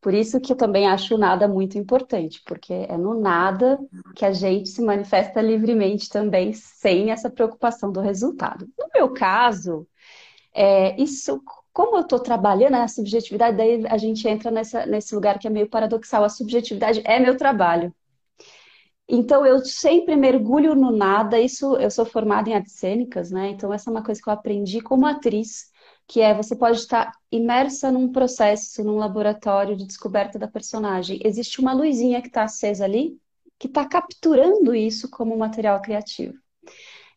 Por 0.00 0.12
isso 0.12 0.40
que 0.40 0.52
eu 0.52 0.56
também 0.56 0.88
acho 0.88 1.14
o 1.14 1.18
nada 1.18 1.46
muito 1.46 1.78
importante, 1.78 2.42
porque 2.44 2.72
é 2.72 2.96
no 2.96 3.20
nada 3.20 3.78
que 4.16 4.24
a 4.24 4.32
gente 4.32 4.68
se 4.68 4.82
manifesta 4.82 5.40
livremente 5.40 6.08
também, 6.08 6.52
sem 6.52 7.12
essa 7.12 7.30
preocupação 7.30 7.92
do 7.92 8.00
resultado. 8.00 8.68
No 8.76 8.88
meu 8.92 9.12
caso, 9.12 9.86
é, 10.52 11.00
isso, 11.00 11.40
como 11.72 11.96
eu 11.96 12.02
estou 12.02 12.18
trabalhando 12.18 12.74
a 12.74 12.88
subjetividade, 12.88 13.56
daí 13.56 13.86
a 13.86 13.96
gente 13.96 14.26
entra 14.28 14.50
nessa, 14.50 14.84
nesse 14.86 15.14
lugar 15.14 15.38
que 15.38 15.46
é 15.46 15.50
meio 15.50 15.68
paradoxal. 15.68 16.24
A 16.24 16.28
subjetividade 16.28 17.00
é 17.04 17.20
meu 17.20 17.36
trabalho. 17.36 17.94
Então 19.08 19.44
eu 19.46 19.64
sempre 19.64 20.16
mergulho 20.16 20.74
no 20.74 20.90
nada. 20.90 21.38
Isso, 21.38 21.76
eu 21.76 21.90
sou 21.90 22.04
formada 22.04 22.48
em 22.48 22.54
artes 22.54 22.74
cênicas, 22.74 23.30
né? 23.30 23.50
Então 23.50 23.72
essa 23.72 23.90
é 23.90 23.92
uma 23.92 24.02
coisa 24.02 24.20
que 24.20 24.28
eu 24.28 24.32
aprendi 24.32 24.80
como 24.80 25.06
atriz. 25.06 25.71
Que 26.06 26.20
é 26.20 26.34
você 26.34 26.54
pode 26.56 26.78
estar 26.78 27.12
imersa 27.30 27.90
num 27.90 28.12
processo, 28.12 28.84
num 28.84 28.96
laboratório 28.96 29.76
de 29.76 29.86
descoberta 29.86 30.38
da 30.38 30.48
personagem. 30.48 31.20
Existe 31.24 31.60
uma 31.60 31.72
luzinha 31.72 32.20
que 32.20 32.28
está 32.28 32.44
acesa 32.44 32.84
ali, 32.84 33.18
que 33.58 33.66
está 33.66 33.84
capturando 33.86 34.74
isso 34.74 35.08
como 35.10 35.36
material 35.36 35.80
criativo. 35.80 36.34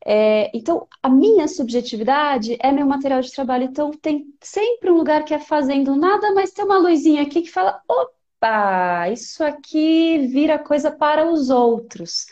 É, 0.08 0.52
então, 0.56 0.88
a 1.02 1.10
minha 1.10 1.48
subjetividade 1.48 2.56
é 2.60 2.72
meu 2.72 2.86
material 2.86 3.22
de 3.22 3.32
trabalho. 3.32 3.64
Então, 3.64 3.92
tem 3.92 4.28
sempre 4.42 4.92
um 4.92 4.98
lugar 4.98 5.26
que 5.26 5.34
é 5.34 5.40
fazendo 5.40 5.96
nada, 5.96 6.32
mas 6.34 6.52
tem 6.52 6.64
uma 6.64 6.78
luzinha 6.78 7.24
aqui 7.24 7.42
que 7.42 7.52
fala: 7.52 7.82
opa, 7.90 9.10
isso 9.10 9.44
aqui 9.44 10.20
vira 10.28 10.60
coisa 10.60 10.92
para 10.92 11.30
os 11.32 11.50
outros. 11.50 12.28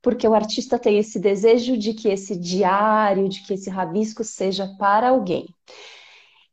Porque 0.00 0.26
o 0.28 0.34
artista 0.34 0.78
tem 0.78 0.98
esse 0.98 1.18
desejo 1.18 1.76
de 1.76 1.92
que 1.92 2.08
esse 2.08 2.38
diário, 2.38 3.28
de 3.28 3.42
que 3.42 3.54
esse 3.54 3.68
rabisco 3.68 4.22
seja 4.22 4.68
para 4.78 5.08
alguém. 5.08 5.46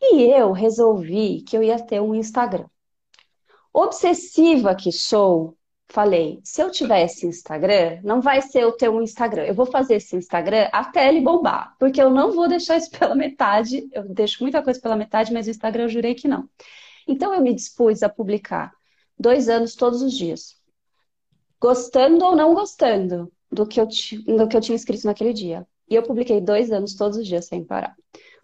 E 0.05 0.23
eu 0.23 0.51
resolvi 0.51 1.41
que 1.41 1.55
eu 1.55 1.63
ia 1.63 1.79
ter 1.79 2.01
um 2.01 2.13
Instagram. 2.13 2.65
Obsessiva 3.73 4.75
que 4.75 4.91
sou, 4.91 5.57
falei, 5.87 6.41
se 6.43 6.61
eu 6.61 6.69
tivesse 6.69 7.25
Instagram, 7.25 8.01
não 8.03 8.19
vai 8.19 8.41
ser 8.41 8.63
eu 8.63 8.73
ter 8.73 8.89
um 8.89 9.01
Instagram. 9.01 9.45
Eu 9.45 9.53
vou 9.53 9.65
fazer 9.65 9.95
esse 9.95 10.15
Instagram 10.15 10.67
até 10.73 11.07
ele 11.07 11.21
bombar, 11.21 11.73
porque 11.79 12.01
eu 12.01 12.09
não 12.09 12.33
vou 12.33 12.49
deixar 12.49 12.75
isso 12.75 12.91
pela 12.99 13.15
metade. 13.15 13.87
Eu 13.93 14.03
deixo 14.09 14.43
muita 14.43 14.61
coisa 14.61 14.79
pela 14.81 14.97
metade, 14.97 15.31
mas 15.31 15.47
o 15.47 15.51
Instagram 15.51 15.83
eu 15.83 15.89
jurei 15.89 16.13
que 16.15 16.27
não. 16.27 16.49
Então 17.07 17.33
eu 17.33 17.41
me 17.41 17.53
dispus 17.53 18.03
a 18.03 18.09
publicar 18.09 18.73
dois 19.17 19.47
anos 19.47 19.73
todos 19.73 20.01
os 20.01 20.13
dias, 20.13 20.57
gostando 21.61 22.25
ou 22.25 22.35
não 22.35 22.53
gostando 22.53 23.31
do 23.49 23.65
que 23.65 23.79
eu, 23.79 23.87
do 23.87 24.47
que 24.49 24.57
eu 24.57 24.61
tinha 24.61 24.75
escrito 24.75 25.05
naquele 25.05 25.31
dia. 25.31 25.65
E 25.89 25.95
eu 25.95 26.03
publiquei 26.03 26.41
dois 26.41 26.71
anos 26.71 26.95
todos 26.95 27.17
os 27.17 27.25
dias 27.25 27.45
sem 27.45 27.63
parar. 27.63 27.95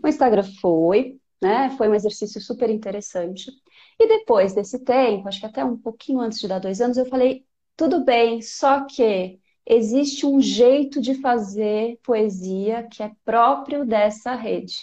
O 0.02 0.08
Instagram 0.08 0.44
foi 0.62 1.20
né? 1.42 1.70
Foi 1.78 1.88
um 1.90 1.96
exercício 1.96 2.42
super 2.42 2.70
interessante. 2.70 3.52
E 4.00 4.08
depois 4.08 4.54
desse 4.54 4.80
tempo, 4.84 5.28
acho 5.28 5.40
que 5.40 5.46
até 5.46 5.64
um 5.64 5.78
pouquinho 5.78 6.20
antes 6.20 6.40
de 6.40 6.48
dar 6.48 6.60
dois 6.60 6.82
anos, 6.82 6.98
eu 6.98 7.06
falei: 7.06 7.46
tudo 7.76 8.04
bem, 8.04 8.42
só 8.42 8.86
que 8.86 9.40
existe 9.66 10.26
um 10.26 10.42
jeito 10.42 11.02
de 11.02 11.16
fazer 11.16 12.00
poesia 12.04 12.88
que 12.92 13.04
é 13.04 13.12
próprio 13.24 13.86
dessa 13.86 14.36
rede. 14.36 14.76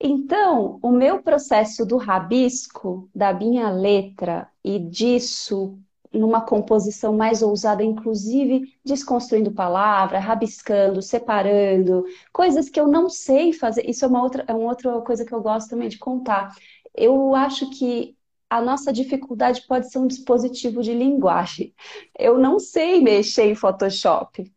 Então, 0.00 0.78
o 0.82 0.90
meu 0.90 1.22
processo 1.22 1.86
do 1.86 1.96
rabisco, 1.96 3.08
da 3.14 3.32
minha 3.32 3.70
letra 3.70 4.48
e 4.62 4.78
disso 4.78 5.78
numa 6.14 6.40
composição 6.40 7.12
mais 7.12 7.42
ousada, 7.42 7.82
inclusive 7.82 8.72
desconstruindo 8.84 9.52
palavra, 9.52 10.18
rabiscando, 10.18 11.02
separando, 11.02 12.04
coisas 12.32 12.68
que 12.68 12.80
eu 12.80 12.88
não 12.88 13.08
sei 13.08 13.52
fazer. 13.52 13.88
Isso 13.88 14.04
é 14.04 14.08
uma 14.08 14.22
outra, 14.22 14.44
é 14.46 14.54
uma 14.54 14.70
outra 14.70 15.00
coisa 15.02 15.24
que 15.24 15.32
eu 15.32 15.40
gosto 15.42 15.70
também 15.70 15.88
de 15.88 15.98
contar. 15.98 16.54
Eu 16.94 17.34
acho 17.34 17.70
que 17.70 18.16
a 18.48 18.60
nossa 18.60 18.92
dificuldade 18.92 19.62
pode 19.66 19.90
ser 19.90 19.98
um 19.98 20.06
dispositivo 20.06 20.82
de 20.82 20.94
linguagem. 20.94 21.74
Eu 22.18 22.38
não 22.38 22.58
sei 22.58 23.00
mexer 23.00 23.50
em 23.50 23.54
Photoshop. 23.54 24.50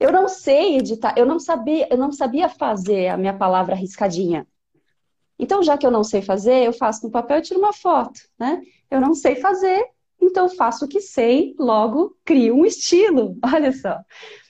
Eu 0.00 0.12
não 0.12 0.28
sei 0.28 0.76
editar, 0.78 1.14
eu 1.16 1.24
não 1.24 1.38
sabia, 1.38 1.88
eu 1.90 1.96
não 1.96 2.10
sabia 2.12 2.48
fazer 2.48 3.08
a 3.08 3.16
minha 3.16 3.32
palavra 3.32 3.74
riscadinha. 3.74 4.46
Então, 5.38 5.62
já 5.62 5.76
que 5.78 5.86
eu 5.86 5.90
não 5.90 6.04
sei 6.04 6.22
fazer, 6.22 6.64
eu 6.64 6.72
faço 6.72 7.04
no 7.04 7.10
papel 7.10 7.38
e 7.38 7.42
tiro 7.42 7.60
uma 7.60 7.72
foto, 7.72 8.20
né? 8.38 8.60
Eu 8.90 9.00
não 9.00 9.14
sei 9.14 9.36
fazer, 9.36 9.84
então 10.24 10.48
faço 10.48 10.84
o 10.84 10.88
que 10.88 11.00
sei, 11.00 11.54
logo 11.58 12.16
crio 12.24 12.56
um 12.56 12.64
estilo. 12.64 13.36
Olha 13.44 13.72
só. 13.72 14.00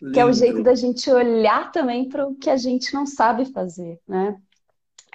Lindo. 0.01 0.14
Que 0.14 0.20
é 0.20 0.25
o 0.25 0.33
jeito 0.33 0.62
da 0.62 0.75
gente 0.75 1.11
olhar 1.11 1.70
também 1.72 2.09
para 2.09 2.27
o 2.27 2.35
que 2.35 2.51
a 2.51 2.57
gente 2.57 2.93
não 2.95 3.07
sabe 3.07 3.47
fazer, 3.53 4.01
né? 4.07 4.37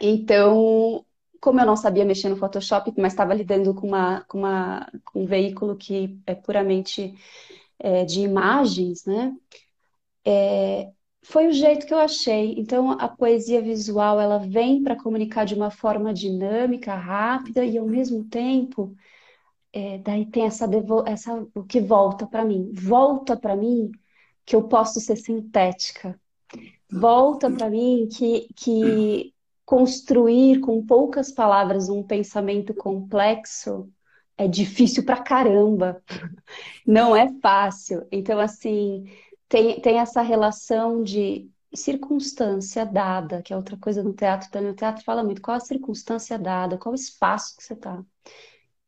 Então, 0.01 1.05
como 1.39 1.59
eu 1.59 1.65
não 1.65 1.75
sabia 1.75 2.05
mexer 2.05 2.29
no 2.29 2.37
Photoshop, 2.37 2.93
mas 2.97 3.13
estava 3.13 3.33
lidando 3.33 3.73
com, 3.73 3.87
uma, 3.87 4.21
com, 4.27 4.39
uma, 4.39 4.87
com 5.05 5.23
um 5.23 5.25
veículo 5.25 5.75
que 5.75 6.19
é 6.25 6.35
puramente 6.35 7.13
é, 7.77 8.05
de 8.05 8.21
imagens, 8.21 9.05
né? 9.05 9.33
É, 10.25 10.91
foi 11.23 11.47
o 11.47 11.51
jeito 11.51 11.85
que 11.85 11.93
eu 11.93 11.99
achei. 11.99 12.55
Então, 12.57 12.91
a 12.91 13.07
poesia 13.07 13.61
visual 13.61 14.19
ela 14.19 14.39
vem 14.39 14.83
para 14.83 14.95
comunicar 14.95 15.45
de 15.45 15.55
uma 15.55 15.71
forma 15.71 16.13
dinâmica, 16.13 16.95
rápida 16.95 17.65
e 17.65 17.77
ao 17.77 17.85
mesmo 17.85 18.23
tempo 18.25 18.95
é, 19.71 19.97
daí 19.99 20.25
tem 20.25 20.45
essa, 20.45 20.67
devo... 20.67 21.03
essa 21.07 21.45
o 21.53 21.63
que 21.63 21.79
volta 21.79 22.25
para 22.25 22.43
mim. 22.45 22.71
Volta 22.73 23.37
para 23.37 23.55
mim 23.55 23.91
que 24.45 24.55
eu 24.55 24.67
posso 24.67 24.99
ser 24.99 25.15
sintética. 25.17 26.19
Volta 26.91 27.51
para 27.51 27.69
mim 27.69 28.07
que, 28.11 28.47
que 28.55 29.33
construir 29.63 30.59
com 30.61 30.83
poucas 30.85 31.31
palavras 31.31 31.89
um 31.89 32.01
pensamento 32.01 32.73
complexo 32.73 33.87
é 34.37 34.47
difícil 34.47 35.05
pra 35.05 35.21
caramba. 35.21 36.01
Não 36.85 37.15
é 37.15 37.31
fácil. 37.39 38.07
Então, 38.11 38.39
assim, 38.39 39.05
tem, 39.47 39.79
tem 39.81 39.99
essa 39.99 40.21
relação 40.21 41.03
de 41.03 41.49
circunstância 41.73 42.85
dada, 42.85 43.41
que 43.43 43.53
é 43.53 43.55
outra 43.55 43.77
coisa 43.77 44.01
no 44.01 44.13
teatro 44.13 44.49
também. 44.49 44.71
O 44.71 44.75
teatro 44.75 45.03
fala 45.03 45.23
muito 45.23 45.41
qual 45.41 45.57
a 45.57 45.59
circunstância 45.59 46.39
dada, 46.39 46.77
qual 46.77 46.93
o 46.93 46.95
espaço 46.95 47.55
que 47.57 47.63
você 47.63 47.73
está. 47.73 48.03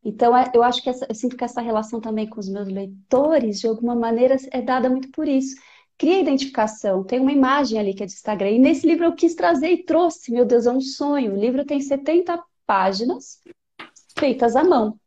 Então, 0.03 0.35
é, 0.35 0.51
eu 0.53 0.63
acho 0.63 0.81
que 0.81 0.89
essa, 0.89 1.05
eu 1.07 1.15
sinto 1.15 1.37
que 1.37 1.43
essa 1.43 1.61
relação 1.61 2.01
também 2.01 2.27
com 2.27 2.39
os 2.39 2.49
meus 2.49 2.67
leitores, 2.67 3.59
de 3.59 3.67
alguma 3.67 3.95
maneira, 3.95 4.35
é 4.51 4.61
dada 4.61 4.89
muito 4.89 5.11
por 5.11 5.27
isso. 5.27 5.55
Cria 5.97 6.19
identificação, 6.19 7.03
tem 7.03 7.19
uma 7.19 7.31
imagem 7.31 7.79
ali 7.79 7.93
que 7.93 8.01
é 8.03 8.05
de 8.07 8.13
Instagram. 8.13 8.49
E 8.49 8.59
nesse 8.59 8.87
livro 8.87 9.05
eu 9.05 9.13
quis 9.13 9.35
trazer 9.35 9.69
e 9.69 9.83
trouxe, 9.83 10.31
meu 10.31 10.45
Deus, 10.45 10.65
é 10.65 10.71
um 10.71 10.81
sonho. 10.81 11.33
O 11.33 11.39
livro 11.39 11.63
tem 11.63 11.79
70 11.79 12.43
páginas 12.65 13.39
feitas 14.17 14.55
à 14.55 14.63
mão. 14.63 14.99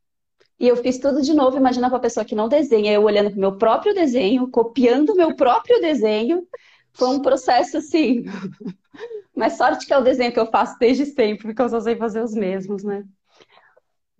E 0.59 0.68
eu 0.68 0.76
fiz 0.76 0.99
tudo 0.99 1.20
de 1.20 1.34
novo, 1.34 1.57
imagina 1.57 1.88
para 1.88 1.99
a 1.99 2.01
pessoa 2.01 2.24
que 2.24 2.34
não 2.34 2.49
desenha, 2.49 2.92
eu 2.92 3.03
olhando 3.03 3.30
para 3.30 3.36
o 3.36 3.40
meu 3.40 3.59
próprio 3.59 3.92
desenho, 3.92 4.49
copiando 4.49 5.11
o 5.11 5.16
meu 5.16 5.34
próprio 5.34 5.80
desenho. 5.80 6.47
Foi 6.92 7.09
um 7.09 7.20
processo 7.20 7.78
assim. 7.78 8.24
Mas 9.34 9.57
sorte 9.57 9.84
que 9.84 9.92
é 9.92 9.99
o 9.99 10.05
desenho 10.05 10.32
que 10.32 10.38
eu 10.38 10.47
faço 10.47 10.78
desde 10.78 11.07
sempre, 11.07 11.49
porque 11.49 11.61
eu 11.61 11.68
só 11.68 11.80
sei 11.80 11.97
fazer 11.97 12.22
os 12.22 12.32
mesmos, 12.32 12.84
né? 12.84 13.05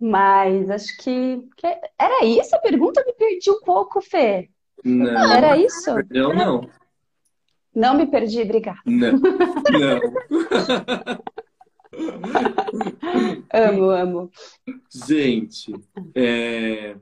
Mas 0.01 0.69
acho 0.71 0.97
que, 0.99 1.49
que, 1.57 1.67
era 1.99 2.25
isso 2.25 2.55
a 2.55 2.59
pergunta? 2.59 3.03
Me 3.07 3.13
perdi 3.13 3.51
um 3.51 3.61
pouco, 3.61 4.01
Fê. 4.01 4.51
Não. 4.85 5.33
Era 5.33 5.57
isso? 5.57 5.91
Eu 6.11 6.35
não. 6.35 6.69
Não 7.75 7.97
me 7.97 8.07
perdi, 8.07 8.43
obrigada. 8.43 8.81
Não. 8.87 9.19
Não. 9.73 10.01
amo, 13.53 13.91
amo. 13.91 14.31
Gente, 14.93 15.73
é... 16.15 16.97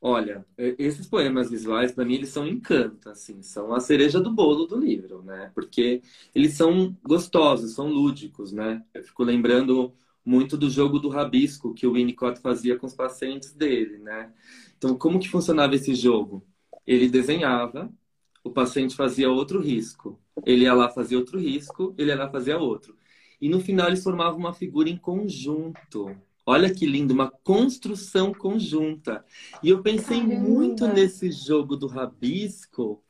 olha, 0.00 0.44
esses 0.56 1.06
poemas 1.06 1.50
visuais, 1.50 1.92
para 1.92 2.04
mim, 2.04 2.14
eles 2.14 2.30
são 2.30 2.46
encanto, 2.46 3.10
assim, 3.10 3.42
são 3.42 3.74
a 3.74 3.80
cereja 3.80 4.20
do 4.20 4.30
bolo 4.30 4.66
do 4.66 4.78
livro, 4.78 5.22
né? 5.22 5.50
Porque 5.54 6.02
eles 6.34 6.54
são 6.54 6.96
gostosos, 7.02 7.74
são 7.74 7.88
lúdicos, 7.88 8.52
né? 8.52 8.82
Eu 8.94 9.02
fico 9.02 9.22
lembrando 9.22 9.92
muito 10.24 10.56
do 10.56 10.70
jogo 10.70 10.98
do 10.98 11.08
rabisco 11.08 11.74
que 11.74 11.86
o 11.86 11.92
Winnicott 11.94 12.40
fazia 12.40 12.76
com 12.76 12.86
os 12.86 12.94
pacientes 12.94 13.52
dele, 13.52 13.98
né? 13.98 14.32
Então, 14.76 14.96
como 14.96 15.18
que 15.18 15.28
funcionava 15.28 15.74
esse 15.74 15.94
jogo? 15.94 16.44
Ele 16.86 17.08
desenhava, 17.08 17.92
o 18.44 18.50
paciente 18.50 18.96
fazia 18.96 19.30
outro 19.30 19.60
risco, 19.60 20.18
ele 20.44 20.64
ia 20.64 20.74
lá 20.74 20.88
fazia 20.88 21.18
outro 21.18 21.38
risco, 21.38 21.94
ele 21.96 22.10
ia 22.10 22.16
lá 22.16 22.30
fazia 22.30 22.58
outro. 22.58 22.96
E 23.40 23.48
no 23.48 23.60
final 23.60 23.88
eles 23.88 24.02
formavam 24.02 24.38
uma 24.38 24.52
figura 24.52 24.88
em 24.88 24.96
conjunto. 24.96 26.16
Olha 26.44 26.72
que 26.72 26.86
lindo, 26.86 27.14
uma 27.14 27.30
construção 27.30 28.32
conjunta. 28.32 29.24
E 29.62 29.68
eu 29.68 29.82
pensei 29.82 30.20
Caramba. 30.20 30.40
muito 30.40 30.86
nesse 30.88 31.30
jogo 31.30 31.76
do 31.76 31.86
rabisco, 31.86 33.02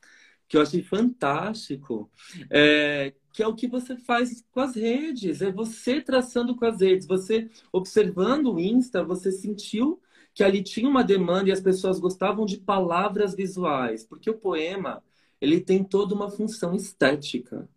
que 0.48 0.56
eu 0.56 0.60
achei 0.60 0.82
fantástico, 0.82 2.10
é, 2.50 3.14
que 3.32 3.42
é 3.42 3.46
o 3.46 3.54
que 3.54 3.66
você 3.66 3.96
faz 3.96 4.44
com 4.52 4.60
as 4.60 4.76
redes, 4.76 5.40
é 5.40 5.50
você 5.50 6.00
traçando 6.00 6.54
com 6.54 6.66
as 6.66 6.80
redes, 6.80 7.06
você 7.06 7.48
observando 7.72 8.52
o 8.52 8.60
Insta, 8.60 9.02
você 9.02 9.32
sentiu 9.32 10.00
que 10.34 10.44
ali 10.44 10.62
tinha 10.62 10.88
uma 10.88 11.02
demanda 11.02 11.48
e 11.48 11.52
as 11.52 11.60
pessoas 11.60 11.98
gostavam 11.98 12.44
de 12.44 12.58
palavras 12.58 13.34
visuais, 13.34 14.04
porque 14.04 14.30
o 14.30 14.38
poema 14.38 15.02
ele 15.40 15.60
tem 15.60 15.82
toda 15.82 16.14
uma 16.14 16.30
função 16.30 16.74
estética, 16.74 17.68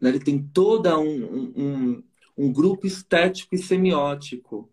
né? 0.00 0.08
ele 0.08 0.18
tem 0.18 0.42
toda 0.42 0.98
um, 0.98 1.52
um, 1.56 2.02
um 2.36 2.52
grupo 2.52 2.86
estético 2.86 3.54
e 3.54 3.58
semiótico, 3.58 4.68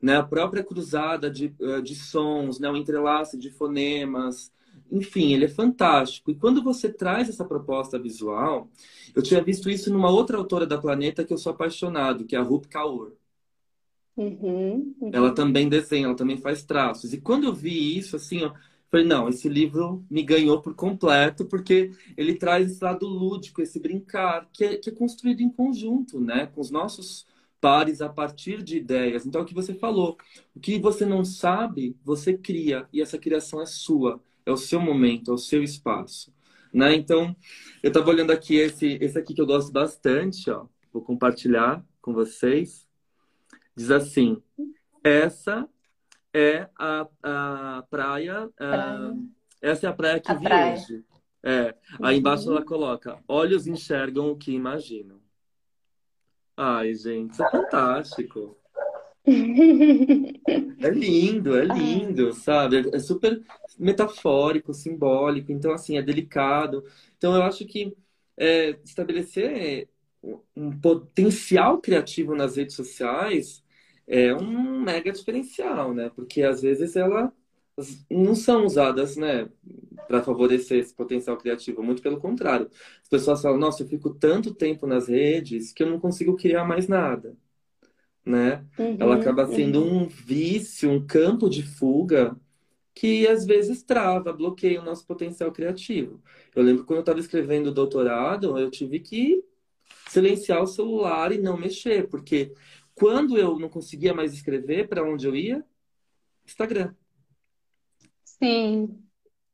né? 0.00 0.16
a 0.16 0.22
própria 0.22 0.62
cruzada 0.62 1.30
de, 1.30 1.54
eh, 1.60 1.80
de 1.80 1.94
sons, 1.94 2.58
né? 2.60 2.68
o 2.70 2.76
entrelace 2.76 3.38
de 3.38 3.50
fonemas, 3.50 4.52
enfim, 4.90 5.32
ele 5.32 5.46
é 5.46 5.48
fantástico. 5.48 6.30
E 6.30 6.34
quando 6.34 6.62
você 6.62 6.92
traz 6.92 7.28
essa 7.28 7.44
proposta 7.44 7.98
visual, 7.98 8.68
eu 9.14 9.22
tinha 9.22 9.42
visto 9.42 9.70
isso 9.70 9.92
numa 9.92 10.10
outra 10.10 10.36
autora 10.36 10.66
da 10.66 10.78
Planeta 10.78 11.24
que 11.24 11.32
eu 11.32 11.38
sou 11.38 11.52
apaixonado, 11.52 12.24
que 12.24 12.36
é 12.36 12.38
a 12.38 12.42
Rup 12.42 12.66
Kaur. 12.66 13.12
Uhum, 14.16 14.94
uhum. 15.00 15.10
Ela 15.12 15.34
também 15.34 15.68
desenha, 15.68 16.06
ela 16.06 16.16
também 16.16 16.38
faz 16.38 16.64
traços. 16.64 17.12
E 17.12 17.20
quando 17.20 17.44
eu 17.44 17.52
vi 17.52 17.98
isso, 17.98 18.16
assim, 18.16 18.44
ó, 18.44 18.52
falei, 18.90 19.04
não, 19.06 19.28
esse 19.28 19.48
livro 19.48 20.04
me 20.10 20.22
ganhou 20.22 20.60
por 20.62 20.74
completo, 20.74 21.44
porque 21.44 21.90
ele 22.16 22.34
traz 22.34 22.70
esse 22.70 22.82
lado 22.82 23.06
lúdico, 23.06 23.60
esse 23.60 23.78
brincar, 23.78 24.48
que 24.52 24.64
é, 24.64 24.76
que 24.76 24.88
é 24.88 24.92
construído 24.92 25.40
em 25.42 25.50
conjunto, 25.50 26.18
né? 26.20 26.46
Com 26.46 26.60
os 26.60 26.70
nossos 26.70 27.26
pares 27.60 28.00
a 28.00 28.08
partir 28.08 28.62
de 28.62 28.76
ideias. 28.78 29.26
Então, 29.26 29.40
é 29.40 29.44
o 29.44 29.46
que 29.46 29.54
você 29.54 29.74
falou. 29.74 30.16
O 30.54 30.60
que 30.60 30.78
você 30.78 31.04
não 31.04 31.24
sabe, 31.24 31.96
você 32.04 32.36
cria. 32.36 32.88
E 32.92 33.02
essa 33.02 33.18
criação 33.18 33.60
é 33.60 33.66
sua. 33.66 34.22
É 34.46 34.50
o 34.50 34.56
seu 34.56 34.80
momento, 34.80 35.30
é 35.30 35.34
o 35.34 35.38
seu 35.38 35.62
espaço. 35.62 36.32
Né? 36.72 36.94
Então, 36.94 37.34
eu 37.82 37.88
estava 37.88 38.08
olhando 38.10 38.30
aqui 38.30 38.56
esse, 38.56 38.96
esse 39.00 39.18
aqui 39.18 39.34
que 39.34 39.40
eu 39.40 39.46
gosto 39.46 39.72
bastante. 39.72 40.48
Ó. 40.50 40.66
Vou 40.92 41.02
compartilhar 41.02 41.84
com 42.00 42.12
vocês. 42.14 42.86
Diz 43.74 43.90
assim: 43.90 44.40
essa 45.02 45.68
é 46.32 46.68
a, 46.78 47.06
a 47.22 47.84
praia. 47.90 48.48
Praia. 48.56 49.16
essa 49.60 49.86
é 49.86 49.90
a 49.90 49.92
praia 49.92 50.20
que 50.20 50.30
A 50.30 50.34
vi 50.34 50.44
praia. 50.44 50.74
hoje. 50.74 51.04
É. 51.42 51.74
Aí 52.02 52.18
embaixo 52.18 52.46
Uhum. 52.48 52.56
ela 52.56 52.64
coloca: 52.64 53.18
olhos 53.28 53.66
enxergam 53.66 54.30
o 54.30 54.36
que 54.36 54.52
imaginam. 54.52 55.20
Ai, 56.56 56.94
gente, 56.94 57.32
isso 57.32 57.44
é 57.44 57.50
fantástico. 57.50 58.56
É 60.78 60.90
lindo, 60.90 61.56
é 61.56 61.64
lindo, 61.64 62.32
sabe? 62.32 62.88
É 62.94 62.98
super 63.00 63.42
metafórico, 63.78 64.72
simbólico, 64.74 65.52
então, 65.52 65.72
assim, 65.72 65.98
é 65.98 66.02
delicado. 66.02 66.84
Então, 67.16 67.34
eu 67.36 67.42
acho 67.42 67.66
que 67.66 67.96
é, 68.36 68.70
estabelecer 68.84 69.88
um 70.56 70.72
potencial 70.80 71.80
criativo 71.80 72.34
nas 72.34 72.56
redes 72.56 72.74
sociais 72.76 73.62
é 74.06 74.34
um 74.34 74.80
mega 74.80 75.12
diferencial, 75.12 75.94
né? 75.94 76.10
Porque 76.10 76.42
às 76.42 76.62
vezes 76.62 76.96
elas 76.96 77.30
não 78.10 78.34
são 78.34 78.64
usadas, 78.64 79.16
né, 79.16 79.48
para 80.06 80.22
favorecer 80.22 80.78
esse 80.80 80.94
potencial 80.94 81.36
criativo. 81.38 81.82
Muito 81.82 82.02
pelo 82.02 82.20
contrário. 82.20 82.70
As 83.02 83.08
pessoas 83.08 83.42
falam, 83.42 83.58
nossa, 83.58 83.82
eu 83.82 83.88
fico 83.88 84.14
tanto 84.14 84.54
tempo 84.54 84.86
nas 84.86 85.08
redes 85.08 85.72
que 85.72 85.82
eu 85.82 85.90
não 85.90 86.00
consigo 86.00 86.36
criar 86.36 86.64
mais 86.64 86.88
nada, 86.88 87.36
né? 88.24 88.64
Ela 88.98 89.16
Uhum, 89.16 89.16
acaba 89.16 89.46
sendo 89.48 89.84
uhum. 89.84 89.84
um 89.84 90.06
vício, 90.08 90.90
um 90.90 91.06
campo 91.06 91.48
de 91.48 91.62
fuga 91.62 92.36
que 92.96 93.28
às 93.28 93.46
vezes 93.46 93.84
trava, 93.84 94.32
bloqueia 94.34 94.80
o 94.82 94.84
nosso 94.86 95.06
potencial 95.06 95.52
criativo. 95.52 96.22
Eu 96.56 96.64
lembro 96.64 96.84
quando 96.86 96.98
eu 96.98 97.02
estava 97.02 97.20
escrevendo 97.20 97.68
o 97.68 97.74
doutorado, 97.74 98.58
eu 98.58 98.72
tive 98.72 99.00
que 99.00 99.44
silenciar 100.08 100.62
o 100.62 100.66
celular 100.68 101.32
e 101.32 101.38
não 101.38 101.56
mexer, 101.58 102.08
porque 102.08 102.54
quando 102.94 103.38
eu 103.38 103.58
não 103.58 103.68
conseguia 103.70 104.14
mais 104.14 104.34
escrever, 104.34 104.88
para 104.88 105.04
onde 105.04 105.26
eu 105.26 105.36
ia? 105.36 105.64
Instagram, 106.46 106.94
Sim, 108.24 109.08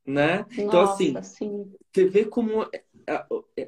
né? 0.06 0.46
Então, 0.58 0.82
assim, 0.82 1.12
nossa, 1.14 1.22
sim. 1.22 1.72
você 1.92 2.06
vê 2.06 2.24
como 2.24 2.62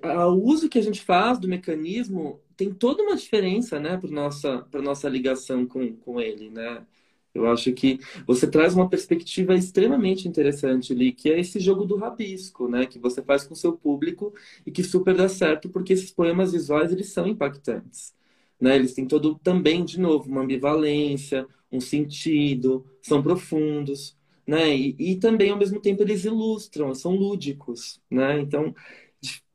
a- 0.04 0.28
o 0.28 0.42
uso 0.44 0.68
que 0.68 0.78
a 0.78 0.82
gente 0.82 1.02
faz 1.02 1.38
do 1.38 1.48
mecanismo 1.48 2.40
tem 2.56 2.72
toda 2.72 3.02
uma 3.02 3.16
diferença, 3.16 3.80
né, 3.80 3.96
para 3.98 4.10
nossa, 4.10 4.66
nossa 4.74 5.08
ligação 5.08 5.66
com, 5.66 5.96
com 5.96 6.20
ele, 6.20 6.50
né? 6.50 6.86
Eu 7.34 7.46
acho 7.50 7.72
que 7.72 7.98
você 8.26 8.46
traz 8.48 8.74
uma 8.74 8.88
perspectiva 8.88 9.54
extremamente 9.54 10.28
interessante 10.28 10.92
ali, 10.92 11.12
que 11.12 11.28
é 11.30 11.40
esse 11.40 11.58
jogo 11.60 11.84
do 11.84 11.96
rabisco, 11.96 12.68
né, 12.68 12.86
que 12.86 12.98
você 12.98 13.22
faz 13.22 13.44
com 13.44 13.54
o 13.54 13.56
seu 13.56 13.72
público 13.76 14.32
e 14.64 14.70
que 14.70 14.84
super 14.84 15.16
dá 15.16 15.28
certo, 15.28 15.68
porque 15.68 15.92
esses 15.92 16.10
poemas 16.12 16.52
visuais, 16.52 16.92
eles 16.92 17.08
são 17.12 17.26
impactantes, 17.26 18.14
né? 18.60 18.76
Eles 18.76 18.94
têm 18.94 19.06
todo 19.06 19.34
também, 19.42 19.84
de 19.84 19.98
novo, 20.00 20.28
uma 20.30 20.42
ambivalência, 20.42 21.46
um 21.72 21.80
sentido, 21.80 22.84
são 23.02 23.22
profundos, 23.22 24.16
né? 24.46 24.74
E, 24.76 24.94
e 24.98 25.16
também, 25.16 25.50
ao 25.50 25.58
mesmo 25.58 25.80
tempo, 25.80 26.02
eles 26.02 26.24
ilustram, 26.24 26.94
são 26.94 27.12
lúdicos, 27.16 28.00
né? 28.10 28.40
Então, 28.40 28.74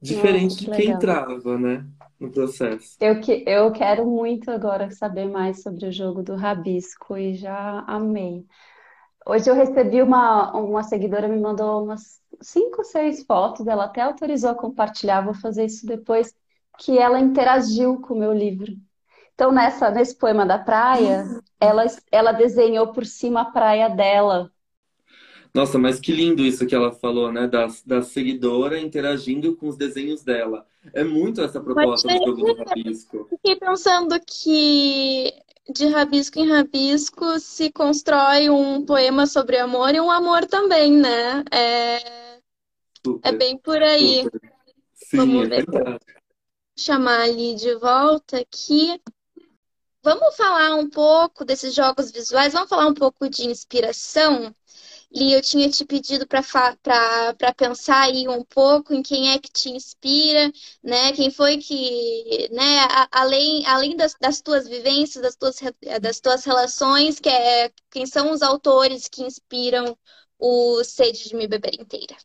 diferente 0.02 0.54
Nossa, 0.54 0.58
que 0.58 0.66
de 0.66 0.72
quem 0.72 0.86
legal. 0.88 1.00
trava, 1.00 1.58
né, 1.58 1.86
no 2.20 2.32
processo. 2.32 2.97
Eu, 3.00 3.20
que, 3.22 3.43
eu 3.47 3.72
quero 3.72 4.06
muito 4.06 4.52
agora 4.52 4.91
saber 4.91 5.26
mais 5.26 5.62
sobre 5.64 5.88
o 5.88 5.91
jogo 5.91 6.22
do 6.22 6.36
rabisco 6.36 7.18
e 7.18 7.34
já 7.36 7.80
amei. 7.88 8.45
Hoje 9.26 9.50
eu 9.50 9.56
recebi 9.56 10.02
uma, 10.02 10.52
uma 10.58 10.84
seguidora 10.84 11.28
me 11.28 11.39
mandou 11.39 11.84
umas 11.84 12.22
cinco, 12.41 12.84
seis 12.84 13.24
fotos, 13.24 13.68
ela 13.68 13.86
até 13.86 14.02
autorizou 14.02 14.50
a 14.50 14.56
compartilhar, 14.56 15.22
vou 15.22 15.34
fazer 15.34 15.66
isso 15.66 15.86
depois, 15.86 16.34
que 16.78 16.97
ela 16.97 17.20
interagiu 17.20 18.02
com 18.02 18.14
o 18.14 18.20
meu 18.20 18.34
livro. 18.34 18.74
Então, 19.34 19.52
nessa, 19.52 19.89
nesse 19.91 20.18
poema 20.18 20.45
da 20.45 20.58
praia, 20.60 21.26
ela, 21.60 21.86
ela 22.12 22.32
desenhou 22.32 22.91
por 22.91 23.06
cima 23.06 23.41
a 23.41 23.52
praia 23.52 23.89
dela. 23.89 24.52
Nossa, 25.54 25.78
mas 25.78 26.00
que 26.00 26.12
lindo 26.12 26.43
isso 26.43 26.66
que 26.66 26.76
ela 26.76 26.91
falou, 26.91 27.32
né? 27.32 27.47
Da, 27.47 27.68
da 27.86 28.02
seguidora 28.02 28.80
interagindo 28.80 29.56
com 29.56 29.68
os 29.68 29.76
desenhos 29.76 30.24
dela. 30.24 30.66
É 30.93 31.04
muito 31.04 31.41
essa 31.41 31.60
proposta 31.60 32.08
do 32.08 32.26
jogo 32.26 32.54
do 32.54 32.64
rabisco. 32.64 33.28
Fiquei 33.30 33.56
pensando 33.56 34.20
que 34.26 35.34
de 35.74 35.88
rabisco 35.88 36.39
em 36.39 36.47
rabisco 36.47 37.39
se 37.39 37.72
constrói 37.72 38.50
um 38.50 38.86
poema 38.86 39.26
sobre 39.28 39.58
amor 39.58 39.93
e 39.93 40.00
um 40.00 40.10
amor 40.10 40.45
também, 40.45 40.91
né? 40.91 41.43
É, 41.52 42.39
é 43.24 43.32
bem 43.32 43.58
por 43.58 43.82
aí. 43.82 44.24
super. 44.24 44.41
Sim, 44.93 45.18
Vamos 45.18 45.45
é 45.45 45.50
ver. 45.50 45.66
verdade. 45.66 46.06
chamar 46.78 47.22
ali 47.22 47.56
de 47.56 47.76
volta 47.76 48.39
aqui. 48.39 49.02
Vamos 50.04 50.36
falar 50.36 50.76
um 50.76 50.89
pouco 50.89 51.43
desses 51.43 51.74
jogos 51.74 52.12
visuais, 52.12 52.54
vamos 52.54 52.70
falar 52.70 52.88
um 52.88 52.93
pouco 52.93 53.30
de 53.30 53.47
inspiração. 53.47 54.56
Li, 55.12 55.34
eu 55.34 55.41
tinha 55.41 55.68
te 55.70 55.84
pedido 55.86 56.28
para 56.28 56.43
pensar 57.57 58.03
aí 58.03 58.28
um 58.28 58.43
pouco 58.43 58.93
em 58.93 59.01
quem 59.01 59.32
é 59.32 59.39
que 59.39 59.51
te 59.51 59.70
inspira, 59.70 60.51
né? 60.84 61.12
Quem 61.14 61.32
foi 61.32 61.57
que, 61.57 62.47
né? 62.51 62.80
a- 62.82 63.07
além, 63.12 63.66
além 63.66 63.95
das, 63.95 64.14
das 64.22 64.39
tuas 64.39 64.68
vivências, 64.68 65.24
das 65.24 65.36
tuas, 65.36 65.55
das 65.99 66.20
tuas 66.20 66.45
relações, 66.45 67.20
que 67.20 67.28
é, 67.28 67.72
quem 67.89 68.05
são 68.05 68.32
os 68.32 68.43
autores 68.43 69.07
que 69.07 69.24
inspiram 69.24 69.97
o 70.38 70.84
Sede 70.84 71.28
de 71.28 71.36
Me 71.36 71.47
Beber 71.47 71.74
Inteira. 71.74 72.16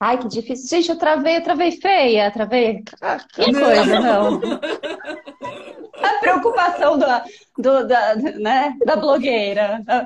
Ai, 0.00 0.18
que 0.18 0.28
difícil. 0.28 0.68
Gente, 0.68 0.88
eu 0.90 0.98
travei, 0.98 1.36
eu 1.36 1.42
travei 1.42 1.72
feia, 1.72 2.30
travei. 2.30 2.82
Ah, 3.00 3.18
que 3.18 3.52
coisa, 3.52 4.00
não. 4.00 4.40
A 6.02 6.20
preocupação 6.20 6.98
da, 6.98 7.24
do, 7.58 7.86
da, 7.86 8.16
né, 8.16 8.76
da 8.84 8.96
blogueira. 8.96 9.82
A 9.86 10.04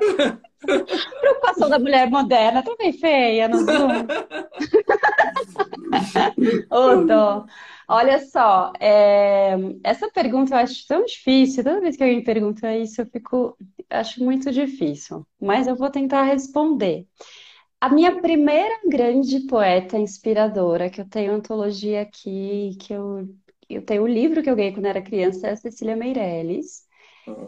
preocupação 1.21 1.69
da 1.69 1.79
mulher 1.79 2.09
moderna, 2.09 2.63
travei 2.63 2.93
feia 2.93 3.47
no 3.47 3.57
Zoom. 3.59 4.05
Ô, 6.69 7.05
dó. 7.05 7.45
Olha 7.87 8.19
só, 8.19 8.71
é, 8.79 9.55
essa 9.83 10.11
pergunta 10.11 10.53
eu 10.53 10.59
acho 10.59 10.85
tão 10.87 11.03
difícil. 11.05 11.63
Toda 11.63 11.81
vez 11.81 11.97
que 11.97 12.03
alguém 12.03 12.23
pergunta 12.23 12.75
isso, 12.75 13.01
eu 13.01 13.05
fico, 13.07 13.57
acho 13.89 14.23
muito 14.23 14.51
difícil. 14.51 15.25
Mas 15.41 15.65
eu 15.65 15.75
vou 15.75 15.89
tentar 15.89 16.23
responder. 16.23 17.07
A 17.81 17.89
minha 17.89 18.21
primeira 18.21 18.79
grande 18.87 19.39
poeta 19.47 19.97
inspiradora, 19.97 20.89
que 20.89 21.01
eu 21.01 21.09
tenho 21.09 21.33
antologia 21.33 22.01
aqui, 22.01 22.77
que 22.79 22.93
eu, 22.93 23.27
eu 23.69 23.83
tenho 23.83 24.03
o 24.03 24.07
livro 24.07 24.41
que 24.43 24.49
eu 24.49 24.55
ganhei 24.55 24.73
quando 24.73 24.87
era 24.87 25.01
criança, 25.01 25.47
é 25.47 25.51
a 25.51 25.55
Cecília 25.55 25.95
Meirelles. 25.95 26.87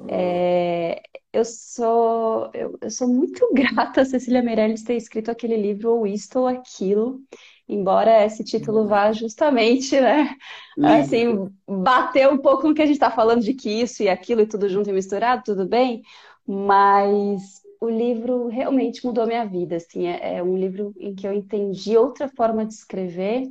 É, 0.07 1.01
eu 1.33 1.45
sou, 1.45 2.49
eu, 2.53 2.77
eu 2.81 2.89
sou 2.91 3.07
muito 3.07 3.49
grata 3.53 4.01
a 4.01 4.05
Cecília 4.05 4.41
Meirelles 4.43 4.83
ter 4.83 4.95
escrito 4.95 5.31
aquele 5.31 5.55
livro 5.57 5.91
Ou 5.91 6.05
Isto 6.07 6.39
ou 6.39 6.47
Aquilo, 6.47 7.21
embora 7.67 8.25
esse 8.25 8.43
título 8.43 8.87
vá 8.87 9.11
justamente, 9.13 9.99
né, 9.99 10.35
Lindo. 10.77 10.91
assim, 11.01 11.49
bater 11.67 12.29
um 12.29 12.37
pouco 12.37 12.67
no 12.67 12.73
que 12.73 12.81
a 12.81 12.85
gente 12.85 12.95
está 12.95 13.09
falando 13.11 13.41
de 13.41 13.53
que 13.53 13.69
isso 13.69 14.03
e 14.03 14.09
aquilo 14.09 14.41
e 14.41 14.47
tudo 14.47 14.67
junto 14.69 14.89
e 14.89 14.93
misturado, 14.93 15.43
tudo 15.45 15.65
bem, 15.67 16.01
mas 16.45 17.61
o 17.79 17.89
livro 17.89 18.47
realmente 18.47 19.05
mudou 19.05 19.25
minha 19.25 19.45
vida, 19.45 19.77
assim, 19.77 20.07
é, 20.07 20.37
é 20.37 20.43
um 20.43 20.57
livro 20.57 20.93
em 20.99 21.15
que 21.15 21.25
eu 21.27 21.33
entendi 21.33 21.97
outra 21.97 22.27
forma 22.27 22.65
de 22.65 22.73
escrever, 22.73 23.47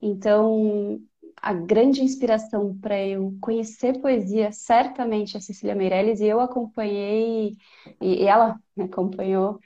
então 0.00 1.00
a 1.42 1.52
grande 1.52 2.02
inspiração 2.02 2.76
para 2.78 3.00
eu 3.00 3.36
conhecer 3.40 4.00
poesia 4.00 4.52
certamente 4.52 5.36
a 5.36 5.40
Cecília 5.40 5.74
Meirelles 5.74 6.20
e 6.20 6.26
eu 6.26 6.40
acompanhei 6.40 7.56
e, 8.00 8.22
e 8.22 8.24
ela 8.24 8.58
me 8.76 8.84
acompanhou 8.84 9.60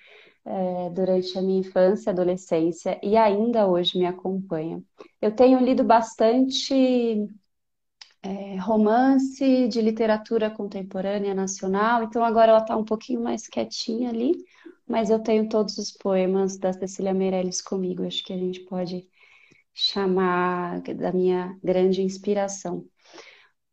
é, 0.44 0.90
durante 0.90 1.38
a 1.38 1.42
minha 1.42 1.60
infância, 1.60 2.10
adolescência 2.10 2.98
e 3.02 3.16
ainda 3.16 3.66
hoje 3.66 3.98
me 3.98 4.06
acompanha. 4.06 4.82
Eu 5.20 5.34
tenho 5.34 5.58
lido 5.60 5.84
bastante 5.84 6.74
é, 8.22 8.56
romance 8.56 9.68
de 9.68 9.80
literatura 9.80 10.50
contemporânea 10.50 11.34
nacional, 11.34 12.04
então 12.04 12.24
agora 12.24 12.50
ela 12.52 12.60
está 12.60 12.76
um 12.76 12.84
pouquinho 12.84 13.22
mais 13.22 13.48
quietinha 13.48 14.10
ali, 14.10 14.32
mas 14.86 15.10
eu 15.10 15.18
tenho 15.20 15.48
todos 15.48 15.78
os 15.78 15.90
poemas 15.90 16.58
da 16.58 16.72
Cecília 16.72 17.14
Meirelles 17.14 17.60
comigo, 17.60 18.04
acho 18.06 18.24
que 18.24 18.32
a 18.32 18.38
gente 18.38 18.60
pode 18.60 19.06
chamar 19.74 20.80
da 20.82 21.12
minha 21.12 21.58
grande 21.62 22.02
inspiração. 22.02 22.86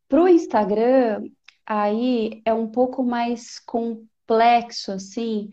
Para 0.08 0.24
o 0.24 0.28
Instagram, 0.28 1.24
aí 1.66 2.42
é 2.46 2.54
um 2.54 2.70
pouco 2.72 3.04
mais 3.04 3.60
complexo, 3.60 4.92
assim. 4.92 5.50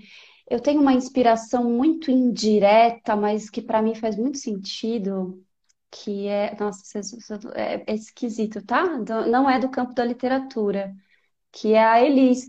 Eu 0.48 0.60
tenho 0.60 0.80
uma 0.80 0.92
inspiração 0.94 1.64
muito 1.70 2.10
indireta, 2.10 3.16
mas 3.16 3.50
que 3.50 3.60
para 3.62 3.82
mim 3.82 3.94
faz 3.94 4.16
muito 4.16 4.38
sentido. 4.38 5.42
que 5.90 6.26
é, 6.28 6.56
nossa, 6.58 7.00
é, 7.54 7.84
é 7.92 7.94
esquisito, 7.94 8.64
tá? 8.64 8.84
Não 9.28 9.48
é 9.48 9.58
do 9.60 9.70
campo 9.70 9.94
da 9.94 10.04
literatura, 10.04 10.94
que 11.52 11.74
é 11.74 11.84
a 11.84 12.02
Elis. 12.04 12.48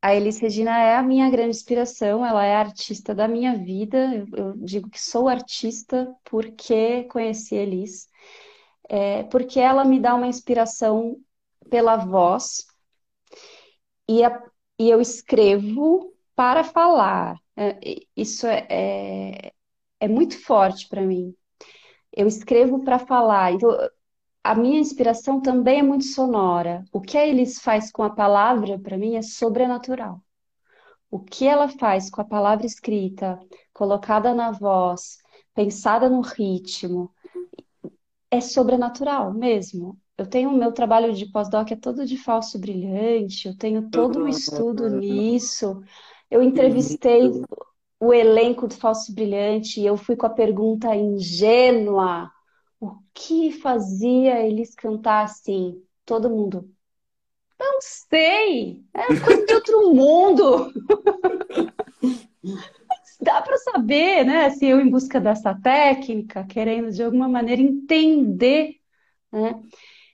A 0.00 0.14
Elis 0.14 0.38
Regina 0.38 0.78
é 0.78 0.96
a 0.96 1.02
minha 1.02 1.28
grande 1.28 1.50
inspiração, 1.50 2.24
ela 2.24 2.44
é 2.44 2.54
a 2.54 2.60
artista 2.60 3.14
da 3.14 3.26
minha 3.26 3.56
vida. 3.56 4.26
Eu, 4.36 4.54
digo 4.56 4.88
que 4.88 5.00
sou 5.00 5.28
artista 5.28 6.14
porque 6.24 7.04
conheci 7.04 7.56
a 7.56 7.62
Elis, 7.62 8.08
é, 8.88 9.24
porque 9.24 9.58
ela 9.60 9.84
me 9.84 10.00
dá 10.00 10.14
uma 10.14 10.28
inspiração 10.28 11.16
pela 11.70 11.96
voz 11.96 12.66
e, 14.08 14.24
a, 14.24 14.42
e 14.78 14.88
eu 14.90 15.00
escrevo 15.00 16.14
para 16.34 16.64
falar. 16.64 17.36
É, 17.56 17.78
isso 18.16 18.46
é, 18.46 18.66
é, 18.70 19.52
é 20.00 20.08
muito 20.08 20.40
forte 20.44 20.88
para 20.88 21.02
mim. 21.02 21.34
Eu 22.12 22.26
escrevo 22.26 22.84
para 22.84 22.98
falar. 22.98 23.52
Então, 23.52 23.70
a 24.48 24.54
minha 24.54 24.80
inspiração 24.80 25.42
também 25.42 25.80
é 25.80 25.82
muito 25.82 26.06
sonora. 26.06 26.82
O 26.90 27.02
que 27.02 27.18
a 27.18 27.26
Elis 27.26 27.58
faz 27.58 27.92
com 27.92 28.02
a 28.02 28.08
palavra, 28.08 28.78
para 28.78 28.96
mim, 28.96 29.14
é 29.14 29.20
sobrenatural. 29.20 30.22
O 31.10 31.18
que 31.18 31.46
ela 31.46 31.68
faz 31.68 32.08
com 32.08 32.22
a 32.22 32.24
palavra 32.24 32.64
escrita, 32.64 33.38
colocada 33.74 34.32
na 34.32 34.50
voz, 34.50 35.18
pensada 35.54 36.08
no 36.08 36.22
ritmo, 36.22 37.12
é 38.30 38.40
sobrenatural 38.40 39.34
mesmo. 39.34 39.98
Eu 40.16 40.26
tenho 40.26 40.48
o 40.48 40.56
meu 40.56 40.72
trabalho 40.72 41.12
de 41.12 41.26
pós-doc 41.26 41.70
é 41.70 41.76
todo 41.76 42.06
de 42.06 42.16
falso 42.16 42.58
brilhante, 42.58 43.48
eu 43.48 43.54
tenho 43.54 43.90
todo 43.90 44.24
um 44.24 44.28
estudo 44.28 44.88
nisso. 44.88 45.82
Eu 46.30 46.40
entrevistei 46.42 47.30
o 48.00 48.14
elenco 48.14 48.66
do 48.66 48.74
Falso 48.74 49.14
Brilhante 49.14 49.78
e 49.78 49.84
eu 49.84 49.98
fui 49.98 50.16
com 50.16 50.24
a 50.24 50.30
pergunta 50.30 50.96
ingênua: 50.96 52.30
o 52.80 52.96
que 53.12 53.52
fazia 53.52 54.40
eles 54.40 54.74
cantar 54.74 55.24
assim? 55.24 55.82
Todo 56.04 56.30
mundo. 56.30 56.70
Não 57.58 57.80
sei, 57.80 58.84
é 58.94 59.06
coisa 59.20 59.44
de 59.44 59.54
outro 59.54 59.90
mundo. 59.94 60.72
Dá 63.20 63.42
para 63.42 63.58
saber, 63.58 64.24
né? 64.24 64.50
Se 64.50 64.66
eu 64.66 64.80
em 64.80 64.88
busca 64.88 65.20
dessa 65.20 65.54
técnica, 65.54 66.44
querendo 66.46 66.90
de 66.92 67.02
alguma 67.02 67.28
maneira 67.28 67.60
entender, 67.60 68.76
né? 69.32 69.60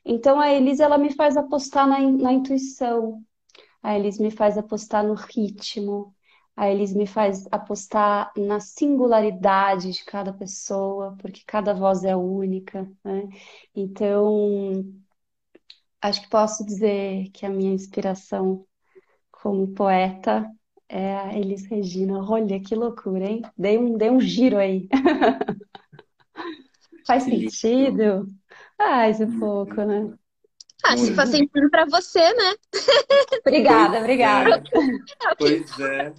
Então 0.05 0.41
a 0.41 0.53
Elise 0.53 0.83
ela 0.83 0.99
me 0.99 1.13
faz 1.13 1.37
apostar 1.37 1.87
na, 1.87 2.01
na 2.01 2.33
intuição, 2.33 3.23
a 3.83 3.99
Elise 3.99 4.23
me 4.23 4.31
faz 4.31 4.59
apostar 4.59 5.05
no 5.05 5.15
ritmo, 5.15 6.15
a 6.57 6.71
Elise 6.71 6.97
me 6.97 7.07
faz 7.07 7.47
apostar 7.51 8.33
na 8.37 8.61
singularidade 8.61 9.93
de 9.93 10.05
cada 10.05 10.33
pessoa, 10.33 11.17
porque 11.21 11.43
cada 11.47 11.75
voz 11.75 12.05
é 12.05 12.15
única, 12.15 12.89
né? 13.05 13.29
Então, 13.75 14.85
acho 16.01 16.23
que 16.23 16.29
posso 16.29 16.65
dizer 16.65 17.31
que 17.33 17.45
a 17.45 17.51
minha 17.51 17.73
inspiração 17.73 18.65
como 19.33 19.75
poeta 19.75 20.49
é 20.89 21.17
a 21.17 21.37
Elis 21.37 21.67
Regina. 21.67 22.23
Olha 22.23 22.61
que 22.61 22.75
loucura, 22.75 23.27
hein? 23.27 23.43
Dei 23.57 23.77
um, 23.77 23.97
dei 23.97 24.11
um 24.11 24.21
giro 24.21 24.59
aí. 24.59 24.89
Faz 27.07 27.25
sentido? 27.25 28.29
Faz 28.79 29.21
um 29.21 29.39
pouco, 29.39 29.83
né? 29.83 30.15
Ah, 30.85 30.99
se 30.99 31.15
faz 31.15 31.31
sentido 31.31 31.71
para 31.71 31.87
você, 31.87 32.21
né? 32.21 32.55
Obrigada, 33.41 33.99
obrigada. 33.99 34.63
É. 34.73 35.35
Pois 35.39 35.81
é. 35.81 36.13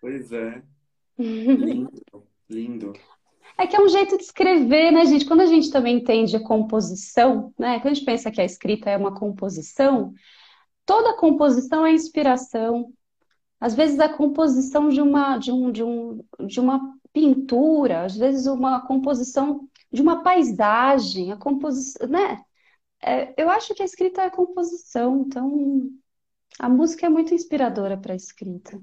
Pois 0.00 0.32
é. 0.32 0.62
Lindo, 1.18 2.26
lindo. 2.48 2.92
É 3.58 3.66
que 3.66 3.76
é 3.76 3.80
um 3.80 3.88
jeito 3.88 4.16
de 4.16 4.24
escrever, 4.24 4.90
né, 4.90 5.04
gente? 5.06 5.26
Quando 5.26 5.40
a 5.40 5.46
gente 5.46 5.70
também 5.70 5.96
entende 5.96 6.34
a 6.36 6.42
composição, 6.42 7.52
né? 7.58 7.78
Quando 7.80 7.92
a 7.92 7.94
gente 7.94 8.04
pensa 8.04 8.30
que 8.30 8.40
a 8.40 8.44
escrita 8.44 8.90
é 8.90 8.96
uma 8.96 9.14
composição, 9.14 10.12
toda 10.86 11.16
composição 11.16 11.84
é 11.84 11.92
inspiração. 11.92 12.92
Às 13.60 13.74
vezes 13.74 14.00
a 14.00 14.08
composição 14.08 14.88
de 14.88 15.00
uma, 15.00 15.38
de 15.38 15.52
um, 15.52 15.70
de 15.70 15.84
um, 15.84 16.24
de 16.46 16.58
uma 16.58 16.80
pintura, 17.12 18.04
às 18.04 18.16
vezes 18.16 18.46
uma 18.46 18.84
composição 18.86 19.68
de 19.92 20.00
uma 20.02 20.22
paisagem, 20.22 21.30
a 21.30 21.36
composição, 21.36 22.08
né? 22.08 22.42
É, 23.04 23.34
eu 23.40 23.50
acho 23.50 23.74
que 23.74 23.82
a 23.82 23.84
escrita 23.84 24.22
é 24.22 24.26
a 24.26 24.30
composição, 24.30 25.24
então 25.26 25.90
a 26.58 26.68
música 26.68 27.06
é 27.06 27.08
muito 27.08 27.34
inspiradora 27.34 27.96
para 27.96 28.12
a 28.12 28.16
escrita. 28.16 28.80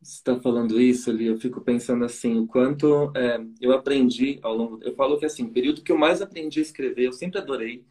Está 0.00 0.40
falando 0.40 0.80
isso 0.80 1.10
ali, 1.10 1.26
eu 1.26 1.38
fico 1.38 1.60
pensando 1.60 2.04
assim, 2.04 2.36
o 2.38 2.46
quanto 2.46 3.12
é, 3.16 3.38
eu 3.60 3.72
aprendi 3.72 4.38
ao 4.42 4.54
longo. 4.54 4.82
Eu 4.82 4.94
falo 4.96 5.18
que 5.18 5.24
assim, 5.24 5.44
o 5.44 5.52
período 5.52 5.82
que 5.82 5.92
eu 5.92 5.98
mais 5.98 6.20
aprendi 6.20 6.58
a 6.58 6.62
escrever, 6.62 7.04
eu 7.06 7.12
sempre 7.12 7.38
adorei, 7.38 7.86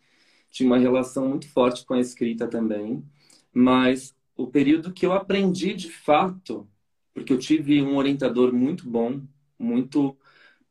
tinha 0.51 0.67
uma 0.67 0.77
relação 0.79 1.27
muito 1.29 1.47
forte 1.49 1.85
com 1.85 1.93
a 1.95 1.99
escrita 2.01 2.47
também, 2.49 3.03
mas 3.53 4.15
o 4.37 4.47
período 4.47 4.93
que 4.93 5.05
eu 5.05 5.13
aprendi 5.13 5.73
de 5.75 5.91
fato, 5.91 6.69
porque 7.13 7.33
eu 7.33 7.39
tive 7.39 7.81
um 7.81 7.97
orientador 7.97 8.53
muito 8.53 8.89
bom, 8.89 9.21
muito 9.59 10.17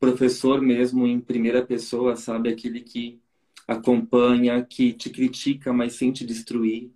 professor 0.00 0.60
mesmo 0.62 1.06
em 1.06 1.20
primeira 1.20 1.64
pessoa, 1.66 2.16
sabe? 2.16 2.50
Aquele 2.50 2.80
que 2.82 3.20
acompanha, 3.68 4.64
que 4.64 4.92
te 4.94 5.10
critica, 5.10 5.72
mas 5.72 5.94
sem 5.94 6.12
te 6.12 6.24
destruir 6.26 6.92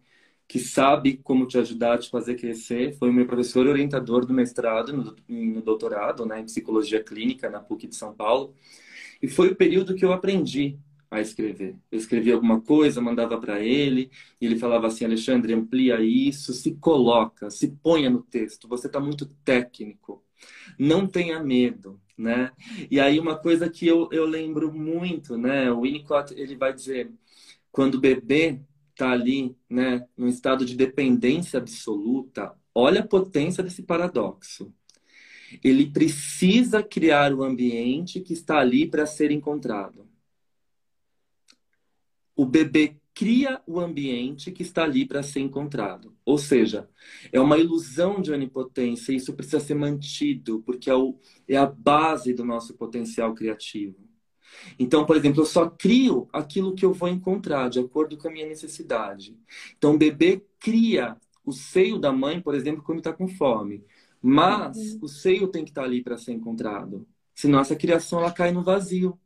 que 0.47 0.59
sabe 0.59 1.17
como 1.17 1.47
te 1.47 1.59
ajudar 1.59 1.95
a 1.95 1.99
te 1.99 2.11
fazer 2.11 2.37
crescer. 2.37 2.97
Foi 2.99 3.11
o 3.11 3.13
meu 3.13 3.27
professor 3.27 3.67
orientador 3.67 4.27
do 4.27 4.35
mestrado 4.35 4.93
no, 4.93 5.17
no 5.29 5.63
doutorado, 5.63 6.27
né, 6.27 6.41
em 6.41 6.45
psicologia 6.45 7.03
clínica 7.03 7.51
na 7.51 7.61
PUC 7.61 7.89
de 7.89 7.97
São 7.97 8.15
Paulo. 8.15 8.55
E 9.23 9.29
foi 9.29 9.49
o 9.49 9.57
período 9.57 9.95
que 9.95 10.05
eu 10.05 10.13
aprendi 10.13 10.79
a 11.11 11.21
escrever. 11.21 11.77
Eu 11.91 11.99
escrevia 11.99 12.35
alguma 12.35 12.61
coisa, 12.61 13.01
mandava 13.01 13.39
para 13.41 13.61
ele, 13.61 14.11
e 14.41 14.47
ele 14.47 14.59
falava 14.59 14.87
assim: 14.87 15.05
Alexandre, 15.05 15.55
amplia 15.55 16.01
isso, 16.01 16.53
se 16.53 16.75
coloca, 16.77 17.51
se 17.51 17.69
ponha 17.69 18.11
no 18.11 18.23
texto. 18.23 18.69
Você 18.69 18.87
está 18.87 19.01
muito 19.01 19.27
técnico. 19.45 20.23
Não 20.79 21.07
tenha 21.07 21.43
medo, 21.43 22.01
né? 22.19 22.53
E 22.91 23.01
aí 23.01 23.19
uma 23.19 23.37
coisa 23.39 23.69
que 23.71 23.87
eu, 23.87 24.09
eu 24.13 24.27
lembro 24.27 24.73
muito, 24.73 25.39
né? 25.39 25.71
O 25.71 25.83
Winnicott 25.83 26.35
ele 26.35 26.57
vai 26.57 26.73
dizer 26.73 27.11
quando 27.71 28.01
bebê 28.01 28.61
está 28.95 29.11
ali, 29.11 29.57
né, 29.69 30.07
num 30.17 30.29
estado 30.29 30.65
de 30.65 30.77
dependência 30.77 31.59
absoluta, 31.59 32.55
olha 32.75 33.01
a 33.01 33.07
potência 33.07 33.63
desse 33.63 33.83
paradoxo. 33.83 34.73
Ele 35.63 35.87
precisa 35.91 36.83
criar 36.83 37.33
o 37.35 37.43
ambiente 37.43 38.21
que 38.21 38.33
está 38.33 38.59
ali 38.59 38.89
para 38.89 39.05
ser 39.07 39.31
encontrado. 39.31 40.09
O 42.37 42.47
bebê 42.47 42.97
cria 43.15 43.63
o 43.67 43.79
ambiente 43.79 44.51
que 44.51 44.63
está 44.63 44.83
ali 44.83 45.07
para 45.07 45.23
ser 45.23 45.41
encontrado. 45.41 46.17
Ou 46.25 46.37
seja, 46.37 46.89
é 47.33 47.41
uma 47.41 47.59
ilusão 47.59 48.21
de 48.21 48.33
onipotência 48.33 49.13
e 49.13 49.17
isso 49.17 49.35
precisa 49.35 49.61
ser 49.61 49.75
mantido, 49.75 50.63
porque 50.63 50.91
é, 50.91 50.95
o, 50.95 51.19
é 51.47 51.57
a 51.57 51.67
base 51.67 52.35
do 52.35 52.45
nosso 52.45 52.75
potencial 52.75 53.33
criativo. 53.35 54.04
Então, 54.79 55.05
por 55.05 55.17
exemplo, 55.17 55.43
eu 55.43 55.47
só 55.47 55.69
crio 55.69 56.29
aquilo 56.33 56.75
que 56.75 56.85
eu 56.85 56.93
vou 56.93 57.09
encontrar 57.09 57.69
de 57.69 57.79
acordo 57.79 58.17
com 58.17 58.29
a 58.29 58.31
minha 58.31 58.47
necessidade. 58.47 59.37
Então, 59.77 59.95
o 59.95 59.99
bebê 59.99 60.45
cria 60.59 61.17
o 61.45 61.53
seio 61.53 61.99
da 61.99 62.13
mãe, 62.13 62.41
por 62.41 62.55
exemplo, 62.55 62.83
quando 62.83 62.99
está 62.99 63.13
com 63.13 63.29
fome. 63.29 63.85
Mas 64.21 64.77
uhum. 64.77 65.01
o 65.03 65.09
seio 65.09 65.49
tem 65.49 65.65
que 65.65 65.71
estar 65.71 65.83
tá 65.83 65.87
ali 65.87 66.03
para 66.03 66.17
ser 66.17 66.33
encontrado. 66.33 67.07
Senão 67.35 67.59
essa 67.59 67.77
criação 67.77 68.21
ela 68.21 68.33
cai 68.33 68.53
no 68.53 68.63
vazio. 68.63 69.19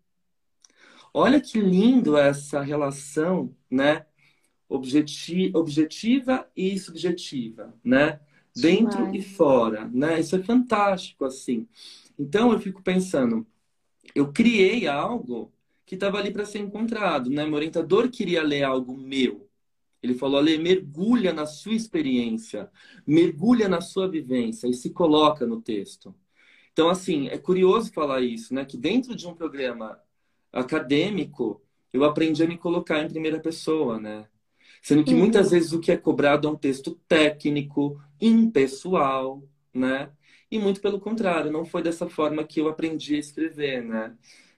Olha 1.14 1.40
que 1.40 1.60
lindo 1.60 2.16
essa 2.16 2.60
relação, 2.60 3.54
né? 3.70 4.06
Objeti 4.68 5.50
objetiva 5.54 6.50
e 6.56 6.78
subjetiva, 6.78 7.74
né? 7.82 8.20
Dentro 8.54 9.14
e 9.14 9.22
fora, 9.22 9.88
né? 9.88 10.18
Isso 10.18 10.34
é 10.34 10.42
fantástico, 10.42 11.24
assim. 11.24 11.68
Então 12.18 12.52
eu 12.52 12.58
fico 12.58 12.82
pensando, 12.82 13.46
eu 14.14 14.32
criei 14.32 14.86
algo 14.86 15.52
que 15.86 15.94
estava 15.94 16.18
ali 16.18 16.30
para 16.30 16.44
ser 16.44 16.58
encontrado, 16.58 17.30
né? 17.30 17.44
Meu 17.46 17.54
orientador 17.54 18.10
queria 18.10 18.42
ler 18.42 18.62
algo 18.62 18.96
meu. 18.96 19.48
Ele 20.02 20.14
falou: 20.14 20.38
Ale, 20.38 20.58
mergulha 20.58 21.32
na 21.32 21.46
sua 21.46 21.74
experiência, 21.74 22.70
mergulha 23.06 23.68
na 23.68 23.80
sua 23.80 24.08
vivência 24.08 24.68
e 24.68 24.74
se 24.74 24.90
coloca 24.90 25.46
no 25.46 25.60
texto. 25.60 26.14
Então, 26.72 26.88
assim, 26.88 27.28
é 27.28 27.38
curioso 27.38 27.92
falar 27.92 28.20
isso, 28.20 28.54
né? 28.54 28.64
Que 28.64 28.76
dentro 28.76 29.14
de 29.14 29.26
um 29.26 29.34
programa 29.34 29.98
acadêmico, 30.52 31.60
eu 31.92 32.04
aprendi 32.04 32.42
a 32.42 32.46
me 32.46 32.56
colocar 32.56 33.02
em 33.02 33.08
primeira 33.08 33.40
pessoa, 33.40 33.98
né? 33.98 34.28
Sendo 34.80 35.02
que 35.02 35.14
muitas 35.14 35.46
uhum. 35.46 35.52
vezes 35.52 35.72
o 35.72 35.80
que 35.80 35.90
é 35.90 35.96
cobrado 35.96 36.46
é 36.46 36.50
um 36.50 36.56
texto 36.56 37.00
técnico, 37.08 38.00
impessoal, 38.20 39.42
né? 39.74 40.10
E 40.50 40.58
muito 40.58 40.80
pelo 40.80 40.98
contrário, 40.98 41.52
não 41.52 41.64
foi 41.64 41.82
dessa 41.82 42.08
forma 42.08 42.44
que 42.44 42.60
eu 42.60 42.68
aprendi 42.68 43.16
a 43.16 43.18
escrever, 43.18 43.84
né? 43.84 44.14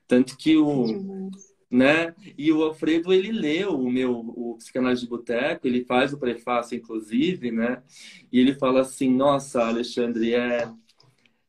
Tanto 0.06 0.36
que 0.36 0.56
o. 0.56 1.30
Né? 1.70 2.12
E 2.36 2.50
o 2.50 2.64
Alfredo, 2.64 3.12
ele 3.12 3.30
leu 3.30 3.78
o 3.78 3.88
meu 3.88 4.12
o 4.12 4.56
Psicanálise 4.58 5.02
de 5.02 5.08
Boteco, 5.08 5.68
ele 5.68 5.84
faz 5.84 6.12
o 6.12 6.18
prefácio, 6.18 6.76
inclusive, 6.76 7.52
né? 7.52 7.82
E 8.32 8.40
ele 8.40 8.54
fala 8.54 8.80
assim: 8.80 9.08
Nossa, 9.08 9.64
Alexandre, 9.64 10.34
é, 10.34 10.68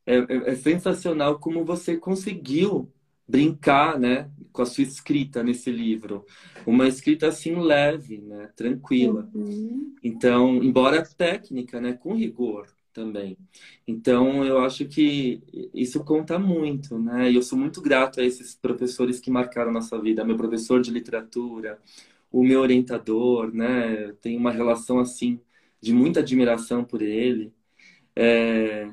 é, 0.06 0.16
é 0.46 0.54
sensacional 0.54 1.38
como 1.38 1.64
você 1.64 1.96
conseguiu 1.96 2.88
brincar, 3.26 3.98
né, 3.98 4.30
com 4.52 4.62
a 4.62 4.66
sua 4.66 4.84
escrita 4.84 5.42
nesse 5.42 5.70
livro. 5.70 6.24
Uma 6.66 6.86
escrita 6.86 7.28
assim 7.28 7.54
leve, 7.56 8.18
né, 8.18 8.50
tranquila. 8.54 9.28
Uhum. 9.34 9.94
Então, 10.02 10.62
embora 10.62 11.02
técnica, 11.02 11.80
né, 11.80 11.94
com 11.94 12.14
rigor 12.14 12.66
também. 12.92 13.36
Então, 13.86 14.44
eu 14.44 14.58
acho 14.58 14.86
que 14.86 15.42
isso 15.74 16.04
conta 16.04 16.38
muito, 16.38 16.98
né? 16.98 17.30
E 17.30 17.36
eu 17.36 17.42
sou 17.42 17.58
muito 17.58 17.80
grato 17.80 18.20
a 18.20 18.24
esses 18.24 18.54
professores 18.54 19.20
que 19.20 19.30
marcaram 19.30 19.72
nossa 19.72 20.00
vida, 20.00 20.24
meu 20.24 20.36
professor 20.36 20.80
de 20.80 20.90
literatura, 20.90 21.80
o 22.30 22.42
meu 22.44 22.60
orientador, 22.60 23.52
né? 23.54 24.12
Tenho 24.20 24.38
uma 24.38 24.52
relação 24.52 24.98
assim 25.00 25.40
de 25.80 25.92
muita 25.92 26.20
admiração 26.20 26.84
por 26.84 27.02
ele. 27.02 27.52
É... 28.16 28.92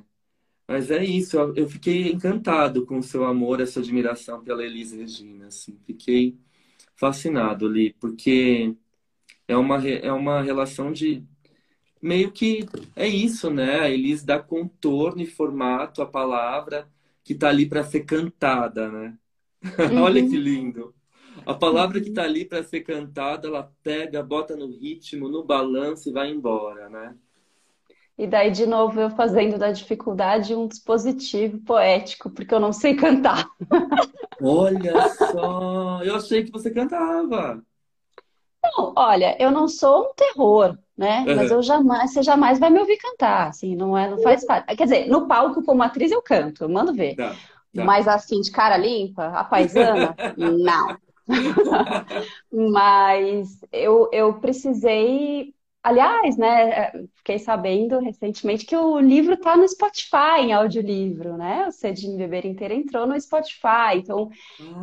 Mas 0.68 0.91
é 0.91 1.04
isso, 1.04 1.38
eu, 1.38 1.56
eu 1.56 1.70
fiquei 1.70 2.12
encantado 2.12 2.86
com 2.86 3.00
o 3.00 3.04
seu 3.04 3.26
amor, 3.26 3.60
essa 3.62 3.80
admiração 3.80 4.43
pela 4.43 4.64
Elise 4.66 4.97
Regina, 4.97 5.47
assim. 5.47 5.78
Fiquei 5.86 6.38
fascinado 6.95 7.68
ali, 7.68 7.93
porque 8.00 8.76
é 9.47 9.58
uma, 9.58 9.88
é 9.88 10.12
uma 10.12 10.41
relação 10.41 10.91
de 10.93 11.24
meio 12.02 12.32
que 12.32 12.68
é 12.95 13.08
isso, 13.08 13.50
né? 13.50 13.82
A 13.82 13.89
Elise 13.89 14.26
dá 14.26 14.39
contorno 14.39 15.22
e 15.22 15.26
formato 15.26 16.02
à 16.02 16.06
palavra 16.06 16.88
que 17.24 17.34
está 17.34 17.50
ali 17.50 17.68
para 17.68 17.84
ser 17.84 18.02
cantada, 18.02 18.89
né? 18.89 19.18
Uhum. 19.91 20.04
Olha 20.04 20.22
que 20.22 20.38
lindo. 20.38 20.95
A 21.45 21.54
palavra 21.54 22.00
que 22.00 22.10
está 22.10 22.24
ali 22.24 22.45
para 22.45 22.64
ser 22.64 22.80
cantada, 22.80 23.47
ela 23.47 23.72
pega, 23.84 24.24
bota 24.24 24.56
no 24.56 24.68
ritmo, 24.68 25.28
no 25.28 25.43
balanço 25.43 26.10
e 26.10 26.14
vai 26.14 26.30
embora, 26.30 26.88
né? 26.88 27.14
E 28.18 28.28
daí, 28.28 28.52
de 28.52 28.66
novo, 28.66 29.00
eu 29.00 29.10
fazendo 29.10 29.58
da 29.58 29.72
dificuldade 29.72 30.54
um 30.54 30.68
dispositivo 30.68 31.60
poético, 31.60 32.30
porque 32.30 32.54
eu 32.54 32.60
não 32.60 32.74
sei 32.74 32.95
cantar. 32.95 33.50
Olha 34.41 35.10
só, 35.10 36.02
eu 36.04 36.16
achei 36.16 36.43
que 36.43 36.52
você 36.52 36.72
cantava. 36.72 37.62
Não, 38.62 38.93
olha, 38.95 39.38
eu 39.41 39.52
não 39.52 39.68
sou 39.68 40.10
um 40.10 40.14
terror, 40.14 40.78
né? 41.00 41.30
Mas 41.34 41.50
Uhum. 41.50 41.58
eu 41.58 41.64
jamais, 41.64 42.14
você 42.14 42.24
jamais 42.24 42.60
vai 42.60 42.70
me 42.72 42.80
ouvir 42.80 42.97
cantar, 43.00 43.50
assim, 43.50 43.76
não 43.76 43.97
é, 43.97 44.10
não 44.10 44.20
faz 44.20 44.45
parte. 44.45 44.76
Quer 44.76 44.84
dizer, 44.86 45.08
no 45.10 45.28
palco 45.28 45.64
como 45.64 45.84
atriz 45.84 46.12
eu 46.12 46.22
canto, 46.22 46.66
eu 46.66 46.70
mando 46.70 46.93
ver. 46.93 47.16
Tá, 47.16 47.36
tá. 47.74 47.86
Mas 47.86 48.08
assim, 48.08 48.41
de 48.41 48.52
cara 48.52 48.78
limpa, 48.78 49.28
a 49.28 49.43
paisana, 49.45 50.18
não. 50.38 50.97
Mas 52.52 53.62
eu, 53.72 54.10
eu 54.14 54.39
precisei. 54.39 55.54
Aliás, 55.82 56.38
né? 56.38 56.91
Fiquei 57.15 57.39
sabendo 57.39 57.99
recentemente 57.99 58.65
que 58.65 58.75
o 58.75 58.99
livro 58.99 59.38
tá 59.38 59.55
no 59.55 59.67
Spotify, 59.67 60.41
em 60.41 60.53
audiolivro, 60.53 61.38
né? 61.38 61.67
O 61.67 61.93
de 61.93 62.17
Beber 62.17 62.45
Inteiro 62.45 62.73
entrou 62.73 63.07
no 63.07 63.19
Spotify. 63.19 63.95
Então, 63.95 64.30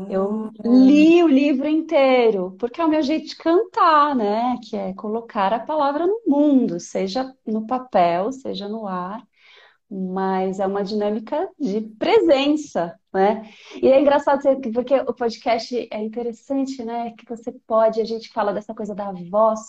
eu 0.09 0.51
Ah, 0.57 0.57
li 0.65 1.23
o 1.25 1.29
livro 1.29 1.69
inteiro, 1.69 2.57
porque 2.59 2.81
é 2.81 2.85
o 2.87 2.89
meu 2.91 3.03
jeito 3.03 3.29
de 3.29 3.37
cantar, 3.37 4.17
né? 4.17 4.57
Que 4.69 4.77
é 4.77 4.95
colocar 4.95 5.53
a 5.53 5.61
palavra 5.61 6.07
no 6.07 6.23
mundo, 6.27 6.81
seja 6.81 7.35
no 7.47 7.67
papel, 7.67 8.33
seja 8.33 8.69
no 8.69 8.87
ar 8.87 9.23
mas 9.91 10.59
é 10.61 10.67
uma 10.67 10.83
dinâmica 10.85 11.49
de 11.59 11.81
presença, 11.83 12.99
né? 13.17 13.51
E 13.83 13.89
é 13.89 14.01
engraçado 14.01 14.43
porque 14.73 14.95
o 14.95 15.15
podcast 15.15 15.89
é 15.91 16.03
interessante, 16.03 16.85
né? 16.85 17.13
Que 17.17 17.27
você 17.27 17.51
pode, 17.67 18.01
a 18.01 18.05
gente 18.05 18.29
fala 18.29 18.53
dessa 18.53 18.75
coisa 18.75 18.95
da 18.95 19.11
voz, 19.13 19.61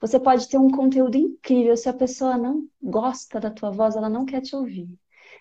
você 0.00 0.18
pode 0.18 0.48
ter 0.48 0.58
um 0.58 0.70
conteúdo 0.70 1.16
incrível, 1.16 1.76
se 1.76 1.88
a 1.88 1.92
pessoa 1.92 2.36
não 2.36 2.64
gosta 2.82 3.38
da 3.38 3.50
tua 3.50 3.70
voz, 3.70 3.94
ela 3.94 4.08
não 4.08 4.24
quer 4.24 4.40
te 4.40 4.56
ouvir. 4.56 4.88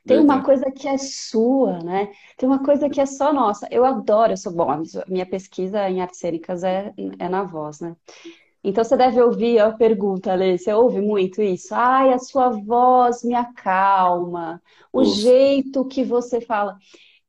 Tem 0.06 0.20
uma 0.20 0.44
coisa 0.44 0.70
que 0.70 0.86
é 0.86 0.98
sua, 0.98 1.80
né? 1.82 2.12
Tem 2.38 2.48
uma 2.48 2.62
coisa 2.62 2.90
que 2.90 3.00
é 3.00 3.06
só 3.06 3.32
nossa. 3.32 3.68
Eu 3.72 3.86
adoro, 3.86 4.34
eu 4.34 4.38
sou 4.38 4.52
bom, 4.52 4.70
a 4.70 4.84
minha 5.08 5.26
pesquisa 5.26 5.90
em 5.90 6.02
artes 6.02 6.20
cênicas 6.20 6.62
é, 6.64 6.94
é 7.18 7.30
na 7.30 7.44
voz, 7.44 7.80
né? 7.80 7.96
Então 8.64 8.84
você 8.84 8.96
deve 8.96 9.22
ouvir 9.22 9.60
a 9.60 9.72
pergunta, 9.74 10.34
Lê, 10.34 10.58
você 10.58 10.74
ouve 10.74 11.02
muito 11.02 11.42
isso? 11.42 11.76
Ai, 11.76 12.14
a 12.14 12.20
sua 12.20 12.50
voz 12.50 13.24
me 13.24 13.36
acalma, 13.36 14.62
o 14.92 15.00
Ouço. 15.00 15.22
jeito 15.22 15.86
que 15.86 16.04
você 16.04 16.40
fala. 16.40 16.78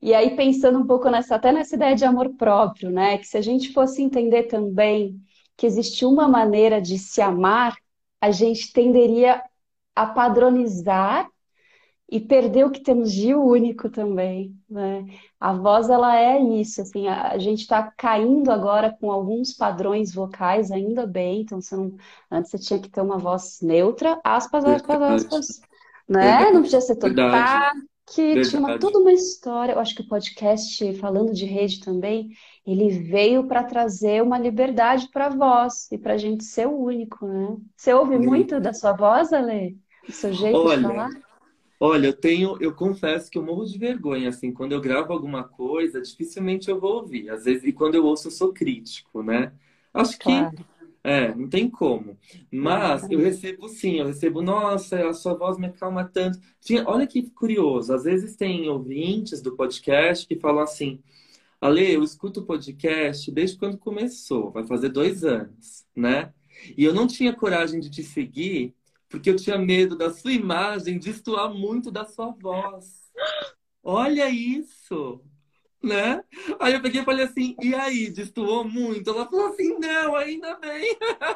E 0.05 0.13
aí, 0.13 0.37
pensando 0.37 0.79
um 0.79 0.87
pouco 0.87 1.09
nessa, 1.09 1.37
até 1.37 1.51
nessa 1.51 1.77
ideia 1.77 1.97
de 1.97 2.05
amor 2.05 2.29
próprio, 2.35 2.91
né? 2.91 3.17
Que 3.17 3.27
se 3.27 3.39
a 3.39 3.41
gente 3.41 3.73
fosse 3.73 4.03
entender 4.03 4.43
também 4.43 5.19
que 5.57 5.67
existe 5.67 6.05
uma 6.05 6.29
maneira 6.29 6.79
de 6.79 6.99
se 6.99 7.23
amar, 7.23 7.75
a 8.21 8.31
gente 8.31 8.71
tenderia 8.71 9.43
a 9.97 10.05
padronizar 10.05 11.27
e 12.07 12.21
perder 12.21 12.67
o 12.67 12.71
que 12.71 12.83
temos 12.83 13.11
de 13.11 13.35
único 13.35 13.89
também, 13.89 14.55
né? 14.69 15.07
A 15.41 15.55
voz, 15.55 15.89
ela 15.89 16.15
é 16.21 16.39
isso, 16.39 16.83
assim, 16.83 17.09
a, 17.09 17.39
gente 17.39 17.61
está 17.61 17.91
caindo 17.97 18.53
agora 18.53 18.95
com 19.01 19.11
alguns 19.11 19.55
padrões 19.55 20.13
vocais, 20.13 20.71
ainda 20.71 21.07
bem, 21.07 21.41
então 21.41 21.63
você 21.63 21.75
não, 21.75 21.97
antes 22.31 22.51
você 22.51 22.59
tinha 22.59 22.79
que 22.79 22.91
ter 22.91 23.01
uma 23.01 23.17
voz 23.17 23.61
neutra, 23.63 24.21
aspas, 24.23 24.67
aspas, 24.67 25.01
aspas, 25.01 25.61
né? 26.07 26.51
Não 26.51 26.61
podia 26.61 26.83
ser 26.83 26.97
todo 26.97 27.15
Verdade. 27.15 27.94
Que 28.07 28.39
tinha 28.41 28.61
uma, 28.61 28.73
Verdade. 28.73 28.79
toda 28.79 28.99
uma 28.99 29.13
história, 29.13 29.73
eu 29.73 29.81
acho 29.81 29.95
que 29.95 30.03
o 30.03 30.09
podcast, 30.09 30.95
falando 30.99 31.33
de 31.33 31.45
rede 31.47 31.81
também, 31.81 32.31
ele 32.67 32.91
veio 33.01 33.47
para 33.49 33.65
trazer 33.65 34.23
uma 34.23 34.39
liberdade 34.39 35.09
para 35.11 35.29
voz 35.31 35.91
e 35.93 35.99
para 35.99 36.15
a 36.15 36.19
gente 36.19 36.45
ser 36.45 36.67
o 36.69 36.77
único, 36.79 37.27
né? 37.27 37.57
Você 37.77 37.93
ouve 37.95 38.19
muito 38.19 38.61
da 38.61 38.73
sua 38.75 38.93
voz, 38.93 39.33
Ale? 39.33 39.79
Do 40.07 40.13
seu 40.15 40.33
jeito 40.33 40.67
de 40.67 40.79
Olha, 40.79 40.79
falar? 40.79 41.09
olha, 41.81 42.09
eu 42.09 42.15
tenho, 42.15 42.57
eu 42.63 42.75
confesso 42.75 43.31
que 43.31 43.39
eu 43.39 43.45
morro 43.45 43.65
de 43.67 43.79
vergonha, 43.79 44.29
assim, 44.31 44.53
quando 44.53 44.73
eu 44.73 44.81
gravo 44.81 45.13
alguma 45.13 45.45
coisa, 45.45 46.01
dificilmente 46.03 46.71
eu 46.71 46.81
vou 46.81 46.97
ouvir. 46.99 47.31
Às 47.31 47.45
vezes, 47.45 47.65
e 47.65 47.73
quando 47.73 47.97
eu 47.97 48.05
ouço, 48.07 48.29
eu 48.29 48.33
sou 48.33 48.53
crítico, 48.53 49.23
né? 49.23 49.53
Acho 49.95 50.19
que, 50.19 50.51
Claro. 50.51 50.65
É, 51.05 51.35
não 51.35 51.49
tem 51.49 51.71
como. 51.71 52.19
Mas 52.51 53.09
eu 53.11 53.19
recebo 53.21 53.69
sim, 53.69 54.01
eu 54.01 54.07
recebo, 54.07 54.41
nossa, 54.43 55.09
a 55.09 55.13
sua 55.13 55.35
voz 55.35 55.59
me 55.59 55.67
acalma 55.67 56.05
tanto. 56.05 56.41
Tinha, 56.61 56.83
olha 56.89 57.07
que 57.07 57.31
curioso, 57.31 57.93
às 57.93 58.05
vezes 58.05 58.37
tem 58.37 58.69
ouvintes 58.69 59.43
do 59.43 59.55
podcast 59.55 60.27
que 60.27 60.41
falam 60.41 60.63
assim, 60.63 60.99
Ale, 61.61 61.93
eu 61.93 62.03
escuto 62.03 62.41
o 62.41 62.47
podcast 62.47 63.31
desde 63.31 63.59
quando 63.59 63.79
começou, 63.79 64.51
vai 64.51 64.67
fazer 64.67 64.89
dois 64.89 65.25
anos, 65.25 65.85
né? 65.95 66.33
E 66.77 66.85
eu 66.85 66.95
não 66.95 67.07
tinha 67.07 67.35
coragem 67.35 67.81
de 67.81 67.91
te 67.91 68.03
seguir 68.03 68.75
porque 69.09 69.31
eu 69.31 69.37
tinha 69.37 69.59
medo 69.59 69.97
da 69.97 70.11
sua 70.11 70.33
imagem 70.33 70.99
destoar 70.99 71.53
muito 71.53 71.91
da 71.91 72.05
sua 72.05 72.33
voz. 72.33 73.05
Olha 73.83 74.29
isso, 74.31 75.21
né? 75.85 76.23
Aí 76.61 76.75
eu 76.75 76.83
peguei 76.83 77.03
e 77.03 77.05
falei 77.05 77.25
assim, 77.27 77.57
e 77.61 77.75
aí, 77.75 78.11
destoou 78.11 78.65
muito? 78.65 79.11
Ela 79.11 79.27
falou 79.29 79.49
assim, 79.49 79.79
não, 79.79 80.15
ainda 80.17 80.57
bem. 80.57 80.97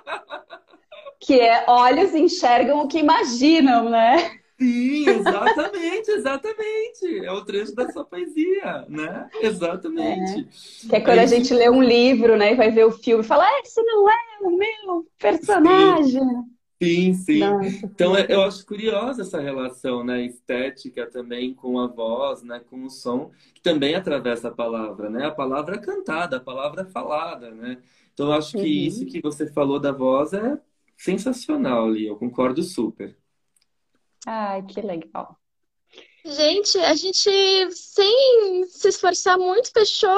Que 1.20 1.40
é 1.40 1.64
olhos 1.68 2.14
enxergam 2.14 2.80
o 2.80 2.88
que 2.88 2.98
imaginam, 2.98 3.88
né? 3.90 4.38
Sim, 4.60 5.08
exatamente, 5.08 6.10
exatamente. 6.10 7.24
É 7.24 7.30
o 7.30 7.44
trecho 7.44 7.74
da 7.74 7.88
sua 7.92 8.04
poesia, 8.04 8.84
né? 8.88 9.30
Exatamente. 9.40 10.48
Que 10.88 10.96
é 10.96 11.00
quando 11.00 11.18
É 11.18 11.22
a 11.22 11.26
gente 11.26 11.54
lê 11.54 11.70
um 11.70 11.82
livro, 11.82 12.36
né, 12.36 12.52
e 12.52 12.56
vai 12.56 12.70
ver 12.70 12.84
o 12.84 12.90
filme 12.92 13.22
e 13.22 13.26
fala, 13.26 13.46
esse 13.60 13.80
não 13.82 14.08
é 14.10 14.14
o 14.42 14.50
meu 14.50 15.06
personagem. 15.18 16.22
Sim, 16.22 16.57
sim. 17.14 17.40
Nossa, 17.40 17.86
Então, 17.92 18.16
é- 18.16 18.26
eu 18.30 18.42
acho 18.42 18.64
curiosa 18.64 19.22
essa 19.22 19.40
relação, 19.40 20.04
né, 20.04 20.22
estética 20.24 21.06
também 21.10 21.52
com 21.54 21.78
a 21.80 21.86
voz, 21.86 22.42
né, 22.42 22.60
com 22.60 22.84
o 22.84 22.90
som, 22.90 23.30
que 23.54 23.60
também 23.60 23.94
atravessa 23.94 24.48
a 24.48 24.50
palavra, 24.54 25.10
né? 25.10 25.26
A 25.26 25.30
palavra 25.34 25.78
cantada, 25.78 26.36
a 26.36 26.40
palavra 26.40 26.84
falada, 26.86 27.50
né? 27.50 27.82
Então, 28.14 28.26
eu 28.28 28.32
acho 28.32 28.56
que 28.56 28.66
isso 28.86 29.04
Uhum. 29.04 29.10
que 29.10 29.20
você 29.20 29.52
falou 29.52 29.80
da 29.80 29.92
voz 29.92 30.32
é 30.32 30.60
sensacional, 30.96 31.90
Lia. 31.90 32.08
Eu 32.10 32.16
concordo 32.16 32.62
super. 32.62 33.16
Ai, 34.26 34.62
que 34.66 34.80
legal. 34.82 35.36
Gente, 36.24 36.78
a 36.80 36.94
gente, 36.94 37.30
sem 37.72 38.66
se 38.66 38.88
esforçar 38.88 39.38
muito, 39.38 39.72
fechou 39.72 40.10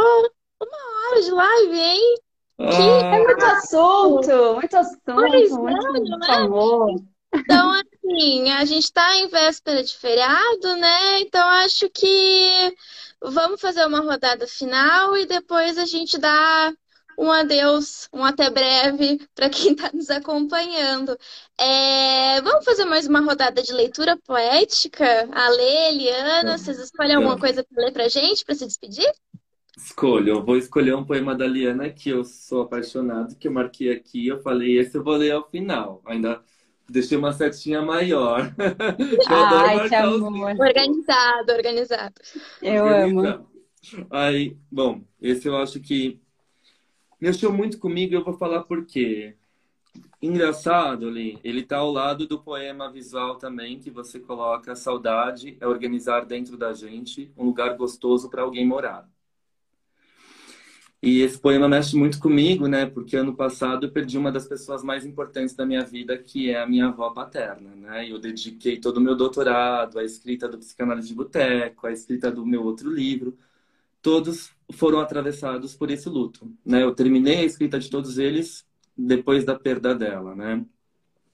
uma 0.61 1.11
hora 1.11 1.23
de 1.23 1.31
live, 1.31 1.79
hein? 1.79 2.17
Ah, 2.61 3.17
É 3.17 3.25
muito 3.25 3.45
assunto, 3.45 4.55
muito 4.55 4.77
assunto, 4.77 5.01
Pois 5.15 5.51
muito, 5.51 5.87
é, 5.87 5.91
muito 5.91 6.19
não 6.19 6.27
é? 6.27 6.35
amor. 6.45 7.03
Então, 7.35 7.71
assim, 7.73 8.51
a 8.51 8.65
gente 8.65 8.93
tá 8.93 9.17
em 9.17 9.29
véspera 9.29 9.83
de 9.83 9.97
feriado, 9.97 10.77
né? 10.77 11.21
Então, 11.21 11.47
acho 11.49 11.89
que 11.91 12.75
vamos 13.23 13.61
fazer 13.61 13.85
uma 13.87 14.01
rodada 14.01 14.47
final 14.47 15.17
e 15.17 15.27
depois 15.27 15.79
a 15.79 15.85
gente 15.85 16.19
dá 16.19 16.73
um 17.19 17.31
adeus, 17.31 18.09
um 18.13 18.25
até 18.25 18.49
breve 18.51 19.19
para 19.35 19.51
quem 19.51 19.73
está 19.73 19.91
nos 19.93 20.11
acompanhando. 20.11 21.17
É, 21.59 22.41
vamos 22.43 22.65
fazer 22.65 22.85
mais 22.85 23.07
uma 23.07 23.21
rodada 23.21 23.63
de 23.63 23.73
leitura 23.73 24.17
poética? 24.19 25.29
Ale, 25.33 25.63
Eliana, 25.89 26.57
vocês 26.59 26.79
escolhem 26.79 27.17
alguma 27.17 27.39
coisa 27.39 27.65
para 27.65 27.85
ler 27.85 27.93
pra 27.93 28.09
gente, 28.09 28.45
para 28.45 28.55
se 28.55 28.67
despedir? 28.67 29.11
Escolho. 29.85 30.35
Eu 30.35 30.45
vou 30.45 30.57
escolher 30.57 30.95
um 30.95 31.05
poema 31.05 31.35
da 31.35 31.47
Liana 31.47 31.91
que 31.91 32.11
eu 32.11 32.25
sou 32.25 32.63
apaixonado, 32.63 33.37
que 33.37 33.49
eu 33.49 33.53
marquei 33.53 33.93
aqui. 33.93 34.27
Eu 34.27 34.41
falei, 34.43 34.79
esse 34.79 34.97
eu 34.97 35.05
vou 35.05 35.17
ler 35.17 35.33
ao 35.33 35.49
final. 35.49 36.03
Ainda 36.07 36.43
deixei 36.89 37.17
uma 37.17 37.33
setinha 37.33 37.83
maior. 37.83 38.53
Eu 39.31 39.37
adoro 39.37 39.81
Ai, 39.81 39.89
que 39.89 39.95
amor. 39.95 40.57
Organizado, 40.59 41.53
organizado. 41.53 42.15
Eu 42.61 42.85
amo. 42.85 43.21
Organizado. 43.21 43.51
Aí, 44.11 44.57
bom, 44.71 45.03
esse 45.21 45.49
eu 45.49 45.57
acho 45.57 45.81
que 45.81 46.21
mexeu 47.21 47.51
muito 47.53 47.79
comigo, 47.79 48.15
eu 48.15 48.23
vou 48.23 48.35
falar 48.35 48.65
por 48.65 48.85
quê. 48.85 49.37
Engraçado, 50.21 51.09
Li, 51.09 51.39
ele 51.43 51.61
está 51.61 51.79
ao 51.79 51.91
lado 51.91 52.27
do 52.27 52.39
poema 52.39 52.93
visual 52.93 53.37
também, 53.37 53.79
que 53.79 53.91
você 53.91 54.21
coloca 54.21 54.77
saudade 54.77 55.57
é 55.61 55.67
organizar 55.67 56.27
dentro 56.27 56.59
da 56.59 56.75
gente 56.75 57.33
um 57.37 57.45
lugar 57.47 57.75
gostoso 57.77 58.29
para 58.29 58.43
alguém 58.43 58.67
morar. 58.67 59.09
E 61.03 61.23
esse 61.23 61.39
poema 61.39 61.67
mexe 61.67 61.97
muito 61.97 62.19
comigo, 62.19 62.69
né? 62.69 62.85
Porque 62.85 63.17
ano 63.17 63.35
passado 63.35 63.87
eu 63.87 63.91
perdi 63.91 64.19
uma 64.19 64.31
das 64.31 64.47
pessoas 64.47 64.83
mais 64.83 65.07
importantes 65.07 65.55
da 65.55 65.65
minha 65.65 65.83
vida, 65.83 66.19
que 66.19 66.51
é 66.51 66.61
a 66.61 66.67
minha 66.67 66.89
avó 66.89 67.09
paterna, 67.11 67.75
né? 67.75 68.11
Eu 68.11 68.19
dediquei 68.19 68.79
todo 68.79 68.99
o 68.99 69.01
meu 69.01 69.17
doutorado, 69.17 69.99
a 69.99 70.05
escrita 70.05 70.47
do 70.47 70.59
Psicanálise 70.59 71.09
de 71.09 71.15
Boteco, 71.15 71.87
a 71.87 71.93
escrita 71.93 72.31
do 72.31 72.45
meu 72.45 72.63
outro 72.63 72.93
livro, 72.93 73.37
todos 74.03 74.51
foram 74.73 75.01
atravessados 75.01 75.75
por 75.75 75.91
esse 75.91 76.09
luto, 76.09 76.53
né? 76.65 76.83
Eu 76.83 76.95
terminei 76.95 77.39
a 77.39 77.45
escrita 77.45 77.79
de 77.79 77.89
todos 77.89 78.19
eles 78.19 78.67
depois 78.97 79.43
da 79.43 79.59
perda 79.59 79.95
dela, 79.95 80.35
né? 80.35 80.65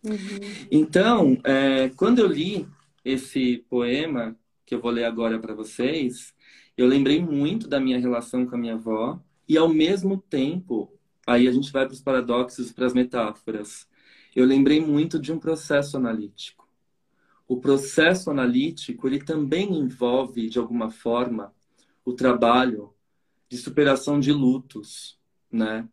Uhum. 0.04 0.66
Então, 0.70 1.38
é, 1.42 1.88
quando 1.96 2.20
eu 2.20 2.28
li 2.28 2.68
esse 3.04 3.64
poema 3.68 4.36
que 4.64 4.76
eu 4.76 4.80
vou 4.80 4.92
ler 4.92 5.04
agora 5.04 5.40
para 5.40 5.54
vocês, 5.54 6.32
eu 6.76 6.86
lembrei 6.86 7.20
muito 7.20 7.66
da 7.66 7.80
minha 7.80 7.98
relação 7.98 8.46
com 8.46 8.54
a 8.54 8.58
minha 8.58 8.74
avó 8.74 9.20
e 9.48 9.56
ao 9.56 9.68
mesmo 9.68 10.18
tempo, 10.18 10.92
aí 11.26 11.46
a 11.46 11.52
gente 11.52 11.72
vai 11.72 11.86
para 11.86 11.94
os 11.94 12.00
paradoxos, 12.00 12.72
para 12.72 12.86
as 12.86 12.94
metáforas. 12.94 13.86
Eu 14.34 14.44
lembrei 14.44 14.80
muito 14.80 15.18
de 15.18 15.32
um 15.32 15.38
processo 15.38 15.96
analítico. 15.96 16.68
O 17.48 17.60
processo 17.60 18.30
analítico, 18.30 19.06
ele 19.06 19.22
também 19.22 19.72
envolve 19.78 20.48
de 20.48 20.58
alguma 20.58 20.90
forma 20.90 21.54
o 22.04 22.12
trabalho 22.12 22.92
de 23.48 23.56
superação 23.56 24.18
de 24.18 24.32
lutos, 24.32 25.18
né? 25.50 25.88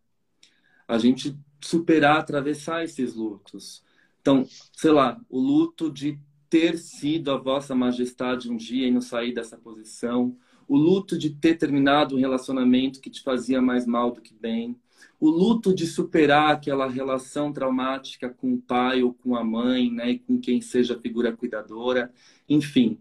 A 0.86 0.98
gente 0.98 1.38
superar, 1.60 2.18
atravessar 2.18 2.84
esses 2.84 3.14
lutos. 3.14 3.82
Então, 4.20 4.46
sei 4.72 4.90
lá, 4.90 5.20
o 5.28 5.38
luto 5.38 5.90
de 5.90 6.18
ter 6.50 6.78
sido 6.78 7.30
a 7.30 7.36
vossa 7.36 7.74
majestade 7.74 8.50
um 8.50 8.56
dia 8.56 8.86
e 8.86 8.90
não 8.90 9.00
sair 9.00 9.32
dessa 9.32 9.56
posição, 9.56 10.36
o 10.68 10.76
luto 10.76 11.18
de 11.18 11.30
ter 11.30 11.56
terminado 11.56 12.16
um 12.16 12.18
relacionamento 12.18 13.00
que 13.00 13.10
te 13.10 13.22
fazia 13.22 13.60
mais 13.60 13.86
mal 13.86 14.10
do 14.10 14.20
que 14.20 14.34
bem, 14.34 14.76
o 15.20 15.30
luto 15.30 15.74
de 15.74 15.86
superar 15.86 16.52
aquela 16.52 16.88
relação 16.88 17.52
traumática 17.52 18.28
com 18.28 18.54
o 18.54 18.60
pai 18.60 19.02
ou 19.02 19.14
com 19.14 19.36
a 19.36 19.44
mãe, 19.44 19.90
né, 19.90 20.10
e 20.10 20.18
com 20.18 20.38
quem 20.38 20.60
seja 20.60 20.94
a 20.94 21.00
figura 21.00 21.32
cuidadora, 21.32 22.12
enfim. 22.48 22.98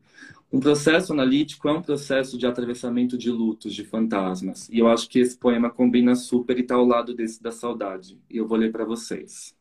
Um 0.52 0.60
processo 0.60 1.12
analítico 1.12 1.68
é 1.68 1.74
um 1.74 1.82
processo 1.82 2.38
de 2.38 2.46
atravessamento 2.46 3.18
de 3.18 3.32
lutos, 3.32 3.74
de 3.74 3.84
fantasmas. 3.84 4.70
E 4.70 4.78
eu 4.78 4.88
acho 4.88 5.10
que 5.10 5.18
esse 5.18 5.36
poema 5.36 5.70
combina 5.70 6.14
super 6.16 6.58
e 6.58 6.62
está 6.62 6.76
ao 6.76 6.86
lado 6.86 7.14
desse 7.16 7.42
da 7.42 7.52
saudade. 7.52 8.22
E 8.30 8.38
eu 8.38 8.48
vou 8.48 8.58
ler 8.58 8.72
para 8.72 8.86
vocês. 8.86 9.56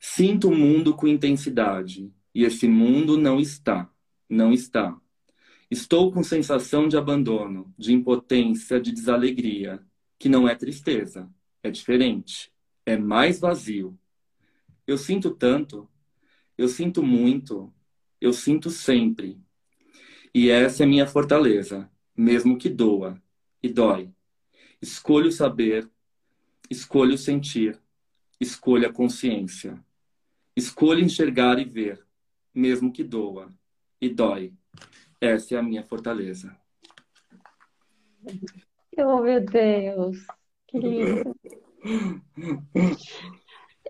Sinto 0.00 0.48
o 0.48 0.56
mundo 0.56 0.94
com 0.94 1.06
intensidade, 1.06 2.10
e 2.34 2.44
esse 2.44 2.66
mundo 2.66 3.18
não 3.18 3.38
está, 3.38 3.90
não 4.28 4.52
está. 4.52 4.96
Estou 5.70 6.10
com 6.10 6.22
sensação 6.22 6.88
de 6.88 6.96
abandono, 6.96 7.72
de 7.76 7.92
impotência, 7.92 8.80
de 8.80 8.90
desalegria, 8.90 9.82
que 10.18 10.28
não 10.28 10.48
é 10.48 10.54
tristeza, 10.54 11.30
é 11.62 11.70
diferente, 11.70 12.50
é 12.86 12.96
mais 12.96 13.38
vazio. 13.38 13.98
Eu 14.86 14.96
sinto 14.96 15.30
tanto, 15.30 15.88
eu 16.56 16.68
sinto 16.68 17.02
muito, 17.02 17.72
eu 18.20 18.32
sinto 18.32 18.70
sempre. 18.70 19.38
E 20.34 20.48
essa 20.48 20.84
é 20.84 20.86
minha 20.86 21.06
fortaleza, 21.06 21.90
mesmo 22.16 22.56
que 22.56 22.68
doa 22.68 23.20
e 23.62 23.68
dói. 23.68 24.10
Escolho 24.80 25.30
saber, 25.30 25.88
escolho 26.70 27.18
sentir, 27.18 27.78
escolho 28.40 28.88
a 28.88 28.92
consciência. 28.92 29.78
Escolho 30.56 31.04
enxergar 31.04 31.58
e 31.58 31.64
ver, 31.64 32.04
mesmo 32.54 32.92
que 32.92 33.04
doa 33.04 33.52
e 34.00 34.08
dói. 34.08 34.52
Essa 35.20 35.54
é 35.54 35.58
a 35.58 35.62
minha 35.62 35.84
fortaleza. 35.84 36.56
Oh, 38.98 39.20
meu 39.22 39.40
Deus, 39.44 40.16
que 40.66 40.78
lindo. 40.80 41.34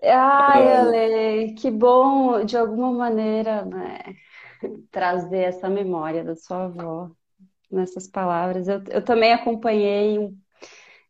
Ai, 0.03 0.67
é. 0.67 0.75
Ale, 0.77 1.53
que 1.55 1.69
bom, 1.71 2.43
de 2.45 2.57
alguma 2.57 2.91
maneira, 2.91 3.65
né, 3.65 3.99
trazer 4.91 5.39
essa 5.39 5.69
memória 5.69 6.23
da 6.23 6.35
sua 6.35 6.65
avó 6.65 7.11
nessas 7.71 8.07
palavras. 8.07 8.67
Eu, 8.67 8.83
eu 8.91 9.03
também 9.05 9.33
acompanhei, 9.33 10.31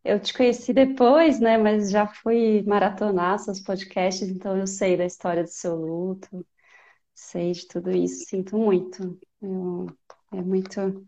eu 0.03 0.19
te 0.19 0.33
conheci 0.33 0.73
depois, 0.73 1.39
né, 1.39 1.57
mas 1.57 1.91
já 1.91 2.07
fui 2.07 2.63
maratonar 2.67 3.39
seus 3.39 3.59
podcasts, 3.61 4.29
então 4.29 4.57
eu 4.57 4.67
sei 4.67 4.97
da 4.97 5.05
história 5.05 5.43
do 5.43 5.49
seu 5.49 5.75
luto, 5.75 6.45
sei 7.19 7.51
de 7.51 7.67
tudo 7.67 7.91
isso, 7.91 8.25
sinto 8.25 8.57
muito. 8.57 9.19
Eu 9.41 9.87
é 10.31 10.41
muito. 10.41 11.05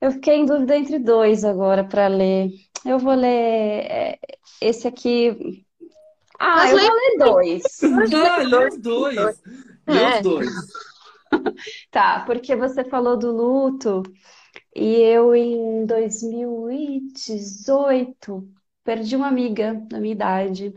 Eu 0.00 0.12
fiquei 0.12 0.36
em 0.36 0.46
dúvida 0.46 0.76
entre 0.76 0.98
dois 0.98 1.44
agora 1.44 1.84
para 1.84 2.06
ler. 2.06 2.50
Eu 2.84 2.98
vou 2.98 3.14
ler 3.14 3.28
é, 3.28 4.18
esse 4.60 4.86
aqui. 4.86 5.64
Ah, 6.38 6.56
Mas 6.56 6.72
eu 6.72 6.78
vou 6.78 6.94
ler 6.94 7.16
dois. 7.18 7.62
Ah, 7.82 8.42
lê 8.42 8.68
os 8.68 8.76
dois. 8.78 9.16
Lê 9.86 10.06
os 10.06 10.14
é. 10.14 10.22
dois. 10.22 10.50
Tá, 11.90 12.24
porque 12.24 12.54
você 12.54 12.84
falou 12.84 13.18
do 13.18 13.32
luto 13.32 14.04
e 14.74 15.00
eu 15.00 15.34
em 15.34 15.84
2018 15.84 18.48
perdi 18.84 19.16
uma 19.16 19.26
amiga 19.26 19.74
da 19.88 19.98
minha 19.98 20.14
idade. 20.14 20.72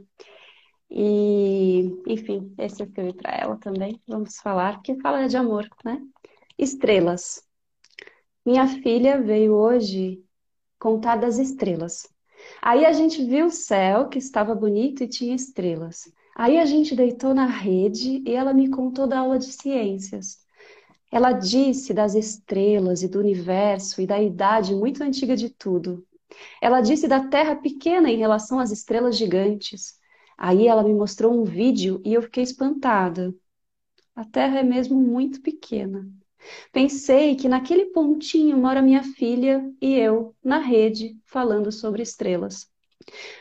E, 1.00 1.96
enfim, 2.08 2.52
esse 2.58 2.82
eu 2.82 2.88
escrevi 2.88 3.14
para 3.14 3.32
ela 3.32 3.56
também. 3.58 4.02
Vamos 4.08 4.38
falar, 4.38 4.78
porque 4.78 5.00
fala 5.00 5.28
de 5.28 5.38
amor, 5.38 5.70
né? 5.86 6.02
Estrelas. 6.58 7.44
Minha 8.44 8.68
filha 8.68 9.22
veio 9.22 9.54
hoje 9.54 10.24
contar 10.80 11.18
das 11.18 11.38
estrelas. 11.38 12.10
Aí 12.60 12.84
a 12.84 12.94
gente 12.94 13.24
viu 13.24 13.46
o 13.46 13.52
céu, 13.52 14.10
que 14.10 14.18
estava 14.18 14.56
bonito 14.56 15.04
e 15.04 15.08
tinha 15.08 15.36
estrelas. 15.36 16.12
Aí 16.36 16.58
a 16.58 16.66
gente 16.66 16.96
deitou 16.96 17.32
na 17.32 17.46
rede 17.46 18.24
e 18.26 18.34
ela 18.34 18.52
me 18.52 18.68
contou 18.68 19.06
da 19.06 19.20
aula 19.20 19.38
de 19.38 19.52
ciências. 19.52 20.40
Ela 21.12 21.32
disse 21.32 21.94
das 21.94 22.16
estrelas 22.16 23.04
e 23.04 23.08
do 23.08 23.20
universo 23.20 24.02
e 24.02 24.08
da 24.08 24.20
idade 24.20 24.74
muito 24.74 25.04
antiga 25.04 25.36
de 25.36 25.50
tudo. 25.50 26.04
Ela 26.60 26.82
disse 26.82 27.08
da 27.08 27.28
Terra 27.28 27.56
pequena 27.56 28.10
em 28.10 28.18
relação 28.18 28.60
às 28.60 28.72
estrelas 28.72 29.16
gigantes. 29.16 29.97
Aí 30.38 30.68
ela 30.68 30.84
me 30.84 30.94
mostrou 30.94 31.34
um 31.34 31.44
vídeo 31.44 32.02
e 32.06 32.14
eu 32.14 32.22
fiquei 32.22 32.44
espantada. 32.44 33.34
A 34.16 34.24
Terra 34.24 34.60
é 34.60 34.64
mesmo 34.64 35.00
muito 35.02 35.42
pequena. 35.42 36.08
Pensei 36.72 37.36
que 37.36 37.50
naquele 37.50 37.86
pontinho 37.88 38.58
mora 38.58 38.82
minha 38.82 39.04
filha 39.04 39.68
e 39.82 39.96
eu, 39.96 40.36
na 40.44 40.60
rede, 40.60 41.18
falando 41.26 41.72
sobre 41.72 42.04
estrelas. 42.04 42.70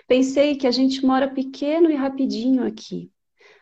Pensei 0.09 0.57
que 0.57 0.67
a 0.67 0.71
gente 0.71 1.05
mora 1.05 1.29
pequeno 1.29 1.91
e 1.91 1.95
rapidinho 1.95 2.67
aqui. 2.67 3.11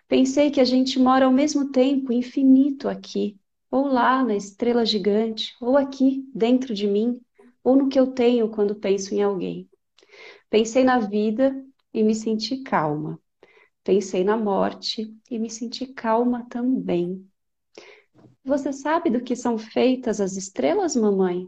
Pensei 0.07 0.51
que 0.51 0.61
a 0.61 0.65
gente 0.65 0.99
mora 0.99 1.25
ao 1.25 1.33
mesmo 1.33 1.71
tempo 1.71 2.13
infinito 2.13 2.89
aqui, 2.89 3.39
ou 3.71 3.87
lá 3.87 4.23
na 4.23 4.37
estrela 4.37 4.85
gigante, 4.85 5.55
ou 5.61 5.77
aqui, 5.77 6.25
dentro 6.35 6.75
de 6.75 6.87
mim, 6.87 7.21
ou 7.63 7.75
no 7.75 7.89
que 7.89 7.99
eu 7.99 8.09
tenho 8.09 8.51
quando 8.51 8.75
penso 8.75 9.15
em 9.15 9.23
alguém. 9.23 9.69
Pensei 10.51 10.85
na 10.85 10.99
vida 10.99 11.55
e 11.93 12.03
me 12.03 12.15
senti 12.15 12.59
calma. 12.59 13.19
Pensei 13.85 14.25
na 14.25 14.35
morte 14.35 15.15
e 15.31 15.39
me 15.39 15.51
senti 15.51 15.87
calma 15.87 16.47
também. 16.49 17.29
Você 18.43 18.73
sabe 18.73 19.11
do 19.11 19.21
que 19.21 19.37
são 19.37 19.59
feitas 19.59 20.23
as 20.23 20.37
estrelas, 20.37 20.97
mamãe? 20.97 21.47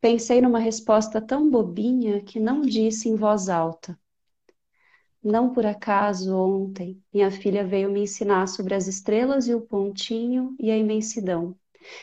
Pensei 0.00 0.40
numa 0.40 0.58
resposta 0.58 1.20
tão 1.20 1.48
bobinha 1.48 2.20
que 2.22 2.40
não 2.40 2.60
disse 2.60 3.08
em 3.08 3.14
voz 3.14 3.48
alta. 3.48 3.96
Não 5.22 5.52
por 5.52 5.64
acaso 5.64 6.36
ontem 6.36 7.00
minha 7.12 7.30
filha 7.30 7.64
veio 7.64 7.90
me 7.90 8.00
ensinar 8.00 8.48
sobre 8.48 8.74
as 8.74 8.88
estrelas 8.88 9.46
e 9.46 9.54
o 9.54 9.60
pontinho 9.60 10.56
e 10.58 10.72
a 10.72 10.76
imensidão, 10.76 11.56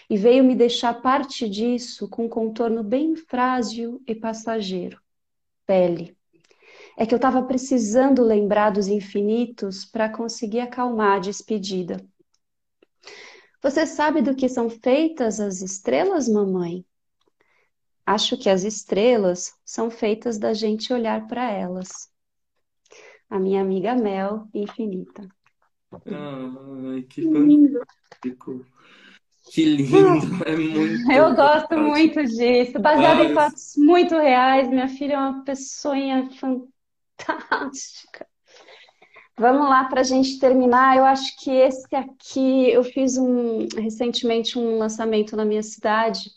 e 0.09 0.15
veio 0.17 0.43
me 0.43 0.55
deixar 0.55 1.01
parte 1.01 1.49
disso 1.49 2.07
com 2.07 2.25
um 2.25 2.29
contorno 2.29 2.83
bem 2.83 3.15
frágil 3.17 4.01
e 4.07 4.15
passageiro. 4.15 5.01
Pele. 5.65 6.15
É 6.97 7.05
que 7.05 7.13
eu 7.13 7.17
estava 7.17 7.43
precisando 7.43 8.23
lembrar 8.23 8.69
dos 8.69 8.87
infinitos 8.87 9.85
para 9.85 10.09
conseguir 10.09 10.61
acalmar 10.61 11.17
a 11.17 11.19
despedida. 11.19 11.97
Você 13.61 13.85
sabe 13.85 14.21
do 14.21 14.35
que 14.35 14.47
são 14.47 14.69
feitas 14.69 15.39
as 15.39 15.61
estrelas, 15.61 16.29
mamãe? 16.29 16.85
Acho 18.05 18.37
que 18.37 18.49
as 18.49 18.63
estrelas 18.63 19.53
são 19.65 19.89
feitas 19.89 20.37
da 20.37 20.53
gente 20.53 20.93
olhar 20.93 21.27
para 21.27 21.49
elas. 21.49 21.89
A 23.29 23.39
minha 23.39 23.61
amiga 23.61 23.95
Mel, 23.95 24.47
infinita. 24.53 25.27
Ai, 26.05 27.01
que 27.09 27.23
fantástico. 27.23 28.65
Que 29.51 29.63
lindo, 29.63 30.43
é 30.45 30.55
muito 30.55 31.11
Eu 31.11 31.35
gosto 31.35 31.77
muito 31.77 32.23
disso. 32.23 32.79
Baseado 32.79 33.21
em 33.21 33.27
Ai, 33.27 33.33
fatos 33.33 33.73
muito 33.77 34.15
reais. 34.15 34.67
Minha 34.69 34.87
filha 34.87 35.13
é 35.13 35.17
uma 35.17 35.43
pessoinha 35.43 36.29
fantástica. 36.39 36.74
Vamos 39.37 39.69
lá 39.69 39.83
para 39.85 39.99
a 40.01 40.03
gente 40.03 40.39
terminar. 40.39 40.97
Eu 40.97 41.05
acho 41.05 41.35
que 41.37 41.51
esse 41.51 41.93
aqui, 41.95 42.69
eu 42.69 42.83
fiz 42.83 43.17
um 43.17 43.67
recentemente 43.77 44.57
um 44.57 44.77
lançamento 44.77 45.35
na 45.35 45.43
minha 45.43 45.63
cidade, 45.63 46.29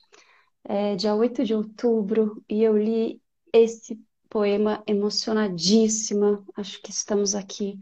é, 0.64 0.96
dia 0.96 1.14
8 1.14 1.44
de 1.44 1.54
outubro, 1.54 2.42
e 2.48 2.62
eu 2.62 2.76
li 2.76 3.22
esse 3.52 4.00
poema 4.28 4.82
emocionadíssima. 4.86 6.44
Acho 6.56 6.82
que 6.82 6.90
estamos 6.90 7.34
aqui 7.36 7.78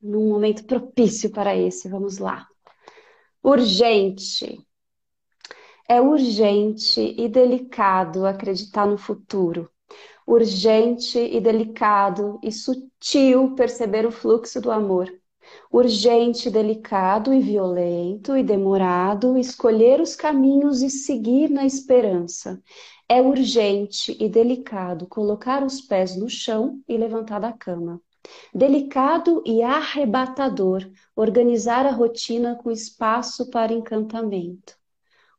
num 0.00 0.28
momento 0.28 0.64
propício 0.64 1.30
para 1.30 1.56
esse. 1.56 1.88
Vamos 1.88 2.18
lá. 2.18 2.46
Urgente. 3.42 4.64
É 5.88 6.00
urgente 6.00 7.00
e 7.00 7.28
delicado 7.28 8.26
acreditar 8.26 8.86
no 8.86 8.96
futuro. 8.96 9.71
Urgente 10.32 11.18
e 11.18 11.38
delicado 11.42 12.40
e 12.42 12.50
sutil 12.50 13.54
perceber 13.54 14.06
o 14.06 14.10
fluxo 14.10 14.62
do 14.62 14.70
amor. 14.70 15.12
Urgente, 15.70 16.48
delicado 16.48 17.34
e 17.34 17.38
violento 17.38 18.34
e 18.34 18.42
demorado 18.42 19.36
escolher 19.36 20.00
os 20.00 20.16
caminhos 20.16 20.80
e 20.80 20.88
seguir 20.88 21.50
na 21.50 21.66
esperança. 21.66 22.62
É 23.06 23.20
urgente 23.20 24.16
e 24.18 24.26
delicado 24.26 25.06
colocar 25.06 25.62
os 25.62 25.82
pés 25.82 26.16
no 26.16 26.30
chão 26.30 26.80
e 26.88 26.96
levantar 26.96 27.38
da 27.38 27.52
cama. 27.52 28.00
Delicado 28.54 29.42
e 29.44 29.62
arrebatador 29.62 30.90
organizar 31.14 31.84
a 31.84 31.92
rotina 31.92 32.56
com 32.56 32.70
espaço 32.70 33.50
para 33.50 33.74
encantamento. 33.74 34.78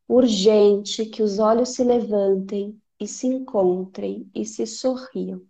Urgente 0.08 1.04
que 1.08 1.24
os 1.24 1.40
olhos 1.40 1.70
se 1.70 1.84
levantem 1.84 2.80
e 3.00 3.08
se 3.08 3.28
encontrem 3.28 4.30
e 4.34 4.46
se 4.46 4.66
sorriam. 4.66 5.42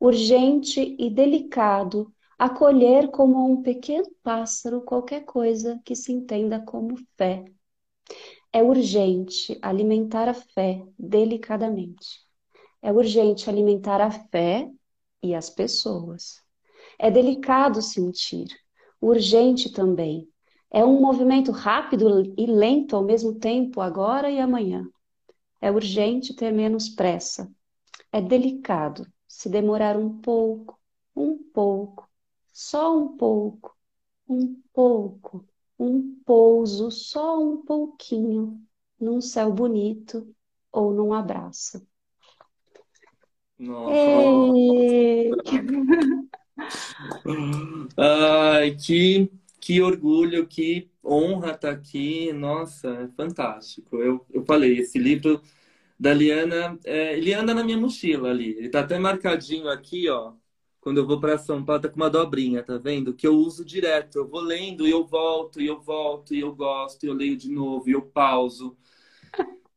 Urgente 0.00 0.96
e 0.98 1.10
delicado 1.10 2.12
acolher 2.38 3.10
como 3.10 3.50
um 3.50 3.62
pequeno 3.62 4.08
pássaro 4.22 4.82
qualquer 4.82 5.24
coisa 5.24 5.80
que 5.84 5.96
se 5.96 6.12
entenda 6.12 6.60
como 6.60 6.96
fé. 7.16 7.44
É 8.52 8.62
urgente 8.62 9.58
alimentar 9.60 10.28
a 10.28 10.34
fé 10.34 10.82
delicadamente. 10.98 12.20
É 12.80 12.92
urgente 12.92 13.50
alimentar 13.50 14.00
a 14.00 14.10
fé 14.10 14.70
e 15.22 15.34
as 15.34 15.50
pessoas. 15.50 16.40
É 16.98 17.10
delicado 17.10 17.82
sentir, 17.82 18.46
urgente 19.00 19.72
também. 19.72 20.28
É 20.70 20.84
um 20.84 21.00
movimento 21.00 21.50
rápido 21.50 22.22
e 22.36 22.46
lento 22.46 22.94
ao 22.94 23.02
mesmo 23.02 23.34
tempo, 23.34 23.80
agora 23.80 24.30
e 24.30 24.38
amanhã. 24.38 24.86
É 25.60 25.70
urgente 25.70 26.34
ter 26.34 26.52
menos 26.52 26.88
pressa. 26.88 27.52
É 28.12 28.20
delicado 28.20 29.06
se 29.26 29.48
demorar 29.48 29.96
um 29.96 30.20
pouco, 30.20 30.78
um 31.14 31.36
pouco, 31.36 32.08
só 32.52 32.96
um 32.96 33.16
pouco, 33.16 33.76
um 34.28 34.60
pouco, 34.72 35.44
um 35.78 36.20
pouso, 36.24 36.90
só 36.90 37.38
um 37.40 37.62
pouquinho, 37.64 38.60
num 39.00 39.20
céu 39.20 39.52
bonito 39.52 40.34
ou 40.72 40.92
num 40.92 41.12
abraço. 41.12 41.86
Nossa. 43.58 43.92
Ei! 43.92 45.30
Ai, 47.96 48.74
que, 48.76 49.30
que 49.68 49.82
orgulho, 49.82 50.46
que 50.46 50.88
honra 51.04 51.50
estar 51.50 51.72
aqui. 51.72 52.32
Nossa, 52.32 52.88
é 52.88 53.08
fantástico. 53.08 53.98
Eu, 53.98 54.24
eu 54.32 54.42
falei, 54.42 54.78
esse 54.78 54.98
livro 54.98 55.42
da 56.00 56.14
Liana, 56.14 56.78
é, 56.86 57.18
ele 57.18 57.34
anda 57.34 57.52
na 57.52 57.62
minha 57.62 57.76
mochila 57.76 58.30
ali. 58.30 58.56
Ele 58.56 58.70
tá 58.70 58.80
até 58.80 58.98
marcadinho 58.98 59.68
aqui, 59.68 60.08
ó. 60.08 60.32
Quando 60.80 60.96
eu 60.96 61.06
vou 61.06 61.20
para 61.20 61.36
São 61.36 61.62
Paulo, 61.62 61.82
tá 61.82 61.88
com 61.90 61.96
uma 61.96 62.08
dobrinha, 62.08 62.62
tá 62.62 62.78
vendo? 62.78 63.12
Que 63.12 63.26
eu 63.26 63.34
uso 63.34 63.62
direto. 63.62 64.16
Eu 64.16 64.26
vou 64.26 64.40
lendo 64.40 64.88
e 64.88 64.90
eu 64.90 65.04
volto, 65.04 65.60
e 65.60 65.66
eu 65.66 65.78
volto, 65.78 66.34
e 66.34 66.40
eu 66.40 66.54
gosto, 66.54 67.04
e 67.04 67.08
eu 67.10 67.12
leio 67.12 67.36
de 67.36 67.50
novo, 67.50 67.90
e 67.90 67.92
eu 67.92 68.00
pauso. 68.00 68.74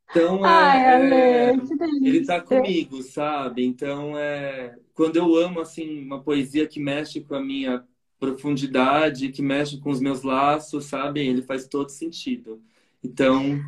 Então, 0.09 0.39
Ai, 0.45 0.85
é, 0.85 1.49
Ale, 1.49 1.67
que 1.67 2.07
ele 2.07 2.25
tá 2.25 2.39
comigo, 2.39 3.03
sabe? 3.03 3.65
Então, 3.65 4.17
é, 4.17 4.73
quando 4.93 5.17
eu 5.17 5.35
amo, 5.35 5.59
assim, 5.59 6.01
uma 6.01 6.23
poesia 6.23 6.65
que 6.65 6.79
mexe 6.79 7.19
com 7.19 7.35
a 7.35 7.41
minha 7.41 7.85
profundidade, 8.21 9.29
que 9.29 9.41
mexe 9.41 9.79
com 9.79 9.89
os 9.89 9.99
meus 9.99 10.21
laços, 10.21 10.85
sabe? 10.85 11.21
Ele 11.21 11.41
faz 11.41 11.67
todo 11.67 11.89
sentido. 11.89 12.61
Então, 13.03 13.59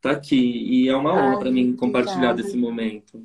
tá 0.00 0.10
aqui. 0.10 0.36
E 0.36 0.88
é 0.88 0.96
uma 0.96 1.14
honra 1.14 1.38
para 1.38 1.50
mim 1.52 1.76
compartilhar 1.76 2.32
desse 2.32 2.56
momento. 2.56 3.24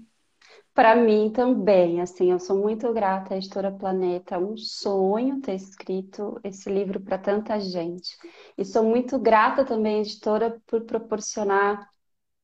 Para 0.75 0.95
mim 0.95 1.31
também, 1.31 2.01
assim, 2.01 2.31
eu 2.31 2.39
sou 2.39 2.57
muito 2.61 2.93
grata 2.93 3.33
à 3.33 3.37
Editora 3.37 3.71
Planeta, 3.71 4.35
é 4.35 4.37
um 4.37 4.57
sonho 4.57 5.41
ter 5.41 5.55
escrito 5.55 6.39
esse 6.43 6.69
livro 6.69 6.99
para 6.99 7.17
tanta 7.17 7.59
gente. 7.59 8.15
E 8.55 8.63
sou 8.63 8.83
muito 8.83 9.17
grata 9.17 9.65
também 9.65 9.99
à 9.99 10.01
editora 10.01 10.61
por 10.67 10.81
proporcionar 10.81 11.89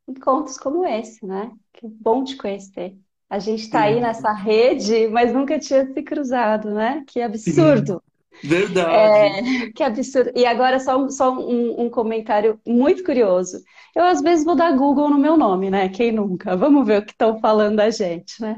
encontros 0.07 0.57
como 0.57 0.85
esse, 0.85 1.23
né? 1.25 1.51
Que 1.73 1.87
bom 1.87 2.23
te 2.23 2.35
conhecer. 2.37 2.97
A 3.29 3.37
gente 3.37 3.63
está 3.63 3.81
aí 3.81 3.99
nessa 3.99 4.31
rede, 4.31 5.07
mas 5.09 5.31
nunca 5.31 5.59
tinha 5.59 5.85
se 5.85 6.01
cruzado, 6.01 6.71
né? 6.71 7.03
Que 7.05 7.21
absurdo! 7.21 8.01
Verdade. 8.43 9.71
Que 9.73 9.83
absurdo. 9.83 10.31
E 10.35 10.45
agora 10.45 10.79
só, 10.79 10.97
um- 10.97 11.09
só 11.09 11.31
um, 11.31 11.81
um 11.85 11.89
comentário 11.89 12.59
muito 12.65 13.03
curioso. 13.03 13.61
Eu 13.95 14.03
às 14.05 14.21
vezes 14.21 14.45
vou 14.45 14.55
dar 14.55 14.71
Google 14.75 15.09
no 15.09 15.17
meu 15.19 15.37
nome, 15.37 15.69
né? 15.69 15.89
Quem 15.89 16.11
nunca? 16.11 16.55
Vamos 16.55 16.85
ver 16.87 17.01
o 17.01 17.05
que 17.05 17.11
estão 17.11 17.39
falando 17.39 17.77
da 17.77 17.89
gente, 17.89 18.41
né? 18.41 18.57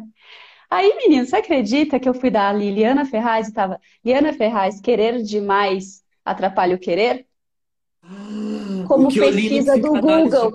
Aí, 0.69 0.95
menino, 0.97 1.25
você 1.25 1.35
acredita 1.35 1.99
que 1.99 2.09
eu 2.09 2.13
fui 2.13 2.29
dar 2.31 2.49
a 2.49 2.53
Liliana 2.53 3.05
Ferraz 3.05 3.47
e 3.47 3.53
tava 3.53 3.79
Liana 4.03 4.33
Ferraz, 4.33 4.79
querer 4.81 5.21
demais 5.21 6.01
atrapalha 6.25 6.75
o 6.75 6.79
querer? 6.79 7.27
O 8.03 8.87
Como 8.87 9.07
pesquisa 9.13 9.77
do 9.77 9.91
Google, 10.01 10.51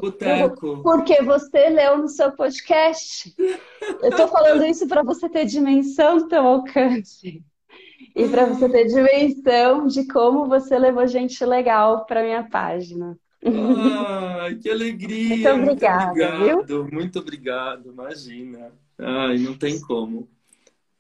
porque 0.83 1.23
você 1.23 1.69
leu 1.71 1.99
no 1.99 2.09
seu 2.09 2.33
podcast. 2.33 3.35
Eu 4.03 4.11
tô 4.17 4.29
falando 4.29 4.65
isso 4.67 4.87
para 4.89 5.03
você 5.03 5.29
ter 5.29 5.45
dimensão 5.47 6.19
do 6.19 6.29
teu 6.29 6.47
alcance 6.47 7.43
e 8.15 8.29
para 8.29 8.47
você 8.47 8.69
ter 8.69 8.87
dimensão 8.87 9.87
de 9.87 10.07
como 10.09 10.47
você 10.49 10.79
levou 10.79 11.07
gente 11.07 11.45
legal 11.45 12.05
para 12.07 12.23
minha 12.23 12.49
página. 12.49 13.19
Ai, 13.51 14.57
que 14.59 14.71
Muito 15.29 15.49
alegria! 15.49 15.55
Muito 15.57 15.87
obrigada, 15.87 16.33
viu? 16.37 16.65
obrigado, 16.67 16.87
muito 16.93 17.19
obrigado. 17.19 17.91
Imagina. 17.91 18.73
Ai, 18.99 19.39
não 19.39 19.57
tem 19.57 19.81
como. 19.81 20.29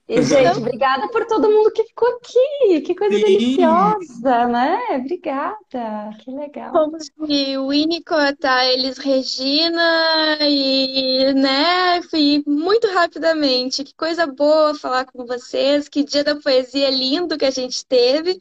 E, 0.08 0.22
gente, 0.22 0.56
obrigada 0.56 1.06
por 1.08 1.26
todo 1.26 1.50
mundo 1.50 1.70
que 1.70 1.84
ficou 1.84 2.08
aqui. 2.16 2.80
Que 2.80 2.94
coisa 2.94 3.14
Sim. 3.14 3.24
deliciosa, 3.24 4.48
né? 4.48 4.78
Obrigada. 4.96 6.10
Que 6.20 6.30
legal. 6.30 6.72
Fomos 6.72 7.10
de 7.26 7.58
Winnicott 7.58 8.38
a 8.42 8.72
Elis 8.72 8.96
Regina 8.96 10.38
e, 10.40 11.34
né, 11.34 12.00
fui 12.10 12.42
muito 12.46 12.88
rapidamente. 12.88 13.84
Que 13.84 13.94
coisa 13.94 14.26
boa 14.26 14.74
falar 14.74 15.04
com 15.04 15.26
vocês. 15.26 15.90
Que 15.90 16.02
dia 16.02 16.24
da 16.24 16.36
poesia 16.36 16.88
lindo 16.88 17.36
que 17.36 17.44
a 17.44 17.50
gente 17.50 17.84
teve, 17.84 18.38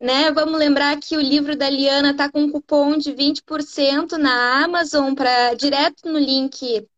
né? 0.00 0.32
Vamos 0.32 0.58
lembrar 0.58 0.98
que 0.98 1.18
o 1.18 1.20
livro 1.20 1.54
da 1.54 1.68
Liana 1.68 2.16
tá 2.16 2.30
com 2.30 2.40
um 2.40 2.50
cupom 2.50 2.96
de 2.96 3.12
20% 3.12 4.12
na 4.12 4.64
Amazon 4.64 5.14
para 5.14 5.52
direto 5.52 6.10
no 6.10 6.18
link 6.18 6.88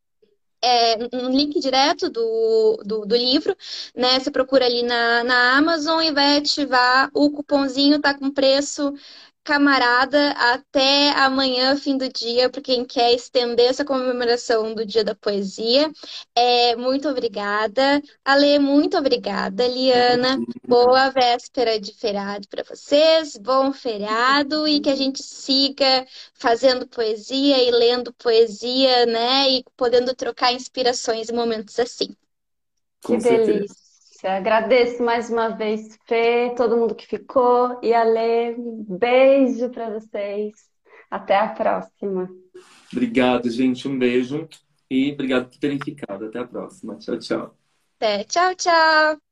é, 0.64 0.96
um 1.12 1.28
link 1.30 1.58
direto 1.60 2.08
do, 2.08 2.76
do, 2.84 3.06
do 3.06 3.16
livro, 3.16 3.56
né? 3.94 4.18
Você 4.20 4.30
procura 4.30 4.64
ali 4.66 4.82
na, 4.82 5.24
na 5.24 5.56
Amazon 5.58 6.02
e 6.02 6.12
vai 6.12 6.38
ativar 6.38 7.10
o 7.14 7.30
cupomzinho, 7.30 8.00
tá 8.00 8.14
com 8.16 8.30
preço 8.30 8.92
camarada 9.44 10.30
até 10.32 11.10
amanhã, 11.10 11.76
fim 11.76 11.96
do 11.96 12.08
dia, 12.08 12.48
para 12.50 12.62
quem 12.62 12.84
quer 12.84 13.12
estender 13.12 13.66
essa 13.70 13.84
comemoração 13.84 14.74
do 14.74 14.86
Dia 14.86 15.04
da 15.04 15.14
Poesia. 15.14 15.90
É, 16.34 16.76
muito 16.76 17.08
obrigada. 17.08 18.00
Ale, 18.24 18.58
muito 18.58 18.96
obrigada. 18.96 19.66
Liana, 19.66 20.42
boa 20.66 21.10
véspera 21.10 21.78
de 21.80 21.92
feriado 21.94 22.46
para 22.48 22.62
vocês, 22.64 23.36
bom 23.36 23.72
feriado 23.72 24.66
e 24.68 24.80
que 24.80 24.90
a 24.90 24.96
gente 24.96 25.22
siga 25.22 26.06
fazendo 26.34 26.86
poesia 26.86 27.62
e 27.62 27.70
lendo 27.70 28.12
poesia, 28.14 29.06
né? 29.06 29.50
E 29.50 29.64
podendo 29.76 30.14
trocar 30.14 30.52
inspirações 30.52 31.28
em 31.28 31.34
momentos 31.34 31.78
assim. 31.78 32.16
Que 33.00 33.08
Com 33.08 33.20
certeza. 33.20 33.81
Delícia. 34.22 34.36
Agradeço 34.36 35.02
mais 35.02 35.28
uma 35.28 35.48
vez, 35.48 35.98
Fê, 36.06 36.54
todo 36.56 36.76
mundo 36.76 36.94
que 36.94 37.06
ficou. 37.06 37.78
E 37.82 37.92
Ale, 37.92 38.54
um 38.56 38.84
beijo 38.98 39.68
para 39.70 39.90
vocês. 39.90 40.52
Até 41.10 41.36
a 41.36 41.48
próxima. 41.48 42.30
Obrigado, 42.90 43.50
gente. 43.50 43.86
Um 43.86 43.98
beijo. 43.98 44.48
E 44.90 45.12
obrigado 45.12 45.50
por 45.50 45.58
terem 45.58 45.78
ficado. 45.78 46.26
Até 46.26 46.38
a 46.38 46.46
próxima. 46.46 46.96
Tchau, 46.98 47.18
tchau. 47.18 47.56
Até. 47.96 48.24
Tchau, 48.24 48.54
tchau. 48.54 49.31